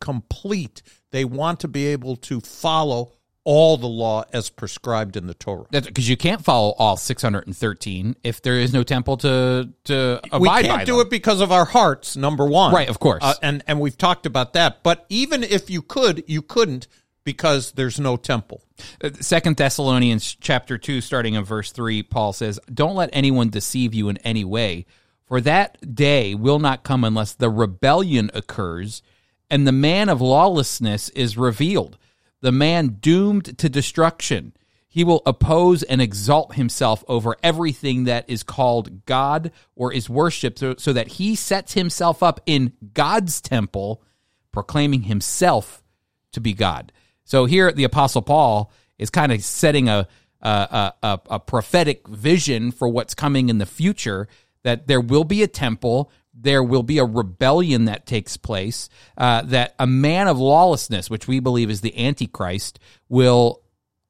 complete. 0.00 0.82
They 1.10 1.24
want 1.24 1.60
to 1.60 1.68
be 1.68 1.86
able 1.86 2.16
to 2.16 2.40
follow 2.40 3.12
all 3.44 3.76
the 3.76 3.86
law 3.86 4.24
as 4.32 4.50
prescribed 4.50 5.16
in 5.16 5.28
the 5.28 5.34
Torah. 5.34 5.66
because 5.70 6.08
you 6.08 6.16
can't 6.16 6.44
follow 6.44 6.74
all 6.78 6.96
613 6.96 8.16
if 8.24 8.42
there 8.42 8.54
is 8.58 8.72
no 8.72 8.82
temple 8.82 9.16
to 9.18 9.70
to 9.84 10.20
abide 10.32 10.40
we 10.40 10.48
can't 10.68 10.84
do 10.86 10.96
them. 10.96 11.06
it 11.06 11.10
because 11.10 11.40
of 11.40 11.52
our 11.52 11.64
hearts. 11.64 12.16
Number 12.16 12.44
one, 12.44 12.74
Right, 12.74 12.88
of 12.88 12.98
course. 12.98 13.22
uh, 13.22 13.34
and 13.42 13.62
and 13.68 13.78
we've 13.78 13.96
talked 13.96 14.26
about 14.26 14.54
that. 14.54 14.82
But 14.82 15.06
even 15.08 15.44
if 15.44 15.70
you 15.70 15.80
could, 15.80 16.24
you 16.26 16.42
couldn't 16.42 16.88
because 17.26 17.72
there's 17.72 18.00
no 18.00 18.16
temple. 18.16 18.62
Uh, 19.04 19.10
Second 19.20 19.58
Thessalonians 19.58 20.34
chapter 20.40 20.78
two, 20.78 21.02
starting 21.02 21.34
in 21.34 21.44
verse 21.44 21.72
three, 21.72 22.02
Paul 22.02 22.32
says, 22.32 22.58
"Don't 22.72 22.94
let 22.94 23.10
anyone 23.12 23.50
deceive 23.50 23.92
you 23.92 24.08
in 24.08 24.16
any 24.18 24.44
way, 24.44 24.86
for 25.26 25.42
that 25.42 25.94
day 25.94 26.34
will 26.34 26.58
not 26.58 26.84
come 26.84 27.04
unless 27.04 27.34
the 27.34 27.50
rebellion 27.50 28.30
occurs, 28.32 29.02
and 29.50 29.66
the 29.66 29.72
man 29.72 30.08
of 30.08 30.22
lawlessness 30.22 31.10
is 31.10 31.36
revealed, 31.36 31.98
the 32.40 32.52
man 32.52 32.96
doomed 33.00 33.58
to 33.58 33.68
destruction. 33.68 34.54
He 34.88 35.04
will 35.04 35.22
oppose 35.26 35.82
and 35.82 36.00
exalt 36.00 36.54
himself 36.54 37.04
over 37.06 37.36
everything 37.42 38.04
that 38.04 38.24
is 38.30 38.42
called 38.42 39.04
God 39.04 39.50
or 39.74 39.92
is 39.92 40.08
worshipped, 40.08 40.60
so, 40.60 40.74
so 40.78 40.94
that 40.94 41.08
he 41.08 41.34
sets 41.34 41.74
himself 41.74 42.22
up 42.22 42.40
in 42.46 42.72
God's 42.94 43.42
temple, 43.42 44.02
proclaiming 44.52 45.02
himself 45.02 45.82
to 46.32 46.40
be 46.40 46.54
God. 46.54 46.92
So 47.26 47.44
here, 47.44 47.70
the 47.72 47.84
Apostle 47.84 48.22
Paul 48.22 48.72
is 48.98 49.10
kind 49.10 49.30
of 49.32 49.44
setting 49.44 49.88
a 49.90 50.08
a, 50.40 50.92
a 51.02 51.20
a 51.30 51.40
prophetic 51.40 52.06
vision 52.08 52.70
for 52.70 52.88
what's 52.88 53.14
coming 53.14 53.50
in 53.50 53.58
the 53.58 53.66
future. 53.66 54.28
That 54.62 54.86
there 54.86 55.00
will 55.00 55.24
be 55.24 55.42
a 55.42 55.48
temple, 55.48 56.10
there 56.34 56.62
will 56.62 56.82
be 56.82 56.98
a 56.98 57.04
rebellion 57.04 57.84
that 57.84 58.06
takes 58.06 58.36
place. 58.36 58.88
Uh, 59.16 59.42
that 59.42 59.74
a 59.78 59.86
man 59.86 60.28
of 60.28 60.38
lawlessness, 60.38 61.10
which 61.10 61.28
we 61.28 61.40
believe 61.40 61.70
is 61.70 61.82
the 61.82 62.06
Antichrist, 62.06 62.78
will 63.08 63.62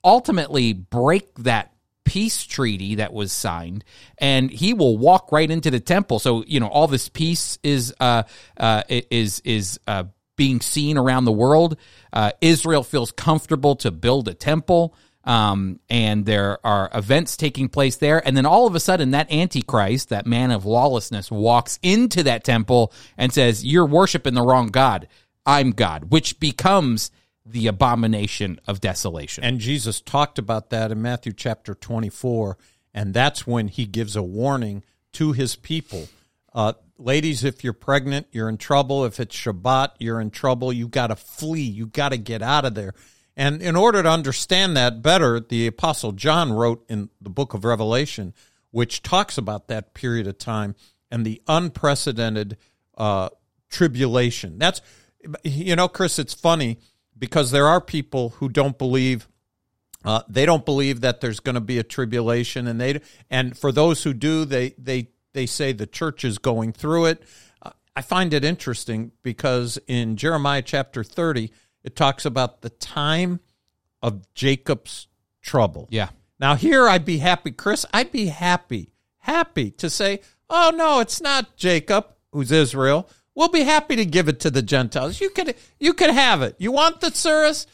ultimately 0.05 0.72
break 0.72 1.35
that 1.37 1.72
peace 2.05 2.44
treaty 2.44 2.94
that 2.94 3.12
was 3.12 3.33
signed 3.33 3.83
and 4.18 4.48
he 4.48 4.72
will 4.72 4.96
walk 4.96 5.33
right 5.33 5.50
into 5.50 5.72
the 5.72 5.81
temple 5.81 6.20
so 6.20 6.44
you 6.46 6.61
know 6.61 6.68
all 6.68 6.87
this 6.87 7.09
peace 7.09 7.59
is 7.64 7.92
uh 7.98 8.22
uh 8.59 8.85
is 8.88 9.42
is 9.44 9.81
uh 9.88 10.05
being 10.37 10.61
seen 10.61 10.96
around 10.96 11.25
the 11.25 11.33
world 11.33 11.77
uh 12.12 12.31
israel 12.40 12.83
feels 12.83 13.12
comfortable 13.12 13.75
to 13.77 13.90
build 13.90 14.29
a 14.29 14.35
temple 14.35 14.94
um 15.25 15.81
and 15.90 16.25
there 16.25 16.64
are 16.64 16.90
events 16.94 17.37
taking 17.37 17.68
place 17.68 17.96
there 17.96 18.27
and 18.27 18.37
then 18.37 18.46
all 18.46 18.66
of 18.66 18.75
a 18.75 18.81
sudden 18.81 19.11
that 19.11 19.31
antichrist 19.33 20.09
that 20.09 20.27
man 20.27 20.51
of 20.51 20.64
lawlessness 20.64 21.31
walks 21.31 21.79
into 21.83 22.22
that 22.22 22.44
temple 22.44 22.92
and 23.16 23.33
says 23.33 23.64
you're 23.64 23.87
worshiping 23.87 24.35
the 24.35 24.42
wrong 24.42 24.68
god 24.68 25.09
i'm 25.44 25.70
god 25.70 26.11
which 26.11 26.38
becomes 26.38 27.11
the 27.46 27.68
abomination 27.68 28.61
of 28.66 28.81
desolation 28.81 29.44
And 29.44 29.61
Jesus 29.61 30.01
talked 30.01 30.38
about 30.38 30.70
that 30.70 30.90
in 30.90 31.01
Matthew 31.01 31.33
chapter 31.33 31.75
24. 31.75 32.59
And 32.92 33.14
that's 33.14 33.46
when 33.46 33.68
he 33.68 33.87
gives 33.87 34.16
a 34.16 34.22
warning 34.22 34.83
to 35.12 35.33
his 35.33 35.55
people. 35.55 36.09
Uh, 36.53 36.72
ladies, 36.98 37.44
if 37.44 37.64
you're 37.64 37.72
pregnant, 37.72 38.26
you're 38.32 38.48
in 38.48 38.59
trouble. 38.59 39.04
If 39.04 39.20
it's 39.20 39.37
Shabbat, 39.37 39.92
you're 39.98 40.20
in 40.20 40.30
trouble. 40.30 40.72
You 40.72 40.88
got 40.88 41.09
to 41.09 41.16
flee. 41.16 41.62
You 41.62 41.87
got 41.87 42.11
to 42.11 42.16
get 42.16 42.42
out 42.42 42.64
of 42.64 42.74
there. 42.74 42.94
And 43.37 43.61
in 43.61 43.76
order 43.76 44.02
to 44.02 44.09
understand 44.09 44.76
that 44.76 45.02
better, 45.02 45.40
the 45.40 45.66
Apostle 45.66 46.12
John 46.12 46.52
wrote 46.52 46.85
in 46.88 47.11
the 47.20 47.30
book 47.30 47.52
of 47.52 47.64
Revelation, 47.64 48.32
which 48.70 49.02
talks 49.02 49.37
about 49.37 49.68
that 49.68 49.94
period 49.94 50.26
of 50.26 50.38
time 50.38 50.74
and 51.11 51.24
the 51.24 51.42
unprecedented 51.46 52.56
uh, 52.96 53.28
tribulation. 53.68 54.59
That's, 54.59 54.80
you 55.44 55.76
know, 55.76 55.88
Chris, 55.88 56.18
it's 56.18 56.35
funny 56.35 56.78
because 57.18 57.50
there 57.50 57.66
are 57.66 57.80
people 57.80 58.30
who 58.30 58.48
don't 58.48 58.78
believe 58.78 59.28
uh, 60.04 60.22
they 60.28 60.46
don't 60.46 60.64
believe 60.64 61.00
that 61.00 61.20
there's 61.20 61.40
going 61.40 61.56
to 61.56 61.61
be 61.61 61.78
a 61.78 61.82
tribulation, 61.82 62.68
and 62.68 62.80
they 62.80 63.00
and 63.28 63.59
for 63.59 63.72
those 63.72 64.04
who 64.04 64.14
do, 64.14 64.44
they 64.44 64.72
they 64.78 65.09
they 65.37 65.46
say 65.46 65.72
the 65.72 65.87
church 65.87 66.25
is 66.25 66.38
going 66.38 66.72
through 66.72 67.05
it. 67.05 67.22
I 67.94 68.03
find 68.03 68.33
it 68.35 68.44
interesting 68.44 69.12
because 69.22 69.79
in 69.87 70.16
Jeremiah 70.16 70.62
chapter 70.62 71.05
thirty, 71.05 71.53
it 71.85 71.94
talks 71.94 72.25
about 72.25 72.62
the 72.62 72.70
time 72.70 73.40
of 74.03 74.33
Jacob's 74.35 75.09
trouble. 75.42 75.88
yeah 75.90 76.09
Now 76.41 76.55
here 76.55 76.89
I'd 76.89 77.05
be 77.05 77.18
happy, 77.18 77.51
Chris. 77.53 77.87
I'd 77.93 78.12
be 78.12 78.26
happy, 78.26 78.93
happy 79.18 79.70
to 79.72 79.91
say, 79.91 80.20
"Oh 80.49 80.72
no, 80.74 81.01
it's 81.01 81.20
not 81.20 81.57
Jacob, 81.57 82.07
who's 82.32 82.51
Israel. 82.51 83.09
We'll 83.34 83.49
be 83.49 83.64
happy 83.64 83.97
to 83.97 84.07
give 84.07 84.28
it 84.28 84.41
to 84.41 84.51
the 84.51 84.62
Gentiles. 84.62 85.20
You 85.20 85.28
could, 85.28 85.55
you 85.78 85.93
could 85.93 86.11
have 86.11 86.41
it. 86.41 86.57
You 86.59 86.72
want 86.72 87.01
the 87.01 87.09
Tsuris? 87.09 87.66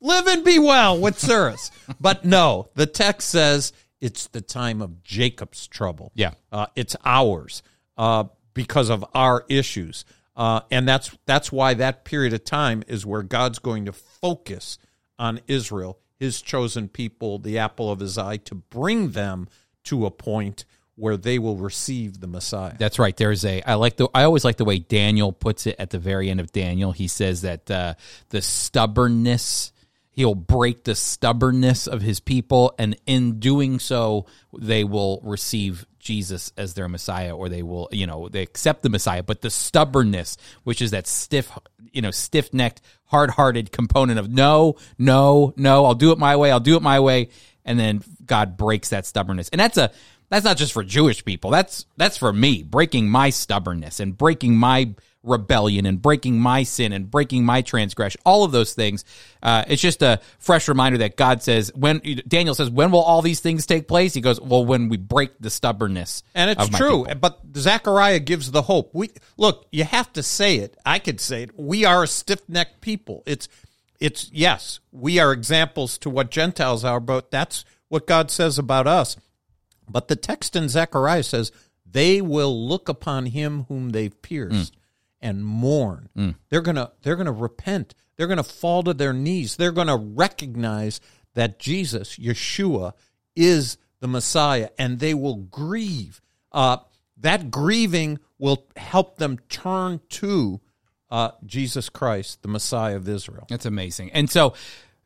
Live 0.00 0.26
and 0.26 0.44
be 0.44 0.58
well 0.58 0.98
with 0.98 1.16
Tsuris." 1.18 1.70
but 2.00 2.26
no, 2.26 2.68
the 2.74 2.86
text 2.86 3.30
says 3.30 3.72
it's 4.00 4.28
the 4.28 4.40
time 4.40 4.82
of 4.82 5.02
Jacob's 5.02 5.66
trouble. 5.66 6.12
Yeah. 6.14 6.32
uh, 6.52 6.66
it's 6.76 6.96
ours 7.04 7.62
uh, 7.96 8.24
because 8.54 8.90
of 8.90 9.04
our 9.14 9.44
issues, 9.48 10.04
uh, 10.36 10.60
and 10.70 10.88
that's 10.88 11.16
that's 11.26 11.50
why 11.50 11.74
that 11.74 12.04
period 12.04 12.32
of 12.32 12.44
time 12.44 12.82
is 12.86 13.06
where 13.06 13.22
God's 13.22 13.58
going 13.58 13.86
to 13.86 13.92
focus 13.92 14.78
on 15.18 15.40
Israel 15.46 15.98
his 16.18 16.40
chosen 16.40 16.88
people, 16.88 17.38
the 17.38 17.58
apple 17.58 17.90
of 17.90 18.00
his 18.00 18.18
eye, 18.18 18.38
to 18.38 18.54
bring 18.54 19.10
them 19.10 19.48
to 19.84 20.06
a 20.06 20.10
point 20.10 20.64
where 20.94 21.16
they 21.16 21.38
will 21.38 21.56
receive 21.56 22.20
the 22.20 22.26
Messiah. 22.26 22.74
That's 22.78 22.98
right. 22.98 23.16
There's 23.16 23.44
a. 23.44 23.62
I 23.62 23.74
like 23.74 23.96
the. 23.96 24.08
I 24.14 24.24
always 24.24 24.44
like 24.44 24.56
the 24.56 24.64
way 24.64 24.78
Daniel 24.78 25.32
puts 25.32 25.66
it 25.66 25.76
at 25.78 25.90
the 25.90 25.98
very 25.98 26.30
end 26.30 26.40
of 26.40 26.52
Daniel. 26.52 26.92
He 26.92 27.08
says 27.08 27.42
that 27.42 27.70
uh, 27.70 27.94
the 28.30 28.42
stubbornness. 28.42 29.72
He'll 30.16 30.34
break 30.34 30.84
the 30.84 30.94
stubbornness 30.94 31.86
of 31.86 32.00
his 32.00 32.20
people, 32.20 32.74
and 32.78 32.96
in 33.06 33.38
doing 33.38 33.78
so, 33.78 34.24
they 34.58 34.82
will 34.82 35.20
receive 35.22 35.84
Jesus 35.98 36.54
as 36.56 36.72
their 36.72 36.88
Messiah, 36.88 37.36
or 37.36 37.50
they 37.50 37.62
will, 37.62 37.90
you 37.92 38.06
know, 38.06 38.30
they 38.30 38.40
accept 38.40 38.82
the 38.82 38.88
Messiah. 38.88 39.22
But 39.22 39.42
the 39.42 39.50
stubbornness, 39.50 40.38
which 40.64 40.80
is 40.80 40.92
that 40.92 41.06
stiff, 41.06 41.52
you 41.92 42.00
know, 42.00 42.10
stiff 42.10 42.54
necked, 42.54 42.80
hard 43.04 43.28
hearted 43.28 43.72
component 43.72 44.18
of 44.18 44.30
no, 44.30 44.76
no, 44.96 45.52
no, 45.54 45.84
I'll 45.84 45.94
do 45.94 46.12
it 46.12 46.18
my 46.18 46.34
way, 46.36 46.50
I'll 46.50 46.60
do 46.60 46.76
it 46.76 46.82
my 46.82 46.98
way, 46.98 47.28
and 47.66 47.78
then 47.78 48.02
God 48.24 48.56
breaks 48.56 48.88
that 48.88 49.04
stubbornness, 49.04 49.50
and 49.50 49.60
that's 49.60 49.76
a 49.76 49.92
that's 50.30 50.44
not 50.44 50.56
just 50.56 50.72
for 50.72 50.82
Jewish 50.82 51.24
people. 51.26 51.50
That's 51.50 51.84
that's 51.98 52.16
for 52.16 52.32
me 52.32 52.62
breaking 52.62 53.10
my 53.10 53.28
stubbornness 53.28 54.00
and 54.00 54.16
breaking 54.16 54.56
my 54.56 54.94
rebellion 55.26 55.84
and 55.84 56.00
breaking 56.00 56.38
my 56.38 56.62
sin 56.62 56.92
and 56.92 57.10
breaking 57.10 57.44
my 57.44 57.60
transgression. 57.60 58.20
All 58.24 58.44
of 58.44 58.52
those 58.52 58.72
things. 58.72 59.04
Uh, 59.42 59.64
it's 59.68 59.82
just 59.82 60.02
a 60.02 60.20
fresh 60.38 60.68
reminder 60.68 60.98
that 60.98 61.16
God 61.16 61.42
says 61.42 61.70
when 61.74 62.00
Daniel 62.26 62.54
says, 62.54 62.70
"When 62.70 62.90
will 62.90 63.02
all 63.02 63.22
these 63.22 63.40
things 63.40 63.66
take 63.66 63.88
place?" 63.88 64.14
He 64.14 64.20
goes, 64.20 64.40
"Well, 64.40 64.64
when 64.64 64.88
we 64.88 64.96
break 64.96 65.32
the 65.40 65.50
stubbornness." 65.50 66.22
And 66.34 66.50
it's 66.50 66.68
true, 66.78 67.04
people." 67.04 67.20
but 67.20 67.40
Zechariah 67.56 68.20
gives 68.20 68.50
the 68.50 68.62
hope. 68.62 68.90
We 68.94 69.10
look, 69.36 69.66
you 69.72 69.84
have 69.84 70.12
to 70.14 70.22
say 70.22 70.56
it. 70.56 70.76
I 70.86 70.98
could 70.98 71.20
say 71.20 71.42
it. 71.42 71.58
We 71.58 71.84
are 71.84 72.04
a 72.04 72.06
stiff-necked 72.06 72.80
people. 72.80 73.22
It's 73.26 73.48
it's 74.00 74.30
yes, 74.32 74.80
we 74.92 75.18
are 75.18 75.32
examples 75.32 75.98
to 75.98 76.10
what 76.10 76.30
Gentiles 76.30 76.84
are, 76.84 77.00
but 77.00 77.30
that's 77.30 77.64
what 77.88 78.06
God 78.06 78.30
says 78.30 78.58
about 78.58 78.86
us. 78.86 79.16
But 79.88 80.08
the 80.08 80.16
text 80.16 80.56
in 80.56 80.68
Zechariah 80.68 81.22
says, 81.22 81.52
"They 81.90 82.20
will 82.20 82.66
look 82.66 82.88
upon 82.88 83.26
him 83.26 83.64
whom 83.68 83.90
they've 83.90 84.20
pierced 84.22 84.76
and 85.20 85.44
mourn." 85.44 86.08
They're 86.48 86.60
gonna 86.60 86.92
they're 87.02 87.16
gonna 87.16 87.32
repent. 87.32 87.94
They're 88.16 88.26
gonna 88.26 88.42
fall 88.42 88.82
to 88.84 88.94
their 88.94 89.12
knees. 89.12 89.56
They're 89.56 89.72
gonna 89.72 89.96
recognize 89.96 91.00
that 91.34 91.58
Jesus, 91.58 92.16
Yeshua, 92.16 92.92
is 93.34 93.78
the 94.00 94.08
Messiah, 94.08 94.70
and 94.78 94.98
they 94.98 95.14
will 95.14 95.36
grieve. 95.36 96.20
Uh, 96.52 96.78
that 97.18 97.50
grieving 97.50 98.18
will 98.38 98.66
help 98.76 99.16
them 99.16 99.38
turn 99.48 100.00
to 100.10 100.60
uh, 101.10 101.30
Jesus 101.44 101.88
Christ, 101.88 102.42
the 102.42 102.48
Messiah 102.48 102.96
of 102.96 103.08
Israel. 103.08 103.46
That's 103.48 103.66
amazing. 103.66 104.10
And 104.12 104.28
so, 104.28 104.54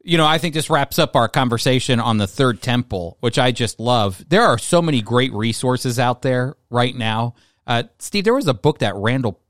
you 0.02 0.16
know, 0.16 0.26
I 0.26 0.38
think 0.38 0.54
this 0.54 0.70
wraps 0.70 0.98
up 0.98 1.14
our 1.14 1.28
conversation 1.28 2.00
on 2.00 2.18
the 2.18 2.26
third 2.26 2.62
temple, 2.62 3.16
which 3.20 3.38
I 3.38 3.52
just 3.52 3.78
love. 3.78 4.24
There 4.28 4.42
are 4.42 4.58
so 4.58 4.80
many 4.80 5.02
great 5.02 5.32
resources 5.32 5.98
out 5.98 6.22
there 6.22 6.56
right 6.70 6.94
now. 6.94 7.34
Uh, 7.66 7.84
Steve, 7.98 8.24
there 8.24 8.34
was 8.34 8.48
a 8.48 8.54
book 8.54 8.78
that 8.78 8.94
Randall 8.96 9.40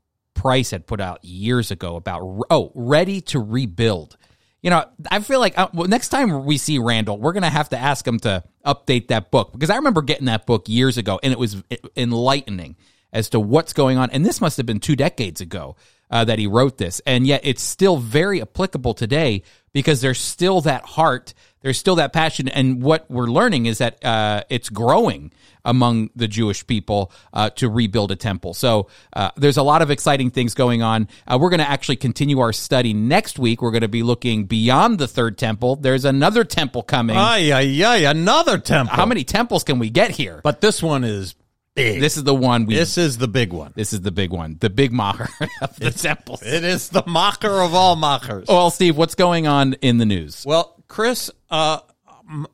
Price 0.41 0.71
had 0.71 0.87
put 0.87 0.99
out 0.99 1.23
years 1.23 1.69
ago 1.69 1.95
about, 1.95 2.23
oh, 2.49 2.71
Ready 2.73 3.21
to 3.21 3.39
Rebuild. 3.39 4.17
You 4.63 4.71
know, 4.71 4.85
I 5.11 5.19
feel 5.19 5.39
like 5.39 5.55
uh, 5.55 5.67
well, 5.71 5.87
next 5.87 6.09
time 6.09 6.45
we 6.45 6.57
see 6.57 6.79
Randall, 6.79 7.19
we're 7.19 7.33
to 7.33 7.49
have 7.49 7.69
to 7.69 7.77
ask 7.77 8.07
him 8.07 8.19
to 8.21 8.43
update 8.65 9.09
that 9.09 9.29
book 9.29 9.51
because 9.51 9.69
I 9.69 9.75
remember 9.75 10.01
getting 10.01 10.25
that 10.25 10.47
book 10.47 10.67
years 10.67 10.97
ago 10.97 11.19
and 11.21 11.31
it 11.31 11.37
was 11.37 11.63
enlightening 11.95 12.75
as 13.13 13.29
to 13.29 13.39
what's 13.39 13.73
going 13.73 13.99
on. 13.99 14.09
And 14.09 14.25
this 14.25 14.41
must 14.41 14.57
have 14.57 14.65
been 14.65 14.79
two 14.79 14.95
decades 14.95 15.41
ago 15.41 15.75
uh, 16.09 16.25
that 16.25 16.39
he 16.39 16.47
wrote 16.47 16.79
this. 16.79 17.01
And 17.05 17.27
yet 17.27 17.41
it's 17.43 17.61
still 17.61 17.97
very 17.97 18.41
applicable 18.41 18.95
today 18.95 19.43
because 19.73 20.01
there's 20.01 20.19
still 20.19 20.61
that 20.61 20.85
heart, 20.85 21.35
there's 21.61 21.77
still 21.77 21.95
that 21.95 22.13
passion. 22.13 22.47
And 22.47 22.81
what 22.81 23.09
we're 23.09 23.27
learning 23.27 23.65
is 23.65 23.79
that 23.79 24.03
uh, 24.03 24.43
it's 24.49 24.69
growing 24.69 25.31
among 25.63 26.09
the 26.15 26.27
Jewish 26.27 26.65
people 26.65 27.11
uh, 27.33 27.51
to 27.51 27.69
rebuild 27.69 28.11
a 28.11 28.15
temple. 28.15 28.53
So 28.53 28.87
uh, 29.13 29.31
there's 29.37 29.57
a 29.57 29.63
lot 29.63 29.81
of 29.81 29.91
exciting 29.91 30.31
things 30.31 30.53
going 30.53 30.81
on. 30.81 31.07
Uh, 31.27 31.37
we're 31.39 31.49
going 31.49 31.59
to 31.59 31.69
actually 31.69 31.97
continue 31.97 32.39
our 32.39 32.53
study 32.53 32.93
next 32.93 33.37
week. 33.37 33.61
We're 33.61 33.71
going 33.71 33.81
to 33.81 33.87
be 33.87 34.03
looking 34.03 34.45
beyond 34.45 34.97
the 34.97 35.07
third 35.07 35.37
temple. 35.37 35.75
There's 35.75 36.05
another 36.05 36.43
temple 36.43 36.83
coming. 36.83 37.15
Ay, 37.15 37.51
ay, 37.51 37.83
ay, 37.85 37.97
another 38.09 38.57
temple. 38.57 38.95
How 38.95 39.05
many 39.05 39.23
temples 39.23 39.63
can 39.63 39.79
we 39.79 39.89
get 39.89 40.11
here? 40.11 40.41
But 40.43 40.61
this 40.61 40.81
one 40.81 41.03
is 41.03 41.35
big. 41.75 42.01
this 42.01 42.17
is 42.17 42.23
the 42.23 42.35
one 42.35 42.65
we. 42.65 42.75
This 42.75 42.97
is 42.97 43.17
the 43.17 43.27
big 43.27 43.53
one. 43.53 43.73
This 43.75 43.93
is 43.93 44.01
the 44.01 44.11
big 44.11 44.31
one, 44.31 44.57
the 44.59 44.69
big 44.69 44.91
macher 44.91 45.29
of 45.61 45.75
the 45.77 45.91
temples. 45.91 46.41
It 46.41 46.63
is 46.63 46.89
the 46.89 47.03
macher 47.03 47.63
of 47.63 47.73
all 47.75 47.95
machers. 47.95 48.47
Well, 48.47 48.71
Steve, 48.71 48.97
what's 48.97 49.15
going 49.15 49.47
on 49.47 49.73
in 49.75 49.97
the 49.97 50.05
news? 50.05 50.43
Well, 50.45 50.80
Chris, 50.91 51.31
uh, 51.49 51.79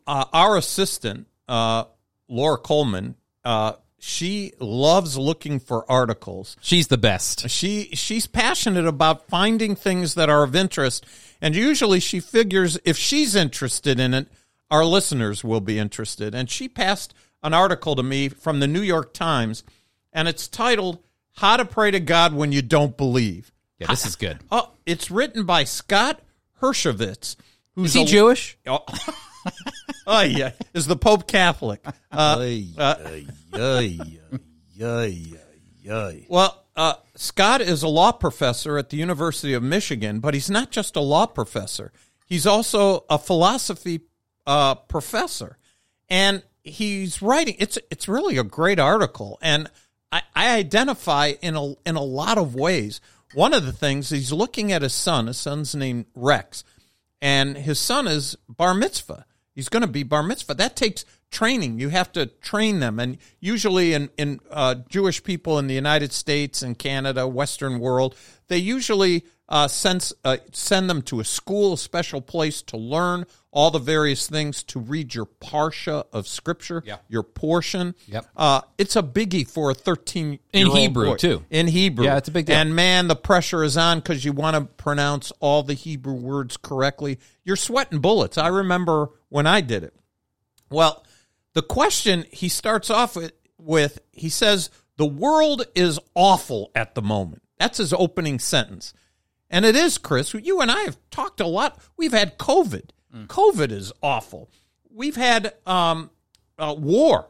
uh, 0.05 0.25
our 0.31 0.57
assistant, 0.57 1.25
uh, 1.47 1.85
Laura 2.29 2.59
Coleman, 2.59 3.15
uh, 3.43 3.73
she 3.97 4.53
loves 4.59 5.17
looking 5.17 5.59
for 5.59 5.91
articles. 5.91 6.55
She's 6.61 6.85
the 6.85 6.99
best. 6.99 7.49
She 7.49 7.89
she's 7.93 8.27
passionate 8.27 8.85
about 8.85 9.27
finding 9.27 9.75
things 9.75 10.13
that 10.13 10.29
are 10.29 10.43
of 10.43 10.55
interest, 10.55 11.03
and 11.41 11.55
usually 11.55 11.99
she 11.99 12.19
figures 12.19 12.77
if 12.85 12.95
she's 12.95 13.35
interested 13.35 13.99
in 13.99 14.13
it, 14.13 14.27
our 14.69 14.85
listeners 14.85 15.43
will 15.43 15.59
be 15.59 15.79
interested. 15.79 16.35
And 16.35 16.47
she 16.47 16.69
passed 16.69 17.15
an 17.41 17.55
article 17.55 17.95
to 17.95 18.03
me 18.03 18.29
from 18.29 18.59
the 18.59 18.67
New 18.67 18.83
York 18.83 19.15
Times, 19.15 19.63
and 20.13 20.27
it's 20.27 20.47
titled 20.47 20.99
"How 21.37 21.57
to 21.57 21.65
Pray 21.65 21.89
to 21.89 21.99
God 21.99 22.35
When 22.35 22.51
You 22.51 22.61
Don't 22.61 22.95
Believe." 22.95 23.51
Yeah, 23.79 23.87
this 23.87 24.05
is 24.05 24.15
good. 24.15 24.37
Oh, 24.51 24.73
it's 24.85 25.09
written 25.09 25.43
by 25.43 25.63
Scott 25.63 26.21
Hershovitz, 26.61 27.35
who's 27.77 27.91
Is 27.91 27.93
he 27.93 28.01
a- 28.01 28.05
Jewish? 28.05 28.57
Oh, 28.67 28.83
oh 30.07 30.21
yeah, 30.23 30.51
is 30.73 30.87
the 30.87 30.97
Pope 30.97 31.27
Catholic? 31.27 31.81
Uh, 32.11 32.37
Ay, 32.39 32.67
ay, 32.77 33.25
ay, 33.53 33.99
ay, 34.81 34.83
ay, 34.83 35.91
ay. 35.91 36.25
well, 36.27 36.65
uh, 36.75 36.95
Scott 37.15 37.61
is 37.61 37.83
a 37.83 37.87
law 37.87 38.11
professor 38.11 38.77
at 38.77 38.89
the 38.89 38.97
University 38.97 39.53
of 39.53 39.63
Michigan, 39.63 40.19
but 40.19 40.33
he's 40.33 40.49
not 40.49 40.71
just 40.71 40.95
a 40.95 41.01
law 41.01 41.25
professor. 41.27 41.91
He's 42.25 42.45
also 42.45 43.05
a 43.09 43.17
philosophy 43.17 44.01
uh, 44.45 44.75
professor, 44.75 45.57
and 46.09 46.43
he's 46.63 47.21
writing. 47.21 47.55
It's 47.59 47.77
it's 47.89 48.07
really 48.09 48.37
a 48.37 48.43
great 48.43 48.79
article, 48.79 49.39
and 49.41 49.69
I, 50.11 50.21
I 50.35 50.55
identify 50.57 51.33
in 51.41 51.55
a 51.55 51.73
in 51.85 51.95
a 51.95 52.03
lot 52.03 52.37
of 52.37 52.53
ways. 52.55 52.99
One 53.33 53.53
of 53.53 53.65
the 53.65 53.73
things 53.73 54.09
he's 54.09 54.31
looking 54.31 54.71
at 54.71 54.81
his 54.81 54.93
son. 54.93 55.27
His 55.27 55.37
son's 55.37 55.75
named 55.75 56.05
Rex, 56.15 56.63
and 57.21 57.57
his 57.57 57.79
son 57.79 58.07
is 58.07 58.37
bar 58.47 58.73
mitzvah. 58.73 59.25
He's 59.53 59.69
going 59.69 59.81
to 59.81 59.87
be 59.87 60.03
bar 60.03 60.23
mitzvah. 60.23 60.53
That 60.53 60.75
takes 60.75 61.03
training. 61.31 61.79
You 61.79 61.89
have 61.89 62.11
to 62.13 62.27
train 62.27 62.79
them, 62.79 62.99
and 62.99 63.17
usually 63.39 63.93
in 63.93 64.09
in 64.17 64.39
uh, 64.51 64.75
Jewish 64.89 65.23
people 65.23 65.59
in 65.59 65.67
the 65.67 65.73
United 65.73 66.13
States 66.13 66.61
and 66.61 66.77
Canada, 66.77 67.27
Western 67.27 67.79
world, 67.79 68.15
they 68.47 68.57
usually 68.57 69.25
uh, 69.49 69.67
uh, 70.23 70.37
send 70.51 70.89
them 70.89 71.01
to 71.03 71.19
a 71.19 71.25
school, 71.25 71.73
a 71.73 71.77
special 71.77 72.21
place 72.21 72.61
to 72.63 72.77
learn 72.77 73.25
all 73.57 73.71
the 73.71 73.79
various 73.79 74.27
things 74.27 74.61
to 74.61 74.79
read 74.79 75.15
your 75.15 75.25
parsha 75.25 76.05
of 76.13 76.27
scripture, 76.27 76.83
Yeah. 76.85 76.97
your 77.07 77.23
portion. 77.23 77.95
Yep. 78.05 78.27
Uh, 78.37 78.61
it's 78.77 78.95
a 78.95 79.01
biggie 79.01 79.49
for 79.49 79.71
a 79.71 79.73
thirteen 79.73 80.37
In 80.53 80.67
Hebrew, 80.69 81.17
too. 81.17 81.43
In 81.49 81.65
Hebrew, 81.65 82.05
Yeah, 82.05 82.17
it's 82.17 82.27
a 82.29 82.31
big 82.31 82.45
deal. 82.45 82.55
And 82.55 82.75
man, 82.75 83.07
the 83.07 83.15
pressure 83.15 83.63
is 83.63 83.75
on 83.75 83.97
because 83.97 84.23
you 84.23 84.31
want 84.31 84.55
to 84.57 84.65
pronounce 84.75 85.31
all 85.39 85.63
the 85.63 85.73
Hebrew 85.73 86.13
words 86.13 86.55
correctly. 86.55 87.17
You're 87.43 87.55
sweating 87.55 87.97
bullets. 87.97 88.37
I 88.37 88.49
remember 88.49 89.09
when 89.29 89.47
I 89.47 89.61
did 89.61 89.81
it. 89.83 89.95
Well, 90.69 91.03
the 91.53 91.63
question 91.63 92.25
he 92.31 92.49
starts 92.49 92.91
off 92.91 93.15
with, 93.15 93.31
with 93.57 94.01
he 94.11 94.29
says, 94.29 94.69
The 94.97 95.05
world 95.07 95.65
is 95.73 95.97
awful 96.13 96.69
at 96.75 96.93
the 96.93 97.01
moment. 97.01 97.41
That's 97.57 97.79
his 97.79 97.91
opening 97.91 98.37
sentence. 98.37 98.93
And 99.49 99.65
it 99.65 99.75
is, 99.75 99.97
Chris. 99.97 100.35
You 100.35 100.61
and 100.61 100.69
I 100.69 100.81
have 100.81 100.97
talked 101.09 101.39
a 101.39 101.47
lot. 101.47 101.79
We've 101.97 102.11
had 102.11 102.37
COVID. 102.37 102.89
COVID 103.13 103.71
is 103.71 103.91
awful. 104.03 104.49
We've 104.93 105.15
had 105.15 105.53
um, 105.65 106.09
uh, 106.57 106.75
war. 106.77 107.27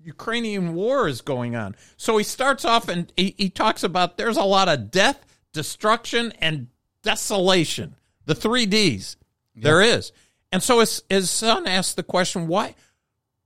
Ukrainian 0.00 0.74
war 0.74 1.06
is 1.06 1.20
going 1.20 1.54
on. 1.54 1.76
So 1.96 2.16
he 2.16 2.24
starts 2.24 2.64
off 2.64 2.88
and 2.88 3.12
he, 3.16 3.34
he 3.38 3.50
talks 3.50 3.84
about 3.84 4.16
there's 4.16 4.36
a 4.36 4.42
lot 4.42 4.68
of 4.68 4.90
death, 4.90 5.24
destruction, 5.52 6.32
and 6.40 6.68
desolation. 7.02 7.94
The 8.26 8.34
three 8.34 8.66
D's. 8.66 9.16
There 9.54 9.80
is. 9.82 10.12
And 10.50 10.62
so 10.62 10.80
his, 10.80 11.02
his 11.08 11.30
son 11.30 11.66
asks 11.66 11.94
the 11.94 12.02
question, 12.02 12.48
why 12.48 12.74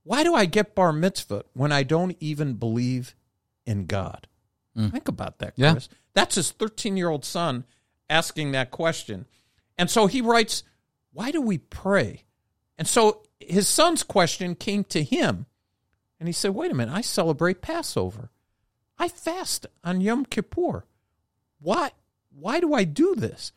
why 0.05 0.23
do 0.23 0.35
I 0.35 0.47
get 0.47 0.77
bar 0.77 0.93
mitzvah 0.93 1.45
when 1.53 1.73
I 1.73 1.83
don't 1.83 2.17
even 2.21 2.55
believe 2.55 3.15
in 3.67 3.87
God? 3.87 4.29
Think 4.77 5.09
about 5.09 5.39
that, 5.39 5.55
Yeah. 5.57 5.79
That's 6.15 6.35
his 6.37 6.51
13 6.53 6.97
year 6.97 7.09
old 7.09 7.25
son 7.25 7.65
asking 8.09 8.53
that 8.53 8.71
question. 8.71 9.27
And 9.79 9.91
so 9.91 10.07
he 10.07 10.21
writes, 10.21 10.63
Why 11.17 11.31
do 11.31 11.41
we 11.41 11.57
pray? 11.57 12.25
And 12.77 12.87
so 12.87 13.23
his 13.41 13.67
son's 13.67 14.03
question 14.03 14.55
came 14.55 14.85
to 14.85 15.03
him. 15.03 15.47
And 16.21 16.29
he 16.29 16.33
said, 16.35 16.51
Wait 16.55 16.71
a 16.71 16.75
minute, 16.75 16.95
I 16.95 17.01
celebrate 17.01 17.63
Passover. 17.63 18.29
I 18.99 19.09
fast 19.09 19.65
on 19.83 20.03
Yom 20.03 20.27
Kippur. 20.27 20.85
Why, 21.59 21.93
why 22.39 22.61
do 22.61 22.75
I 22.75 22.85
do 22.85 23.15
this? 23.15 23.53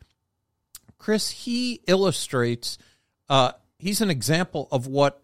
Chris, 0.96 1.28
he 1.28 1.82
illustrates 1.86 2.78
uh, 3.28 3.52
he's 3.78 4.00
an 4.00 4.08
example 4.08 4.66
of 4.72 4.86
what 4.86 5.22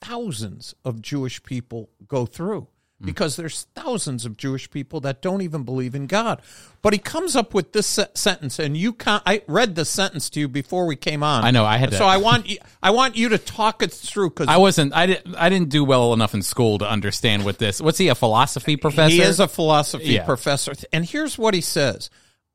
thousands 0.00 0.74
of 0.84 1.00
Jewish 1.02 1.40
people 1.44 1.88
go 2.08 2.26
through 2.26 2.66
Mm. 3.02 3.06
because 3.06 3.34
there's 3.34 3.66
thousands 3.74 4.24
of 4.24 4.36
Jewish 4.36 4.70
people 4.70 5.00
that 5.00 5.20
don't 5.20 5.42
even 5.42 5.64
believe 5.64 5.96
in 5.96 6.06
God. 6.06 6.40
But 6.80 6.92
he 6.92 6.98
comes 7.00 7.34
up 7.34 7.52
with 7.52 7.72
this 7.72 7.98
sentence, 8.14 8.60
and 8.60 8.76
you 8.76 8.92
can 8.92 9.20
I 9.26 9.42
read 9.48 9.74
the 9.74 9.84
sentence 9.84 10.30
to 10.30 10.40
you 10.40 10.48
before 10.48 10.86
we 10.86 10.94
came 10.94 11.24
on. 11.24 11.42
I 11.44 11.50
know, 11.50 11.64
I 11.64 11.76
had 11.78 11.90
to- 11.90 11.96
So 11.96 12.04
I 12.04 12.18
want 12.18 12.48
you, 12.48 12.58
I 12.82 12.92
want 12.92 13.16
you 13.16 13.30
to 13.30 13.38
talk 13.38 13.82
it 13.82 13.92
through 13.92 14.30
because 14.30 14.46
I 14.46 14.58
wasn't. 14.58 14.94
I 14.94 15.06
didn't. 15.06 15.34
I 15.34 15.48
didn't 15.48 15.70
do 15.70 15.82
well 15.84 16.12
enough 16.12 16.34
in 16.34 16.42
school 16.42 16.78
to 16.78 16.88
understand 16.88 17.44
what 17.44 17.58
this. 17.58 17.80
What's 17.80 17.98
he? 17.98 18.08
A 18.08 18.14
philosophy 18.14 18.76
professor? 18.76 19.12
He 19.14 19.20
is 19.22 19.40
a 19.40 19.48
philosophy 19.48 20.12
Yeah. 20.14 20.24
professor. 20.24 20.72
And 20.92 21.04
here's 21.04 21.36
what 21.36 21.52
he 21.54 21.60
says 21.62 22.10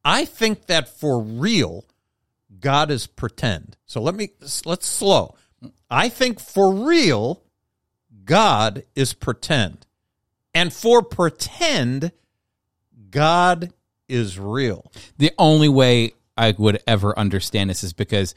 I 0.05 0.23
think 0.23 0.67
that 0.67 0.87
for 0.87 1.19
real, 1.21 1.83
God 2.61 2.91
is 2.91 3.07
pretend. 3.07 3.75
So 3.87 4.01
let 4.01 4.15
me, 4.15 4.29
let's 4.63 4.87
slow. 4.87 5.35
I 5.89 6.07
think 6.07 6.39
for 6.39 6.71
real, 6.71 7.43
God 8.23 8.83
is 8.95 9.13
pretend. 9.13 9.85
And 10.59 10.73
for 10.73 11.01
pretend, 11.01 12.11
God 13.09 13.71
is 14.09 14.37
real. 14.37 14.91
the 15.17 15.31
only 15.37 15.69
way 15.69 16.15
I 16.35 16.53
would 16.57 16.83
ever 16.85 17.17
understand 17.17 17.69
this 17.69 17.81
is 17.81 17.93
because, 17.93 18.35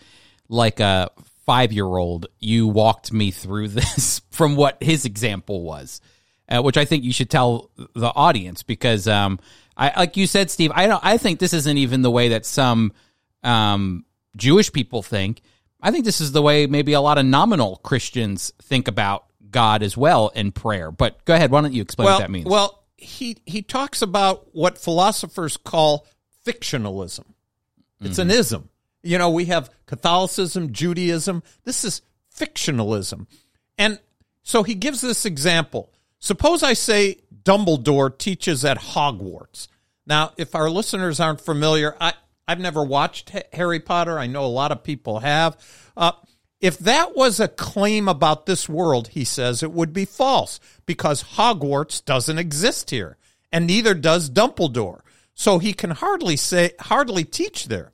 like 0.48 0.78
a 0.78 1.10
five 1.46 1.72
year 1.72 1.84
old, 1.84 2.26
you 2.38 2.68
walked 2.68 3.12
me 3.12 3.32
through 3.32 3.68
this 3.78 4.20
from 4.30 4.54
what 4.54 4.80
his 4.80 5.04
example 5.04 5.62
was, 5.62 6.00
uh, 6.48 6.62
which 6.62 6.76
I 6.76 6.84
think 6.84 7.02
you 7.02 7.12
should 7.12 7.28
tell 7.28 7.72
the 7.96 8.12
audience 8.14 8.62
because, 8.62 9.08
um, 9.08 9.40
I 9.76 9.92
like 9.98 10.16
you 10.16 10.28
said, 10.28 10.48
Steve. 10.48 10.70
I 10.76 10.86
don't. 10.86 11.04
I 11.04 11.18
think 11.18 11.40
this 11.40 11.52
isn't 11.52 11.76
even 11.76 12.02
the 12.02 12.10
way 12.10 12.28
that 12.28 12.46
some 12.46 12.92
um, 13.42 14.04
Jewish 14.36 14.72
people 14.72 15.02
think. 15.02 15.42
I 15.80 15.90
think 15.90 16.04
this 16.04 16.20
is 16.20 16.30
the 16.30 16.42
way 16.42 16.68
maybe 16.68 16.92
a 16.92 17.00
lot 17.00 17.18
of 17.18 17.26
nominal 17.26 17.78
Christians 17.78 18.52
think 18.62 18.86
about 18.86 19.24
God 19.52 19.82
as 19.82 19.96
well 19.96 20.28
in 20.30 20.50
prayer. 20.52 20.90
But 20.90 21.24
go 21.24 21.34
ahead. 21.34 21.50
Why 21.50 21.60
don't 21.60 21.72
you 21.72 21.82
explain 21.82 22.06
well, 22.06 22.16
what 22.16 22.20
that 22.20 22.30
means? 22.30 22.46
Well, 22.46 22.82
he 22.96 23.36
he 23.46 23.62
talks 23.62 24.02
about 24.02 24.54
what 24.54 24.78
philosophers 24.78 25.56
call 25.56 26.06
fictionalism. 26.44 27.24
It's 28.00 28.18
an 28.18 28.30
ism. 28.30 28.68
You 29.04 29.18
know, 29.18 29.30
we 29.30 29.44
have 29.46 29.70
Catholicism, 29.86 30.72
Judaism. 30.72 31.42
This 31.64 31.84
is 31.84 32.02
fictionalism. 32.36 33.26
And 33.78 34.00
so 34.42 34.62
he 34.62 34.74
gives 34.74 35.00
this 35.00 35.24
example. 35.24 35.92
Suppose 36.18 36.62
I 36.62 36.72
say 36.72 37.18
Dumbledore 37.44 38.16
teaches 38.16 38.64
at 38.64 38.78
Hogwarts. 38.78 39.68
Now, 40.06 40.32
if 40.36 40.54
our 40.54 40.70
listeners 40.70 41.20
aren't 41.20 41.40
familiar, 41.40 41.96
I, 42.00 42.14
I've 42.46 42.60
never 42.60 42.82
watched 42.82 43.32
Harry 43.52 43.80
Potter. 43.80 44.18
I 44.18 44.26
know 44.26 44.44
a 44.44 44.46
lot 44.46 44.72
of 44.72 44.82
people 44.82 45.20
have. 45.20 45.56
Uh, 45.96 46.12
if 46.62 46.78
that 46.78 47.16
was 47.16 47.40
a 47.40 47.48
claim 47.48 48.08
about 48.08 48.46
this 48.46 48.68
world, 48.68 49.08
he 49.08 49.24
says 49.24 49.62
it 49.62 49.72
would 49.72 49.92
be 49.92 50.04
false 50.04 50.60
because 50.86 51.24
Hogwarts 51.24 52.02
doesn't 52.02 52.38
exist 52.38 52.90
here, 52.90 53.18
and 53.50 53.66
neither 53.66 53.94
does 53.94 54.30
Dumbledore. 54.30 55.00
So 55.34 55.58
he 55.58 55.72
can 55.72 55.90
hardly 55.90 56.36
say 56.36 56.70
hardly 56.78 57.24
teach 57.24 57.66
there. 57.66 57.92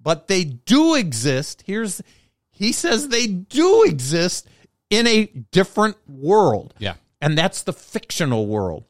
But 0.00 0.26
they 0.26 0.42
do 0.42 0.96
exist. 0.96 1.62
Here's 1.64 2.02
he 2.50 2.72
says 2.72 3.08
they 3.08 3.28
do 3.28 3.84
exist 3.84 4.48
in 4.90 5.06
a 5.06 5.26
different 5.52 5.96
world. 6.08 6.74
Yeah. 6.78 6.94
And 7.20 7.38
that's 7.38 7.62
the 7.62 7.72
fictional 7.72 8.48
world. 8.48 8.84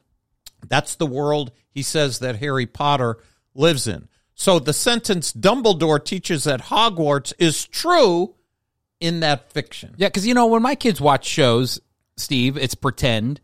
That's 0.67 0.95
the 0.95 1.05
world 1.05 1.51
he 1.69 1.83
says 1.83 2.17
that 2.19 2.37
Harry 2.37 2.65
Potter 2.65 3.19
lives 3.53 3.85
in. 3.87 4.07
So 4.33 4.57
the 4.57 4.73
sentence 4.73 5.31
Dumbledore 5.31 6.03
teaches 6.03 6.47
at 6.47 6.61
Hogwarts 6.61 7.33
is 7.37 7.67
true 7.67 8.33
in 9.03 9.19
that 9.19 9.51
fiction. 9.51 9.93
Yeah, 9.97 10.07
because 10.07 10.25
you 10.25 10.33
know 10.33 10.47
when 10.47 10.61
my 10.61 10.75
kids 10.75 11.01
watch 11.01 11.25
shows, 11.25 11.81
Steve, 12.15 12.57
it's 12.57 12.73
pretend, 12.73 13.41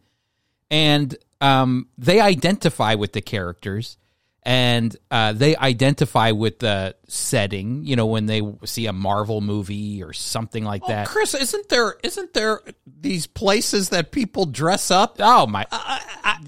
and 0.72 1.14
um, 1.42 1.90
they 1.98 2.22
identify 2.22 2.96
with 2.96 3.12
the 3.12 3.20
characters, 3.20 3.98
and 4.44 4.96
uh, 5.12 5.34
they 5.34 5.58
identify 5.58 6.32
with 6.32 6.60
the 6.60 6.96
setting. 7.10 7.84
You 7.84 7.98
know, 7.98 8.06
when 8.06 8.26
they 8.26 8.42
see 8.64 8.86
a 8.86 8.94
Marvel 8.94 9.42
movie 9.42 10.02
or 10.02 10.14
something 10.14 10.64
like 10.64 10.86
that. 10.88 11.10
Chris, 11.10 11.34
isn't 11.34 11.68
there 11.68 11.98
isn't 12.06 12.34
there 12.34 12.62
these 12.88 13.28
places 13.28 13.90
that 13.90 14.14
people 14.14 14.46
dress 14.46 14.92
up? 14.92 15.18
Oh 15.20 15.46
my! 15.46 15.68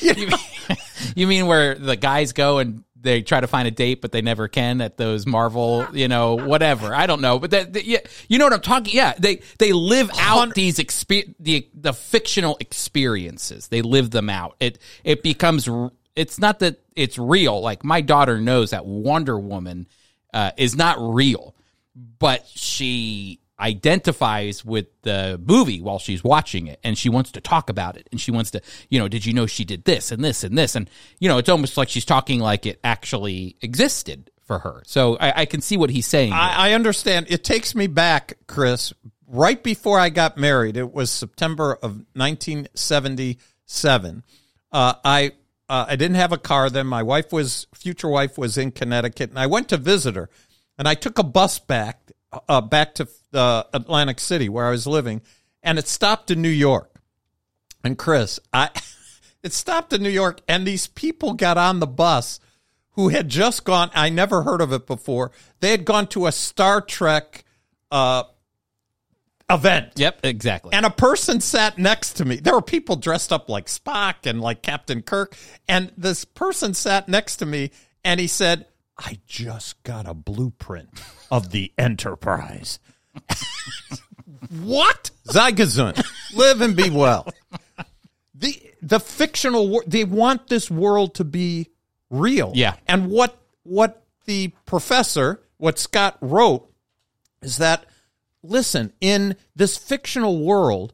you, 0.00 0.14
mean, 0.14 0.30
you 1.16 1.26
mean 1.26 1.46
where 1.46 1.74
the 1.74 1.96
guys 1.96 2.32
go 2.32 2.58
and 2.58 2.84
they 3.06 3.22
try 3.22 3.40
to 3.40 3.46
find 3.46 3.66
a 3.66 3.70
date, 3.70 4.02
but 4.02 4.12
they 4.12 4.20
never 4.20 4.48
can 4.48 4.80
at 4.82 4.96
those 4.98 5.26
Marvel, 5.26 5.86
you 5.92 6.08
know, 6.08 6.34
whatever. 6.34 6.94
I 6.94 7.06
don't 7.06 7.20
know, 7.22 7.38
but 7.38 7.50
that, 7.52 7.72
that- 7.72 7.84
yeah, 7.86 8.00
you 8.28 8.38
know 8.38 8.44
what 8.44 8.52
I'm 8.52 8.60
talking. 8.60 8.94
Yeah, 8.94 9.14
they 9.18 9.40
they 9.58 9.72
live 9.72 10.10
out 10.18 10.54
these 10.54 10.78
expe- 10.78 11.34
the 11.40 11.66
the 11.72 11.92
fictional 11.92 12.56
experiences. 12.60 13.68
They 13.68 13.82
live 13.82 14.10
them 14.10 14.28
out. 14.28 14.56
It 14.60 14.78
it 15.04 15.22
becomes. 15.22 15.68
It's 16.14 16.38
not 16.38 16.60
that 16.60 16.80
it's 16.94 17.18
real. 17.18 17.60
Like 17.60 17.84
my 17.84 18.00
daughter 18.00 18.40
knows 18.40 18.70
that 18.70 18.86
Wonder 18.86 19.38
Woman 19.38 19.86
uh, 20.34 20.50
is 20.56 20.74
not 20.76 20.96
real, 21.00 21.54
but 22.18 22.46
she 22.46 23.40
identifies 23.58 24.62
with 24.64 24.86
the 25.02 25.40
movie 25.46 25.80
while 25.80 25.98
she's 25.98 26.22
watching 26.22 26.66
it 26.66 26.78
and 26.84 26.98
she 26.98 27.08
wants 27.08 27.32
to 27.32 27.40
talk 27.40 27.70
about 27.70 27.96
it 27.96 28.06
and 28.12 28.20
she 28.20 28.30
wants 28.30 28.50
to 28.50 28.60
you 28.90 28.98
know 28.98 29.08
did 29.08 29.24
you 29.24 29.32
know 29.32 29.46
she 29.46 29.64
did 29.64 29.82
this 29.84 30.12
and 30.12 30.22
this 30.22 30.44
and 30.44 30.58
this 30.58 30.76
and 30.76 30.90
you 31.20 31.28
know 31.28 31.38
it's 31.38 31.48
almost 31.48 31.78
like 31.78 31.88
she's 31.88 32.04
talking 32.04 32.38
like 32.38 32.66
it 32.66 32.78
actually 32.84 33.56
existed 33.62 34.30
for 34.44 34.58
her 34.58 34.82
so 34.84 35.16
i, 35.20 35.42
I 35.42 35.46
can 35.46 35.62
see 35.62 35.76
what 35.76 35.90
he's 35.90 36.06
saying. 36.06 36.32
I, 36.32 36.70
I 36.70 36.72
understand. 36.72 37.26
It 37.28 37.44
takes 37.44 37.74
me 37.74 37.86
back, 37.86 38.38
Chris, 38.46 38.94
right 39.26 39.62
before 39.62 39.98
I 39.98 40.08
got 40.08 40.38
married. 40.38 40.76
It 40.76 40.92
was 40.92 41.10
September 41.10 41.74
of 41.74 42.04
1977. 42.14 44.22
Uh, 44.72 44.94
I 45.04 45.32
uh, 45.68 45.86
I 45.88 45.96
didn't 45.96 46.16
have 46.16 46.32
a 46.32 46.38
car 46.38 46.70
then. 46.70 46.86
My 46.86 47.02
wife 47.02 47.32
was 47.32 47.66
future 47.74 48.08
wife 48.08 48.38
was 48.38 48.56
in 48.56 48.70
Connecticut, 48.70 49.30
and 49.30 49.38
I 49.38 49.46
went 49.46 49.68
to 49.70 49.76
visit 49.76 50.14
her. 50.16 50.30
And 50.78 50.86
I 50.86 50.94
took 50.94 51.18
a 51.18 51.24
bus 51.24 51.58
back 51.58 52.12
uh, 52.48 52.60
back 52.60 52.94
to 52.96 53.06
uh, 53.36 53.64
Atlantic 53.72 54.18
City 54.18 54.48
where 54.48 54.66
I 54.66 54.70
was 54.70 54.86
living, 54.86 55.22
and 55.62 55.78
it 55.78 55.88
stopped 55.88 56.30
in 56.30 56.42
New 56.42 56.48
York. 56.48 57.00
And 57.84 57.96
Chris, 57.96 58.40
I 58.52 58.70
it 59.42 59.52
stopped 59.52 59.92
in 59.92 60.02
New 60.02 60.10
York, 60.10 60.40
and 60.48 60.66
these 60.66 60.86
people 60.86 61.34
got 61.34 61.58
on 61.58 61.80
the 61.80 61.86
bus 61.86 62.40
who 62.92 63.10
had 63.10 63.28
just 63.28 63.64
gone. 63.64 63.90
I 63.94 64.08
never 64.08 64.42
heard 64.42 64.60
of 64.60 64.72
it 64.72 64.86
before. 64.86 65.30
They 65.60 65.70
had 65.70 65.84
gone 65.84 66.06
to 66.08 66.26
a 66.26 66.32
Star 66.32 66.80
Trek 66.80 67.44
uh, 67.90 68.24
event. 69.50 69.92
yep 69.96 70.18
exactly 70.24 70.72
And 70.72 70.84
a 70.84 70.90
person 70.90 71.40
sat 71.40 71.78
next 71.78 72.14
to 72.14 72.24
me. 72.24 72.36
There 72.36 72.54
were 72.54 72.62
people 72.62 72.96
dressed 72.96 73.32
up 73.32 73.48
like 73.48 73.66
Spock 73.66 74.24
and 74.24 74.40
like 74.40 74.62
Captain 74.62 75.02
Kirk. 75.02 75.36
And 75.68 75.92
this 75.96 76.24
person 76.24 76.74
sat 76.74 77.08
next 77.08 77.36
to 77.36 77.46
me 77.46 77.70
and 78.04 78.18
he 78.18 78.26
said, 78.26 78.66
I 78.98 79.18
just 79.26 79.82
got 79.82 80.08
a 80.08 80.14
blueprint 80.14 80.88
of 81.30 81.50
the 81.50 81.72
Enterprise. 81.76 82.78
What? 84.62 85.10
Zei 85.28 85.52
gezunt. 85.52 86.04
Live 86.34 86.60
and 86.60 86.76
be 86.76 86.90
well. 86.90 87.26
The 88.34 88.60
the 88.82 89.00
fictional 89.00 89.68
world 89.68 89.84
they 89.86 90.04
want 90.04 90.48
this 90.48 90.70
world 90.70 91.14
to 91.16 91.24
be 91.24 91.70
real. 92.10 92.52
Yeah. 92.54 92.74
And 92.86 93.10
what 93.10 93.38
what 93.62 94.04
the 94.26 94.52
professor, 94.64 95.42
what 95.56 95.78
Scott 95.78 96.18
wrote 96.20 96.70
is 97.42 97.58
that 97.58 97.86
listen, 98.42 98.92
in 99.00 99.36
this 99.54 99.76
fictional 99.76 100.42
world, 100.42 100.92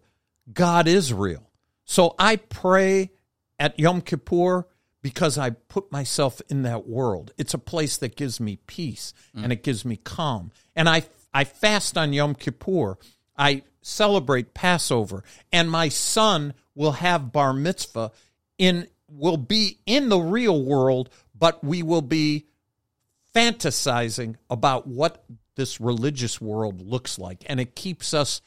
God 0.53 0.89
is 0.89 1.13
real. 1.13 1.51
So 1.85 2.15
I 2.19 2.37
pray 2.37 3.11
at 3.59 3.79
Yom 3.79 4.01
Kippur 4.01 4.67
because 5.03 5.37
I 5.37 5.51
put 5.51 5.91
myself 5.91 6.41
in 6.49 6.63
that 6.63 6.87
world. 6.87 7.33
It's 7.37 7.55
a 7.55 7.59
place 7.59 7.97
that 7.99 8.17
gives 8.17 8.41
me 8.41 8.57
peace 8.67 9.13
and 9.35 9.53
it 9.53 9.63
gives 9.63 9.85
me 9.85 9.97
calm. 9.97 10.53
And 10.77 10.89
I 10.89 11.03
I 11.33 11.45
fast 11.45 11.97
on 11.97 12.13
Yom 12.13 12.35
Kippur. 12.35 12.99
I 13.37 13.63
celebrate 13.81 14.55
Passover. 14.55 15.25
And 15.53 15.71
my 15.71 15.89
son 15.89 16.55
will 16.75 16.93
have 16.93 17.33
bar 17.33 17.53
mitzvah 17.53 18.13
in 18.59 18.87
will 19.09 19.37
be 19.37 19.79
in 19.85 20.09
the 20.09 20.19
real 20.19 20.63
world, 20.63 21.11
but 21.39 21.63
we 21.63 21.83
will 21.83 22.03
be 22.03 22.47
fantasizing 23.35 24.37
about 24.49 24.87
what 24.87 25.25
this 25.55 25.81
religious 25.81 26.41
world 26.41 26.81
looks 26.81 27.19
like. 27.19 27.45
And 27.47 27.61
it 27.61 27.75
keeps 27.75 28.15
us 28.15 28.41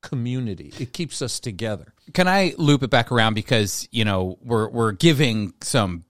community. 0.00 0.72
It 0.78 0.92
keeps 0.92 1.20
us 1.20 1.40
together. 1.40 1.92
Can 2.14 2.28
i 2.28 2.54
loop 2.56 2.82
it 2.82 2.90
back 2.90 3.10
around? 3.10 3.34
Because 3.34 3.88
you 3.90 4.04
know 4.04 4.38
we're 4.42 4.68
we're 4.68 4.92
giving 4.92 5.52
some 5.60 6.04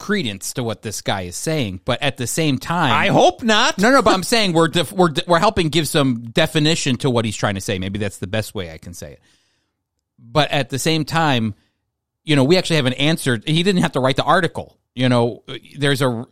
credence 0.00 0.54
to 0.54 0.64
what 0.64 0.82
this 0.82 1.02
guy 1.02 1.22
is 1.22 1.36
saying 1.36 1.80
but 1.84 2.02
at 2.02 2.16
the 2.16 2.26
same 2.26 2.58
time 2.58 2.90
i 2.92 3.06
hope 3.08 3.42
not 3.44 3.78
No, 3.78 3.90
no, 3.92 4.02
but 4.02 4.12
I'm 4.14 4.22
saying 4.24 4.52
we're 4.52 4.68
def- 4.68 4.90
we're 4.92 5.12
we're 5.28 5.38
helping 5.38 5.68
give 5.68 5.86
some 5.86 6.30
definition 6.30 6.96
to 6.96 7.10
what 7.10 7.24
he's 7.24 7.36
trying 7.36 7.54
to 7.54 7.60
say. 7.60 7.78
Maybe 7.78 7.98
that's 7.98 8.18
the 8.18 8.26
best 8.26 8.54
way 8.54 8.72
I 8.72 8.78
can 8.78 8.94
say 8.94 9.12
it. 9.12 9.20
But 10.18 10.50
at 10.50 10.70
the 10.70 10.78
same 10.78 11.04
time, 11.04 11.54
you 12.24 12.34
know, 12.36 12.44
we 12.44 12.56
actually 12.58 12.76
have 12.76 12.86
an 12.86 12.94
answer. 12.94 13.40
He 13.46 13.62
didn't 13.62 13.82
have 13.82 13.92
to 13.92 14.00
write 14.00 14.16
the 14.16 14.24
article. 14.24 14.78
You 14.94 15.08
know, 15.08 15.44
there's 15.78 16.02
a 16.02 16.26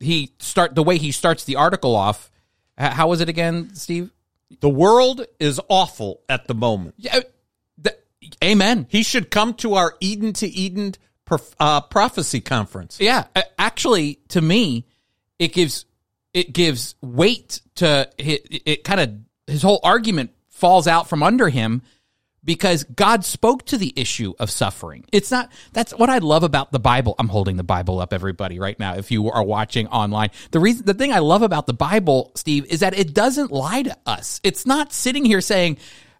he 0.00 0.32
start 0.38 0.74
the 0.74 0.82
way 0.82 0.98
he 0.98 1.12
starts 1.12 1.44
the 1.44 1.56
article 1.56 1.94
off. 1.94 2.30
How 2.76 3.08
was 3.08 3.20
it 3.20 3.28
again, 3.28 3.74
Steve? 3.74 4.10
The 4.60 4.68
world 4.68 5.26
is 5.38 5.60
awful 5.68 6.20
at 6.28 6.46
the 6.48 6.54
moment. 6.54 6.94
Yeah, 6.98 7.20
amen. 8.42 8.86
He 8.88 9.02
should 9.02 9.30
come 9.30 9.54
to 9.54 9.74
our 9.74 9.94
Eden 10.00 10.32
to 10.34 10.46
Eden 10.46 10.94
uh, 11.60 11.80
prophecy 11.82 12.40
conference. 12.40 12.98
Yeah, 13.00 13.24
actually, 13.58 14.20
to 14.28 14.40
me, 14.40 14.86
it 15.38 15.52
gives 15.52 15.84
it 16.34 16.52
gives 16.52 16.94
weight 17.00 17.60
to 17.76 18.08
it. 18.18 18.62
It 18.66 18.84
kind 18.84 19.00
of 19.00 19.14
his 19.46 19.62
whole 19.62 19.80
argument 19.82 20.30
falls 20.48 20.86
out 20.86 21.08
from 21.08 21.22
under 21.22 21.48
him 21.48 21.82
because 22.44 22.84
God 22.84 23.24
spoke 23.24 23.66
to 23.66 23.76
the 23.76 23.92
issue 23.96 24.32
of 24.38 24.50
suffering. 24.50 25.04
It's 25.12 25.30
not 25.30 25.50
that's 25.72 25.92
what 25.92 26.10
I 26.10 26.18
love 26.18 26.42
about 26.42 26.72
the 26.72 26.78
Bible. 26.78 27.14
I'm 27.18 27.28
holding 27.28 27.56
the 27.56 27.64
Bible 27.64 28.00
up 28.00 28.12
everybody 28.12 28.58
right 28.58 28.78
now 28.78 28.94
if 28.94 29.10
you 29.10 29.30
are 29.30 29.42
watching 29.42 29.86
online. 29.88 30.30
The 30.50 30.60
reason 30.60 30.86
the 30.86 30.94
thing 30.94 31.12
I 31.12 31.18
love 31.18 31.42
about 31.42 31.66
the 31.66 31.74
Bible, 31.74 32.32
Steve, 32.34 32.66
is 32.66 32.80
that 32.80 32.98
it 32.98 33.14
doesn't 33.14 33.50
lie 33.50 33.82
to 33.82 33.96
us. 34.06 34.40
It's 34.42 34.66
not 34.66 34.92
sitting 34.92 35.24
here 35.24 35.40
saying, 35.40 35.78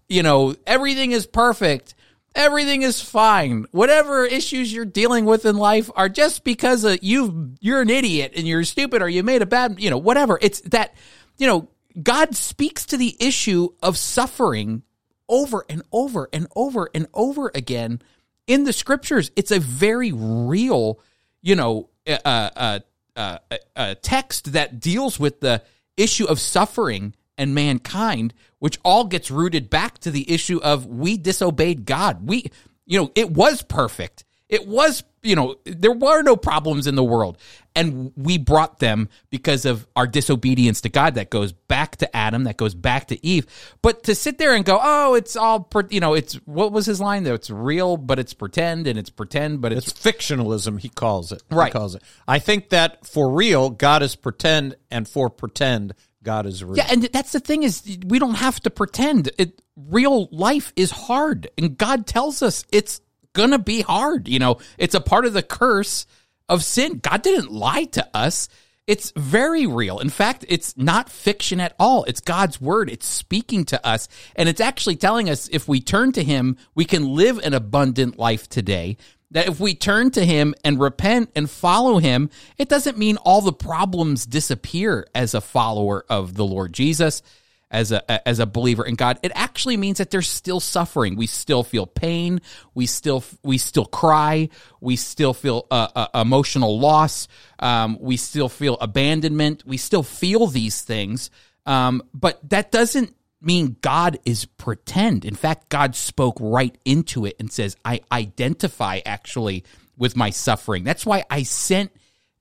you 0.09 0.23
know, 0.23 0.55
everything 0.67 1.13
is 1.13 1.27
perfect. 1.27 1.95
Everything 2.35 2.83
is 2.83 3.01
fine. 3.01 3.66
Whatever 3.70 4.24
issues 4.24 4.72
you're 4.72 4.85
dealing 4.85 5.24
with 5.24 5.45
in 5.45 5.57
life 5.57 5.91
are 5.97 6.09
just 6.09 6.45
because 6.45 6.85
of 6.85 6.99
you 7.03 7.55
you're 7.61 7.81
an 7.81 7.91
idiot 7.91 8.33
and 8.37 8.47
you're 8.47 8.64
stupid 8.64 9.03
or 9.03 9.09
you 9.09 9.22
made 9.22 9.43
a 9.43 9.47
bad, 9.47 9.81
you 9.81 9.91
know, 9.91 9.99
whatever. 9.99 10.39
It's 10.41 10.61
that, 10.62 10.95
you 11.39 11.47
know, 11.47 11.68
God 12.01 12.37
speaks 12.37 12.87
to 12.87 12.97
the 12.97 13.16
issue 13.18 13.70
of 13.83 13.97
suffering 13.97 14.83
over 15.29 15.64
and 15.68 15.83
over 15.93 16.29
and 16.33 16.47
over 16.55 16.91
and 16.95 17.07
over 17.12 17.51
again 17.55 18.01
in 18.47 18.64
the 18.64 18.72
scriptures. 18.72 19.31
It's 19.37 19.51
a 19.51 19.59
very 19.59 20.12
real, 20.12 21.01
you 21.43 21.57
know, 21.57 21.89
uh, 22.07 22.18
uh, 22.24 22.79
uh, 23.16 23.39
uh, 23.76 23.95
text 24.01 24.53
that 24.53 24.81
deals 24.81 25.18
with 25.18 25.41
the 25.41 25.62
issue 25.97 26.26
of 26.26 26.39
suffering 26.41 27.14
and 27.39 27.55
mankind, 27.55 28.34
which 28.59 28.78
all 28.84 29.05
gets 29.05 29.30
rooted 29.30 29.70
back 29.70 29.99
to 30.01 30.11
the 30.11 30.30
issue 30.30 30.59
of 30.59 30.84
we 30.84 31.16
disobeyed 31.16 31.86
God. 31.86 32.28
We, 32.28 32.51
you 32.84 33.01
know, 33.01 33.12
it 33.14 33.30
was 33.30 33.62
perfect. 33.62 34.24
It 34.49 34.66
was, 34.66 35.05
you 35.22 35.36
know, 35.36 35.57
there 35.64 35.93
were 35.93 36.22
no 36.22 36.34
problems 36.34 36.86
in 36.86 36.95
the 36.95 37.05
world. 37.05 37.36
And 37.74 38.12
we 38.16 38.39
brought 38.39 38.78
them 38.78 39.11
because 39.28 39.66
of 39.66 39.86
our 39.95 40.07
disobedience 40.07 40.80
to 40.80 40.89
God 40.89 41.16
that 41.16 41.28
goes 41.28 41.53
back 41.53 41.97
to 41.97 42.16
Adam, 42.16 42.45
that 42.45 42.57
goes 42.57 42.74
back 42.74 43.09
to 43.09 43.24
Eve. 43.24 43.47
But 43.82 44.05
to 44.05 44.14
sit 44.14 44.39
there 44.39 44.55
and 44.55 44.64
go, 44.64 44.80
oh, 44.82 45.14
it's 45.14 45.36
all, 45.36 45.70
you 45.91 46.01
know, 46.01 46.14
it's, 46.14 46.34
what 46.47 46.72
was 46.72 46.86
his 46.86 46.99
line 46.99 47.24
though? 47.24 47.34
It's 47.34 47.51
real, 47.51 47.99
but 47.99 48.18
it's 48.18 48.32
pretend, 48.32 48.86
and 48.86 48.99
it's 48.99 49.11
pretend, 49.11 49.61
but 49.61 49.72
it's, 49.72 49.89
It's 49.89 50.01
fictionalism, 50.01 50.80
he 50.80 50.89
calls 50.89 51.30
it. 51.30 51.43
Right. 51.51 51.66
He 51.66 51.78
calls 51.78 51.95
it. 51.95 52.03
I 52.26 52.39
think 52.39 52.70
that 52.70 53.07
for 53.07 53.30
real, 53.30 53.68
God 53.68 54.03
is 54.03 54.16
pretend, 54.16 54.76
and 54.91 55.07
for 55.07 55.28
pretend, 55.28 55.95
God 56.23 56.47
is 56.47 56.64
real. 56.64 56.77
Yeah, 56.77 56.89
and 56.91 57.03
that's 57.05 57.33
the 57.33 57.41
thing 57.41 57.62
is 57.62 57.99
we 58.07 58.19
don't 58.19 58.35
have 58.35 58.61
to 58.61 58.71
pretend. 58.71 59.31
It 59.39 59.62
real 59.77 60.29
life 60.33 60.73
is 60.77 60.91
hard, 60.91 61.49
and 61.57 61.79
God 61.79 62.07
tells 62.07 62.43
us 62.43 62.64
it's 62.73 63.01
gonna 63.33 63.59
be 63.59 63.83
hard. 63.83 64.29
You 64.29 64.39
know, 64.39 64.59
it's 64.79 64.95
a 64.95 65.01
part 65.01 65.27
of 65.27 65.33
the 65.33 65.43
curse 65.43 66.07
of 66.49 66.64
sin. 66.64 66.99
God 66.99 67.23
didn't 67.23 67.53
lie 67.53 67.85
to 67.85 68.09
us. 68.14 68.49
It's 68.87 69.12
very 69.14 69.66
real. 69.66 69.99
In 69.99 70.09
fact, 70.09 70.47
it's 70.49 70.75
not 70.77 71.11
fiction 71.11 71.61
at 71.61 71.75
all. 71.79 72.05
It's 72.05 72.21
God's 72.21 72.59
word. 72.59 72.89
It's 72.89 73.07
speaking 73.07 73.64
to 73.66 73.87
us, 73.87 74.09
and 74.35 74.49
it's 74.49 74.62
actually 74.62 74.97
telling 74.97 75.29
us 75.29 75.49
if 75.53 75.69
we 75.69 75.81
turn 75.81 76.12
to 76.12 76.25
Him, 76.25 76.57
we 76.75 76.87
can 76.87 77.14
live 77.14 77.39
an 77.39 77.53
abundant 77.53 78.19
life 78.19 78.49
today 78.49 78.97
that 79.31 79.49
if 79.49 79.61
we 79.61 79.74
turn 79.74 80.11
to 80.12 80.24
him 80.24 80.55
and 80.64 80.81
repent 80.81 81.31
and 81.37 81.51
follow 81.51 81.99
him, 81.99 82.31
it 82.57 82.68
doesn't 82.68 82.97
mean 82.97 83.16
all 83.18 83.41
the 83.41 83.53
problems 83.53 84.26
disappear 84.26 85.07
as 85.14 85.35
a 85.35 85.41
follower 85.41 86.05
of 86.09 86.35
the 86.35 86.47
Lord 86.47 86.72
Jesus, 86.72 87.22
as 87.70 87.93
a 87.93 88.29
as 88.29 88.39
a 88.39 88.47
believer 88.47 88.85
in 88.85 88.95
God. 88.95 89.18
It 89.22 89.33
actually 89.35 89.76
means 89.76 89.99
that 89.99 90.11
there's 90.11 90.29
still 90.29 90.61
suffering. 90.61 91.16
We 91.16 91.26
still 91.26 91.62
feel 91.62 91.87
pain. 91.87 92.41
We 92.74 92.87
still 92.87 93.22
we 93.43 93.59
still 93.59 93.85
cry. 93.85 94.49
We 94.81 94.97
still 94.97 95.35
feel 95.35 95.66
uh, 95.70 95.89
uh, 95.95 96.07
emotional 96.14 96.79
loss. 96.79 97.29
Um, 97.59 97.99
we 98.01 98.16
still 98.16 98.49
feel 98.49 98.79
abandonment. 98.81 99.64
We 99.66 99.76
still 99.76 100.03
feel 100.03 100.47
these 100.47 100.81
things. 100.83 101.31
Um, 101.66 102.03
but 102.14 102.41
that 102.49 102.72
doesn't 102.72 103.14
mean 103.41 103.76
God 103.80 104.18
is 104.24 104.45
pretend. 104.45 105.24
In 105.24 105.34
fact, 105.34 105.68
God 105.68 105.95
spoke 105.95 106.36
right 106.41 106.76
into 106.84 107.24
it 107.24 107.36
and 107.39 107.53
says, 107.53 107.76
I 107.84 108.01
identify 108.11 109.01
actually 109.07 109.64
with 109.97 110.16
my 110.16 110.30
suffering. 110.30 110.84
That's 110.84 111.07
why 111.07 111.24
I 111.30 111.43
sent 111.43 111.93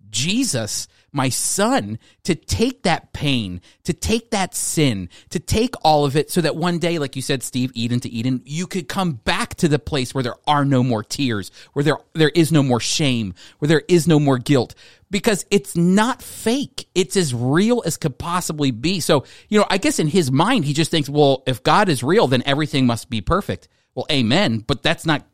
Jesus, 0.09 0.87
my 1.11 1.29
son, 1.29 1.99
to 2.23 2.35
take 2.35 2.83
that 2.83 3.13
pain, 3.13 3.61
to 3.83 3.93
take 3.93 4.31
that 4.31 4.55
sin, 4.55 5.09
to 5.29 5.39
take 5.39 5.75
all 5.83 6.05
of 6.05 6.15
it 6.15 6.31
so 6.31 6.41
that 6.41 6.55
one 6.55 6.79
day, 6.79 6.99
like 6.99 7.15
you 7.15 7.21
said, 7.21 7.43
Steve, 7.43 7.71
Eden 7.73 7.99
to 8.01 8.09
Eden, 8.09 8.41
you 8.45 8.67
could 8.67 8.87
come 8.87 9.13
back 9.13 9.55
to 9.55 9.67
the 9.67 9.79
place 9.79 10.13
where 10.13 10.23
there 10.23 10.37
are 10.47 10.65
no 10.65 10.83
more 10.83 11.03
tears, 11.03 11.51
where 11.73 11.83
there, 11.83 11.97
there 12.13 12.31
is 12.33 12.51
no 12.51 12.63
more 12.63 12.79
shame, 12.79 13.33
where 13.59 13.67
there 13.67 13.83
is 13.87 14.07
no 14.07 14.19
more 14.19 14.37
guilt. 14.37 14.75
Because 15.09 15.45
it's 15.49 15.75
not 15.75 16.21
fake. 16.21 16.89
It's 16.93 17.15
as 17.15 17.33
real 17.33 17.81
as 17.85 17.95
could 17.95 18.17
possibly 18.17 18.71
be. 18.71 18.99
So, 18.99 19.23
you 19.47 19.59
know, 19.59 19.65
I 19.69 19.77
guess 19.77 19.99
in 19.99 20.07
his 20.07 20.31
mind, 20.31 20.65
he 20.65 20.73
just 20.73 20.91
thinks, 20.91 21.07
well, 21.07 21.43
if 21.47 21.63
God 21.63 21.87
is 21.87 22.03
real, 22.03 22.27
then 22.27 22.43
everything 22.45 22.85
must 22.85 23.09
be 23.09 23.21
perfect. 23.21 23.69
Well, 23.95 24.05
amen. 24.11 24.59
But 24.67 24.83
that's 24.83 25.05
not 25.05 25.25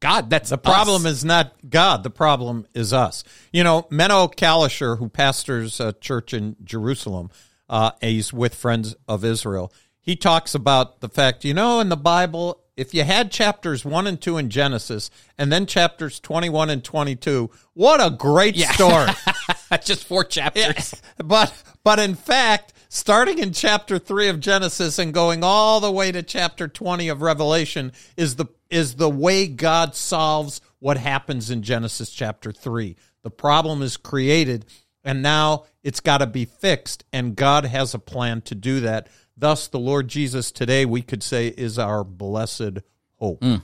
God. 0.00 0.30
That's 0.30 0.50
The 0.50 0.58
problem 0.58 1.06
is 1.06 1.24
not 1.24 1.54
God. 1.68 2.02
The 2.02 2.10
problem 2.10 2.66
is 2.74 2.92
us. 2.92 3.24
You 3.52 3.64
know, 3.64 3.86
Meno 3.90 4.28
Kalisher, 4.28 4.98
who 4.98 5.08
pastors 5.08 5.80
a 5.80 5.92
church 5.94 6.34
in 6.34 6.56
Jerusalem, 6.62 7.30
uh, 7.68 7.92
he's 8.00 8.32
with 8.32 8.54
Friends 8.54 8.94
of 9.08 9.24
Israel. 9.24 9.72
He 10.00 10.14
talks 10.14 10.54
about 10.54 11.00
the 11.00 11.08
fact, 11.08 11.44
you 11.44 11.54
know, 11.54 11.80
in 11.80 11.88
the 11.88 11.96
Bible, 11.96 12.60
if 12.76 12.92
you 12.92 13.04
had 13.04 13.32
chapters 13.32 13.84
1 13.84 14.06
and 14.06 14.20
2 14.20 14.36
in 14.36 14.50
Genesis 14.50 15.10
and 15.38 15.50
then 15.50 15.66
chapters 15.66 16.20
21 16.20 16.70
and 16.70 16.84
22, 16.84 17.50
what 17.72 18.04
a 18.04 18.14
great 18.14 18.56
story. 18.56 19.10
just 19.82 20.04
four 20.04 20.24
chapters. 20.24 20.94
but 21.24 21.52
but 21.82 21.98
in 21.98 22.14
fact, 22.14 22.74
starting 22.88 23.38
in 23.38 23.52
chapter 23.52 23.98
3 23.98 24.28
of 24.28 24.40
Genesis 24.40 24.98
and 24.98 25.14
going 25.14 25.42
all 25.42 25.80
the 25.80 25.90
way 25.90 26.12
to 26.12 26.22
chapter 26.22 26.68
20 26.68 27.08
of 27.08 27.22
Revelation 27.22 27.92
is 28.16 28.36
the 28.36 28.46
is 28.68 28.96
the 28.96 29.10
way 29.10 29.46
God 29.46 29.94
solves 29.94 30.60
what 30.78 30.98
happens 30.98 31.50
in 31.50 31.62
Genesis 31.62 32.10
chapter 32.10 32.52
3. 32.52 32.96
The 33.22 33.30
problem 33.30 33.82
is 33.82 33.96
created 33.96 34.66
and 35.02 35.22
now 35.22 35.64
it's 35.82 36.00
got 36.00 36.18
to 36.18 36.26
be 36.26 36.44
fixed 36.44 37.04
and 37.12 37.36
God 37.36 37.64
has 37.64 37.94
a 37.94 37.98
plan 37.98 38.42
to 38.42 38.54
do 38.54 38.80
that. 38.80 39.08
Thus 39.36 39.68
the 39.68 39.78
Lord 39.78 40.08
Jesus 40.08 40.50
today 40.50 40.84
we 40.84 41.02
could 41.02 41.22
say 41.22 41.48
is 41.48 41.78
our 41.78 42.04
blessed 42.04 42.78
hope. 43.16 43.40
Mm. 43.40 43.62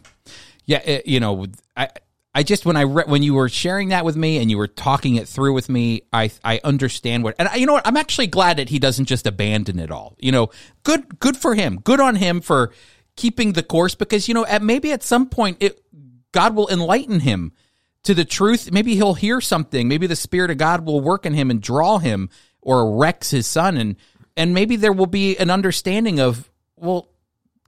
Yeah, 0.66 0.78
it, 0.78 1.06
you 1.06 1.20
know, 1.20 1.46
I 1.76 1.88
I 2.34 2.42
just 2.42 2.64
when 2.64 2.76
I 2.76 2.82
re- 2.82 3.04
when 3.06 3.22
you 3.22 3.34
were 3.34 3.48
sharing 3.48 3.90
that 3.90 4.04
with 4.04 4.16
me 4.16 4.38
and 4.38 4.50
you 4.50 4.56
were 4.56 4.68
talking 4.68 5.16
it 5.16 5.28
through 5.28 5.52
with 5.52 5.68
me, 5.68 6.02
I 6.12 6.30
I 6.44 6.60
understand 6.64 7.24
what 7.24 7.34
and 7.38 7.48
I, 7.48 7.56
you 7.56 7.66
know 7.66 7.74
what 7.74 7.86
I'm 7.86 7.96
actually 7.96 8.26
glad 8.26 8.56
that 8.56 8.68
he 8.68 8.78
doesn't 8.78 9.06
just 9.06 9.26
abandon 9.26 9.78
it 9.78 9.90
all. 9.90 10.16
You 10.18 10.32
know, 10.32 10.50
good 10.82 11.18
good 11.18 11.36
for 11.36 11.54
him. 11.54 11.80
Good 11.80 12.00
on 12.00 12.16
him 12.16 12.40
for 12.40 12.72
keeping 13.16 13.52
the 13.52 13.62
course 13.62 13.94
because 13.94 14.28
you 14.28 14.34
know 14.34 14.46
at 14.46 14.62
maybe 14.62 14.92
at 14.92 15.02
some 15.02 15.28
point 15.28 15.58
it 15.60 15.80
God 16.32 16.54
will 16.54 16.68
enlighten 16.68 17.20
him 17.20 17.52
to 18.04 18.14
the 18.14 18.24
truth. 18.24 18.72
Maybe 18.72 18.94
he'll 18.94 19.14
hear 19.14 19.40
something. 19.40 19.86
Maybe 19.86 20.06
the 20.06 20.16
spirit 20.16 20.50
of 20.50 20.58
God 20.58 20.86
will 20.86 21.00
work 21.00 21.26
in 21.26 21.34
him 21.34 21.50
and 21.50 21.60
draw 21.60 21.98
him 21.98 22.30
or 22.62 22.96
Rex 22.96 23.30
his 23.30 23.46
son 23.46 23.76
and 23.76 23.96
and 24.36 24.54
maybe 24.54 24.76
there 24.76 24.92
will 24.92 25.06
be 25.06 25.36
an 25.38 25.50
understanding 25.50 26.20
of 26.20 26.50
well 26.76 27.08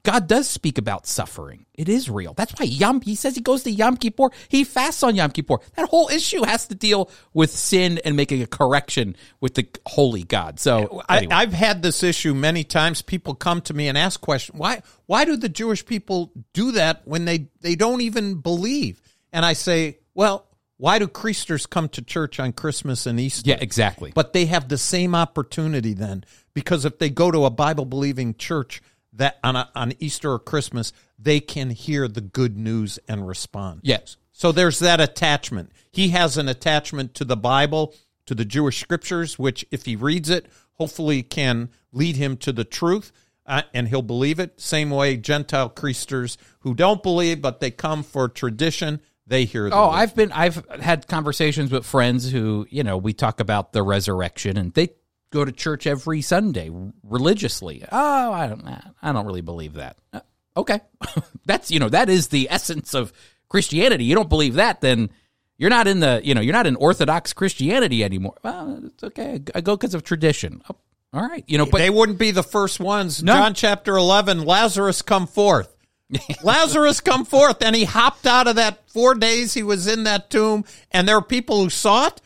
God 0.04 0.26
does 0.26 0.46
speak 0.46 0.76
about 0.76 1.06
suffering. 1.06 1.64
It 1.72 1.88
is 1.88 2.10
real. 2.10 2.34
That's 2.34 2.52
why 2.58 2.66
Yom, 2.66 3.00
he 3.00 3.14
says 3.14 3.34
he 3.34 3.40
goes 3.40 3.62
to 3.62 3.70
Yom 3.70 3.96
Kippur. 3.96 4.28
He 4.48 4.62
fasts 4.62 5.02
on 5.02 5.16
Yom 5.16 5.30
Kippur. 5.30 5.56
That 5.76 5.88
whole 5.88 6.10
issue 6.10 6.44
has 6.44 6.68
to 6.68 6.74
deal 6.74 7.10
with 7.32 7.50
sin 7.50 7.98
and 8.04 8.14
making 8.14 8.42
a 8.42 8.46
correction 8.46 9.16
with 9.40 9.54
the 9.54 9.66
holy 9.86 10.22
God. 10.22 10.60
So 10.60 11.02
anyway. 11.08 11.34
I, 11.34 11.40
I've 11.40 11.54
had 11.54 11.82
this 11.82 12.02
issue 12.02 12.34
many 12.34 12.64
times. 12.64 13.00
People 13.00 13.34
come 13.34 13.62
to 13.62 13.72
me 13.72 13.88
and 13.88 13.96
ask 13.96 14.20
questions. 14.20 14.58
Why? 14.58 14.82
Why 15.06 15.24
do 15.24 15.38
the 15.38 15.48
Jewish 15.48 15.86
people 15.86 16.32
do 16.52 16.72
that 16.72 17.00
when 17.06 17.24
they 17.24 17.48
they 17.62 17.74
don't 17.74 18.02
even 18.02 18.42
believe? 18.42 19.00
And 19.32 19.44
I 19.44 19.54
say, 19.54 20.00
well, 20.14 20.46
why 20.76 20.98
do 20.98 21.06
Creasters 21.06 21.68
come 21.68 21.88
to 21.90 22.02
church 22.02 22.38
on 22.38 22.52
Christmas 22.52 23.06
and 23.06 23.18
Easter? 23.18 23.48
yeah, 23.48 23.58
exactly. 23.58 24.12
But 24.14 24.34
they 24.34 24.46
have 24.46 24.68
the 24.68 24.76
same 24.76 25.14
opportunity 25.14 25.94
then, 25.94 26.24
because 26.54 26.84
if 26.84 26.98
they 26.98 27.10
go 27.10 27.30
to 27.30 27.44
a 27.44 27.50
Bible 27.50 27.84
believing 27.84 28.34
church 28.34 28.80
that 29.12 29.38
on 29.44 29.54
a, 29.56 29.68
on 29.74 29.92
Easter 30.00 30.32
or 30.32 30.38
Christmas, 30.38 30.92
they 31.18 31.40
can 31.40 31.70
hear 31.70 32.08
the 32.08 32.20
good 32.20 32.56
news 32.56 32.98
and 33.08 33.26
respond. 33.26 33.80
yes. 33.82 34.16
So 34.36 34.50
there's 34.50 34.80
that 34.80 35.00
attachment. 35.00 35.70
He 35.92 36.08
has 36.08 36.36
an 36.36 36.48
attachment 36.48 37.14
to 37.14 37.24
the 37.24 37.36
Bible, 37.36 37.94
to 38.26 38.34
the 38.34 38.44
Jewish 38.44 38.80
scriptures, 38.80 39.38
which 39.38 39.64
if 39.70 39.84
he 39.84 39.94
reads 39.94 40.28
it, 40.28 40.46
hopefully 40.72 41.22
can 41.22 41.68
lead 41.92 42.16
him 42.16 42.36
to 42.38 42.50
the 42.52 42.64
truth. 42.64 43.12
Uh, 43.46 43.62
and 43.72 43.86
he'll 43.88 44.02
believe 44.02 44.40
it. 44.40 44.60
Same 44.60 44.90
way 44.90 45.16
Gentile 45.18 45.70
Creasters 45.70 46.36
who 46.60 46.74
don't 46.74 47.00
believe, 47.02 47.40
but 47.42 47.60
they 47.60 47.70
come 47.70 48.02
for 48.02 48.26
tradition, 48.28 49.00
they 49.26 49.44
hear 49.44 49.68
the 49.70 49.76
Oh, 49.76 49.88
word. 49.88 49.94
I've 49.94 50.16
been 50.16 50.32
I've 50.32 50.66
had 50.80 51.06
conversations 51.06 51.70
with 51.70 51.86
friends 51.86 52.32
who, 52.32 52.66
you 52.70 52.82
know, 52.82 52.96
we 52.96 53.12
talk 53.12 53.38
about 53.38 53.72
the 53.72 53.82
resurrection 53.84 54.56
and 54.56 54.72
they 54.74 54.88
go 55.34 55.44
to 55.44 55.52
church 55.52 55.86
every 55.86 56.22
Sunday 56.22 56.70
religiously. 57.02 57.84
Oh, 57.90 58.32
I 58.32 58.46
don't, 58.46 58.66
I 59.02 59.12
don't 59.12 59.26
really 59.26 59.40
believe 59.40 59.74
that. 59.74 59.98
Uh, 60.12 60.20
okay, 60.56 60.80
that's 61.44 61.70
you 61.70 61.80
know 61.80 61.88
that 61.88 62.08
is 62.08 62.28
the 62.28 62.48
essence 62.50 62.94
of 62.94 63.12
Christianity. 63.48 64.04
You 64.04 64.14
don't 64.14 64.28
believe 64.28 64.54
that, 64.54 64.80
then 64.80 65.10
you're 65.58 65.70
not 65.70 65.86
in 65.86 66.00
the 66.00 66.20
you 66.24 66.34
know 66.34 66.40
you're 66.40 66.54
not 66.54 66.66
in 66.66 66.76
Orthodox 66.76 67.32
Christianity 67.32 68.04
anymore. 68.04 68.36
Well, 68.42 68.80
it's 68.84 69.04
okay. 69.04 69.42
I 69.54 69.60
go 69.60 69.76
because 69.76 69.94
of 69.94 70.04
tradition. 70.04 70.62
Oh, 70.70 70.76
all 71.12 71.22
right, 71.22 71.44
you 71.46 71.58
know, 71.58 71.66
but 71.66 71.78
they 71.78 71.90
wouldn't 71.90 72.18
be 72.18 72.30
the 72.30 72.42
first 72.42 72.80
ones. 72.80 73.22
No. 73.22 73.34
John 73.34 73.54
chapter 73.54 73.96
11, 73.96 74.44
Lazarus 74.44 75.02
come 75.02 75.26
forth. 75.26 75.74
Lazarus 76.42 77.00
come 77.00 77.24
forth. 77.24 77.62
And 77.62 77.74
he 77.74 77.84
hopped 77.84 78.26
out 78.26 78.48
of 78.48 78.56
that 78.56 78.88
four 78.90 79.14
days 79.14 79.54
he 79.54 79.62
was 79.62 79.86
in 79.86 80.04
that 80.04 80.30
tomb. 80.30 80.64
And 80.90 81.06
there 81.06 81.16
were 81.16 81.24
people 81.24 81.62
who 81.62 81.70
saw 81.70 82.08
it. 82.08 82.20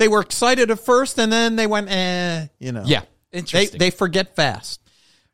They 0.00 0.08
were 0.08 0.22
excited 0.22 0.70
at 0.70 0.80
first 0.80 1.18
and 1.18 1.30
then 1.30 1.56
they 1.56 1.66
went, 1.66 1.90
eh, 1.90 2.46
you 2.58 2.72
know. 2.72 2.84
yeah, 2.86 3.02
They, 3.32 3.40
interesting. 3.40 3.78
they 3.78 3.90
forget 3.90 4.34
fast. 4.34 4.80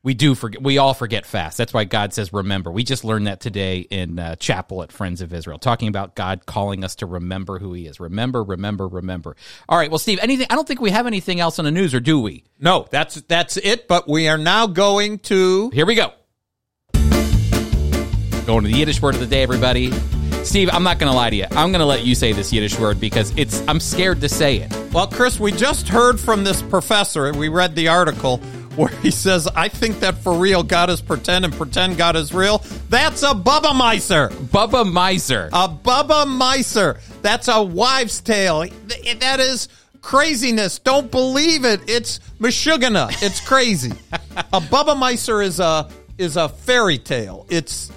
We 0.03 0.13
do 0.15 0.35
forget. 0.35 0.61
We 0.61 0.79
all 0.79 0.93
forget 0.93 1.25
fast. 1.25 1.57
That's 1.57 1.73
why 1.73 1.85
God 1.85 2.13
says, 2.13 2.33
"Remember." 2.33 2.71
We 2.71 2.85
just 2.85 3.05
learned 3.05 3.27
that 3.27 3.41
today 3.41 3.79
in 3.79 4.19
uh, 4.21 4.37
chapel 4.37 4.85
at 4.85 4.93
Friends 4.93 5.21
of 5.21 5.33
Israel, 5.33 5.59
talking 5.59 5.89
about 5.89 6.15
God 6.15 6.47
calling 6.47 6.85
us 6.85 6.95
to 6.97 7.07
remember 7.07 7.59
who 7.59 7.73
He 7.73 7.87
is. 7.87 7.99
Remember, 7.99 8.45
remember, 8.45 8.87
remember. 8.87 9.35
All 9.69 9.77
right. 9.77 9.91
Well, 9.91 9.99
Steve, 9.99 10.21
anything? 10.23 10.47
I 10.49 10.55
don't 10.55 10.67
think 10.67 10.81
we 10.81 10.91
have 10.91 11.09
anything 11.09 11.41
else 11.41 11.59
on 11.59 11.65
the 11.65 11.73
news, 11.73 11.93
or 11.93 11.99
do 11.99 12.21
we? 12.21 12.45
No, 12.61 12.87
that's 12.91 13.21
that's 13.23 13.57
it. 13.57 13.89
But 13.89 14.09
we 14.09 14.29
are 14.29 14.39
now 14.39 14.69
going 14.69 15.19
to 15.21 15.71
Here 15.71 15.87
we 15.87 15.97
go. 15.97 16.13
Going 18.47 18.63
to 18.63 18.69
the 18.71 18.77
Yiddish 18.77 19.03
word 19.03 19.15
of 19.15 19.21
the 19.21 19.27
day, 19.27 19.43
everybody. 19.43 19.93
Steve, 20.47 20.71
I'm 20.73 20.85
not 20.85 21.01
going 21.01 21.11
to 21.11 21.17
lie 21.17 21.31
to 21.31 21.37
you. 21.37 21.45
I'm 21.51 21.73
going 21.73 21.81
to 21.81 21.87
let 21.87 22.07
you 22.07 22.15
say 22.15 22.33
this 22.33 22.53
Yiddish 22.53 22.79
word 22.79 23.01
because 23.01 23.33
it's. 23.37 23.63
I'm 23.67 23.81
scared 23.81 24.21
to 24.21 24.29
say 24.29 24.59
it. 24.59 24.73
Well, 24.93 25.09
Chris, 25.09 25.41
we 25.41 25.51
just 25.51 25.89
heard 25.89 26.21
from 26.21 26.45
this 26.45 26.63
professor, 26.63 27.33
we 27.33 27.49
read 27.49 27.75
the 27.75 27.89
article 27.89 28.39
where 28.77 28.89
he 28.89 29.11
says, 29.11 29.49
I 29.49 29.69
think 29.69 30.01
that 30.01 30.19
for 30.19 30.39
real 30.39 30.63
God 30.63 30.89
is 30.89 31.01
pretend 31.01 31.45
and 31.45 31.53
pretend 31.53 31.97
God 31.97 32.15
is 32.15 32.33
real. 32.33 32.59
That's 32.91 33.23
a 33.23 33.35
Bubba 33.35 33.73
Meiser. 33.73 34.29
Bubba 34.29 34.91
Miser. 34.91 35.49
A 35.53 35.69
Bubba 35.69 36.27
Meiser. 36.27 37.01
That's 37.23 37.49
a 37.49 37.63
wives' 37.63 38.21
tale. 38.21 38.67
That 39.21 39.41
is 39.41 39.69
craziness. 40.01 40.79
Don't 40.79 41.11
believe 41.11 41.65
it. 41.65 41.81
It's 41.89 42.21
Meshuggah. 42.39 43.23
It's 43.23 43.41
crazy. 43.41 43.93
a 44.13 44.61
Bubba 44.61 44.95
Meiser 44.95 45.45
is 45.45 45.59
a 45.59 45.91
is 46.19 46.37
a 46.37 46.49
fairy 46.49 46.99
tale. 46.99 47.47
It's 47.51 47.91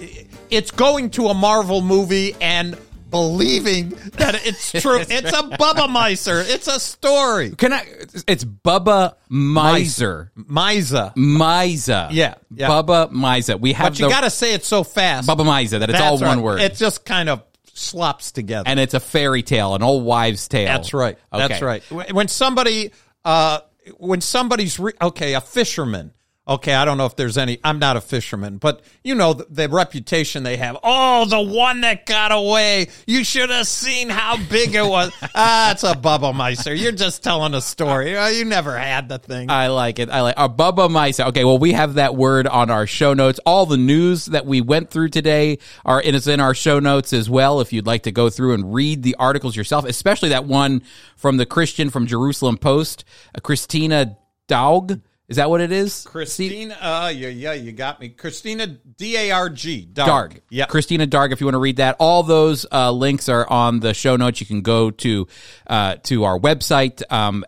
it's 0.49 0.71
going 0.71 1.11
to 1.11 1.27
a 1.27 1.33
Marvel 1.33 1.81
movie 1.81 2.35
and 2.41 2.77
believing 3.09 3.89
that 4.17 4.45
it's 4.45 4.71
true. 4.71 4.99
it's 5.09 5.11
a 5.11 5.43
Bubba 5.57 5.87
Meiser. 5.87 6.43
It's 6.47 6.67
a 6.67 6.79
story. 6.79 7.51
Can 7.51 7.73
I? 7.73 7.85
It's 8.27 8.43
Bubba 8.43 9.15
Miser. 9.29 10.31
Misa. 10.37 11.15
Miser. 11.15 12.07
Yeah, 12.11 12.35
yeah. 12.53 12.67
Bubba 12.67 13.11
Miser. 13.11 13.57
We 13.57 13.73
have 13.73 13.93
But 13.93 13.99
you 13.99 14.05
the 14.05 14.11
got 14.11 14.21
to 14.21 14.29
say 14.29 14.53
it 14.53 14.63
so 14.63 14.83
fast. 14.83 15.27
Bubba 15.27 15.45
Miser 15.45 15.79
that 15.79 15.89
it's 15.89 15.99
That's 15.99 16.21
all 16.21 16.27
one 16.27 16.37
right. 16.37 16.43
word. 16.43 16.61
It 16.61 16.75
just 16.75 17.05
kind 17.05 17.29
of 17.29 17.43
slops 17.73 18.31
together. 18.31 18.67
and 18.67 18.79
it's 18.79 18.93
a 18.93 18.99
fairy 18.99 19.41
tale, 19.41 19.73
an 19.75 19.83
old 19.83 20.03
wives' 20.03 20.47
tale. 20.47 20.65
That's 20.67 20.93
right. 20.93 21.17
That's 21.31 21.61
right. 21.61 21.81
When 21.91 22.15
when 22.15 22.27
somebody, 22.27 22.91
uh, 23.25 23.59
when 23.97 24.21
somebody's 24.21 24.79
re- 24.79 24.93
okay, 25.01 25.33
a 25.33 25.41
fisherman. 25.41 26.13
Okay, 26.49 26.73
I 26.73 26.83
don't 26.83 26.97
know 26.97 27.05
if 27.05 27.15
there's 27.15 27.37
any. 27.37 27.59
I'm 27.63 27.77
not 27.77 27.95
a 27.95 28.01
fisherman, 28.01 28.57
but 28.57 28.81
you 29.03 29.13
know 29.13 29.33
the, 29.33 29.45
the 29.51 29.69
reputation 29.69 30.41
they 30.41 30.57
have. 30.57 30.77
Oh, 30.81 31.25
the 31.25 31.39
one 31.39 31.81
that 31.81 32.07
got 32.07 32.31
away. 32.31 32.87
You 33.05 33.23
should 33.23 33.51
have 33.51 33.67
seen 33.67 34.09
how 34.09 34.35
big 34.49 34.73
it 34.73 34.83
was. 34.83 35.11
ah, 35.35 35.71
it's 35.71 35.83
a 35.83 35.93
Bubba 35.93 36.35
Meister. 36.35 36.73
You're 36.73 36.91
just 36.91 37.23
telling 37.23 37.53
a 37.53 37.61
story. 37.61 38.17
Uh, 38.17 38.29
You 38.29 38.45
never 38.45 38.75
had 38.75 39.09
the 39.09 39.19
thing. 39.19 39.51
I 39.51 39.67
like 39.67 39.99
it. 39.99 40.09
I 40.09 40.21
like 40.21 40.39
our 40.39 40.49
Bubba 40.49 40.89
Miser. 40.89 41.25
Okay, 41.25 41.43
well, 41.43 41.59
we 41.59 41.73
have 41.73 41.93
that 41.93 42.15
word 42.15 42.47
on 42.47 42.71
our 42.71 42.87
show 42.87 43.13
notes. 43.13 43.39
All 43.45 43.67
the 43.67 43.77
news 43.77 44.25
that 44.25 44.47
we 44.47 44.59
went 44.59 44.89
through 44.89 45.09
today 45.09 45.59
are 45.85 46.01
it 46.01 46.15
is 46.15 46.27
in 46.27 46.39
our 46.39 46.55
show 46.55 46.79
notes 46.79 47.13
as 47.13 47.29
well. 47.29 47.61
If 47.61 47.71
you'd 47.71 47.85
like 47.85 48.03
to 48.03 48.11
go 48.11 48.31
through 48.31 48.55
and 48.55 48.73
read 48.73 49.03
the 49.03 49.15
articles 49.19 49.55
yourself, 49.55 49.85
especially 49.85 50.29
that 50.29 50.45
one 50.45 50.81
from 51.15 51.37
the 51.37 51.45
Christian 51.45 51.91
from 51.91 52.07
Jerusalem 52.07 52.57
Post, 52.57 53.05
uh, 53.35 53.39
Christina 53.39 54.17
Darg. 54.47 55.01
Is 55.29 55.35
that 55.35 55.47
what 55.47 55.61
it 55.61 55.71
is? 55.71 56.03
Christina, 56.05 56.75
uh, 56.81 57.13
yeah, 57.15 57.27
yeah, 57.27 57.53
you 57.53 57.71
got 57.71 57.99
me. 57.99 58.09
Christina 58.09 58.65
D 58.65 59.15
A 59.15 59.31
R 59.31 59.49
G. 59.49 59.85
Darg. 59.85 60.41
Yeah. 60.49 60.65
Christina 60.65 61.05
Darg, 61.05 61.31
if 61.31 61.39
you 61.39 61.45
want 61.45 61.53
to 61.53 61.59
read 61.59 61.77
that. 61.77 61.97
All 61.99 62.23
those 62.23 62.65
uh, 62.71 62.91
links 62.91 63.29
are 63.29 63.47
on 63.47 63.79
the 63.79 63.93
show 63.93 64.15
notes. 64.15 64.41
You 64.41 64.47
can 64.47 64.61
go 64.61 64.89
to 64.89 65.27
uh, 65.67 65.97
to 66.03 66.23
our 66.23 66.39
website, 66.39 67.03
um. 67.11 67.45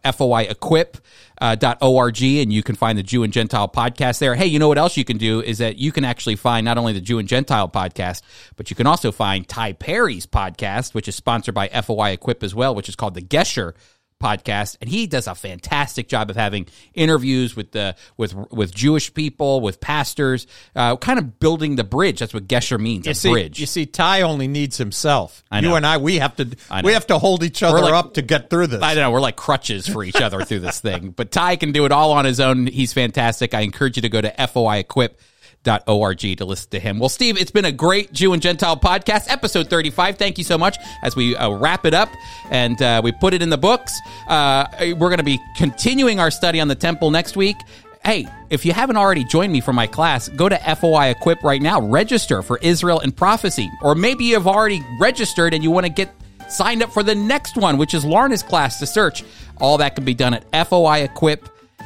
Uh, 1.42 1.56
dot 1.56 1.80
.org 1.82 2.22
and 2.22 2.54
you 2.54 2.62
can 2.62 2.76
find 2.76 3.00
the 3.00 3.02
Jew 3.02 3.24
and 3.24 3.34
Gentile 3.34 3.68
podcast 3.68 4.20
there. 4.20 4.36
Hey, 4.36 4.46
you 4.46 4.60
know 4.60 4.68
what 4.68 4.78
else 4.78 4.96
you 4.96 5.04
can 5.04 5.18
do 5.18 5.42
is 5.42 5.58
that 5.58 5.78
you 5.78 5.92
can 5.92 6.06
actually 6.06 6.36
find 6.36 6.64
not 6.64 6.78
only 6.78 6.94
the 6.94 7.02
Jew 7.02 7.18
and 7.18 7.28
Gentile 7.28 7.68
podcast, 7.68 8.22
but 8.58 8.70
you 8.70 8.76
can 8.76 8.86
also 8.86 9.12
find 9.12 9.48
Ty 9.48 9.74
Perry's 9.74 10.28
podcast, 10.28 10.94
which 10.94 11.08
is 11.08 11.16
sponsored 11.16 11.56
by 11.56 11.68
FOI 11.70 12.12
Equip 12.12 12.44
as 12.44 12.54
well, 12.54 12.76
which 12.76 12.88
is 12.88 12.96
called 12.96 13.16
the 13.16 13.24
Gesher 13.24 13.74
podcast 14.22 14.78
and 14.80 14.90
he 14.90 15.08
does 15.08 15.28
a 15.28 15.36
fantastic 15.36 16.08
job 16.08 16.30
of 16.30 16.36
having 16.36 16.68
interviews 16.94 17.56
with 17.56 17.72
the 17.72 17.96
with 18.18 18.34
with 18.52 18.74
Jewish 18.74 19.14
people 19.14 19.60
with 19.62 19.82
pastors 19.82 20.48
uh, 20.76 20.96
kind 20.98 21.20
of 21.20 21.40
building 21.40 21.76
the 21.76 21.84
bridge 21.84 22.20
that's 22.20 22.34
what 22.34 22.48
Gesher 22.48 22.80
means 22.80 23.06
You 23.06 23.12
a 23.12 23.16
see, 23.16 23.32
bridge 23.32 23.60
you 23.60 23.66
see, 23.66 23.86
Ty 23.86 24.22
only 24.22 24.48
needs 24.48 24.78
himself. 24.78 25.44
I 25.52 25.62
know. 25.62 25.70
You 25.70 25.76
and 25.76 25.86
I, 25.86 25.98
we 25.98 26.18
have 26.20 26.36
to, 26.38 26.48
we 26.84 26.94
have 26.94 27.08
to 27.08 27.18
hold 27.18 27.44
each 27.44 27.64
other 27.64 27.82
like- 27.82 27.94
up 27.94 28.14
to 28.14 28.22
get 28.22 28.50
through 28.50 28.68
this. 28.68 28.82
I 28.82 28.94
don't 28.94 29.04
know 29.04 29.12
we're 29.12 29.20
like 29.22 29.36
crutches 29.36 29.88
for 29.88 30.04
each 30.04 30.22
other 30.22 30.44
through 30.46 30.60
this 30.60 30.80
thing 30.80 31.10
but 31.12 31.32
Ty 31.32 31.56
can 31.56 31.72
do 31.72 31.86
it 31.86 31.92
all 31.92 32.12
on 32.12 32.26
his 32.26 32.40
own 32.40 32.68
he's 32.68 32.94
fantastic 32.94 33.54
I 33.54 33.62
encourage 33.62 33.96
you 33.98 34.02
to 34.04 34.10
go 34.10 34.22
to 34.22 34.48
FOI 34.48 34.78
Equip 34.78 35.20
org 35.88 36.20
to 36.20 36.46
listen 36.46 36.70
to 36.72 36.80
him. 36.80 37.00
Well, 37.00 37.10
Steve, 37.10 37.38
it's 37.38 37.52
been 37.52 37.66
a 37.66 37.72
great 37.72 38.12
Jew 38.14 38.34
and 38.34 38.42
Gentile 38.42 38.78
podcast, 38.78 39.30
episode 39.30 39.70
35. 39.70 40.18
Thank 40.18 40.38
you 40.38 40.44
so 40.44 40.58
much 40.58 40.78
as 41.04 41.16
we 41.16 41.36
uh, 41.36 41.52
wrap 41.52 41.86
it 41.86 41.94
up 41.94 42.10
and 42.50 42.82
uh, 42.82 43.02
we 43.04 43.12
put 43.12 43.34
it 43.34 43.42
in 43.42 43.50
the 43.50 43.58
books. 43.58 44.00
Uh, 44.28 44.66
we're 44.80 45.10
going 45.10 45.18
to 45.18 45.24
be 45.24 45.40
continuing 45.58 46.20
our 46.20 46.32
study 46.32 46.60
on 46.60 46.68
the 46.68 46.76
temple 46.76 47.12
next 47.12 47.36
week. 47.36 47.58
Hey, 48.04 48.28
if 48.50 48.66
you 48.66 48.74
haven't 48.74 48.98
already 48.98 49.24
joined 49.24 49.54
me 49.54 49.62
for 49.62 49.74
my 49.74 49.86
class, 49.86 50.28
go 50.30 50.50
to 50.50 50.58
FOI 50.76 51.12
Equip 51.12 51.44
right 51.44 51.62
now. 51.62 51.80
Register 51.82 52.42
for 52.42 52.58
Israel 52.64 53.00
and 53.00 53.16
Prophecy. 53.16 53.70
Or 53.84 53.94
maybe 53.94 54.26
you've 54.26 54.48
already 54.48 54.84
registered 55.00 55.54
and 55.54 55.64
you 55.64 55.70
want 55.70 55.86
to 55.86 55.92
get 55.92 56.12
signed 56.50 56.82
up 56.82 56.92
for 56.92 57.04
the 57.04 57.14
next 57.14 57.58
one, 57.58 57.78
which 57.78 57.94
is 57.94 58.04
Lorna's 58.04 58.42
class 58.42 58.80
to 58.80 58.88
search. 58.88 59.24
All 59.58 59.78
that 59.78 59.94
can 59.96 60.04
be 60.04 60.16
done 60.16 60.34
at 60.34 60.52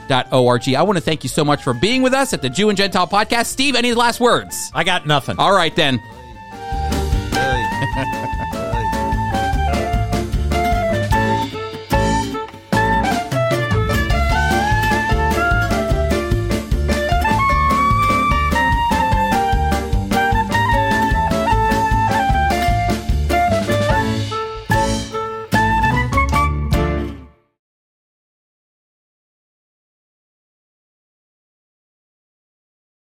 foiequip.org. 0.07 0.75
I 0.75 0.81
want 0.83 0.97
to 0.97 1.01
thank 1.01 1.23
you 1.23 1.29
so 1.29 1.43
much 1.43 1.63
for 1.63 1.73
being 1.73 2.01
with 2.01 2.13
us 2.13 2.33
at 2.33 2.41
the 2.41 2.49
Jew 2.49 2.69
and 2.69 2.77
Gentile 2.77 3.07
podcast. 3.07 3.47
Steve, 3.47 3.75
any 3.75 3.93
last 3.93 4.19
words? 4.19 4.71
I 4.73 4.83
got 4.83 5.05
nothing. 5.05 5.37
All 5.39 5.53
right, 5.53 5.75
then. 5.75 6.01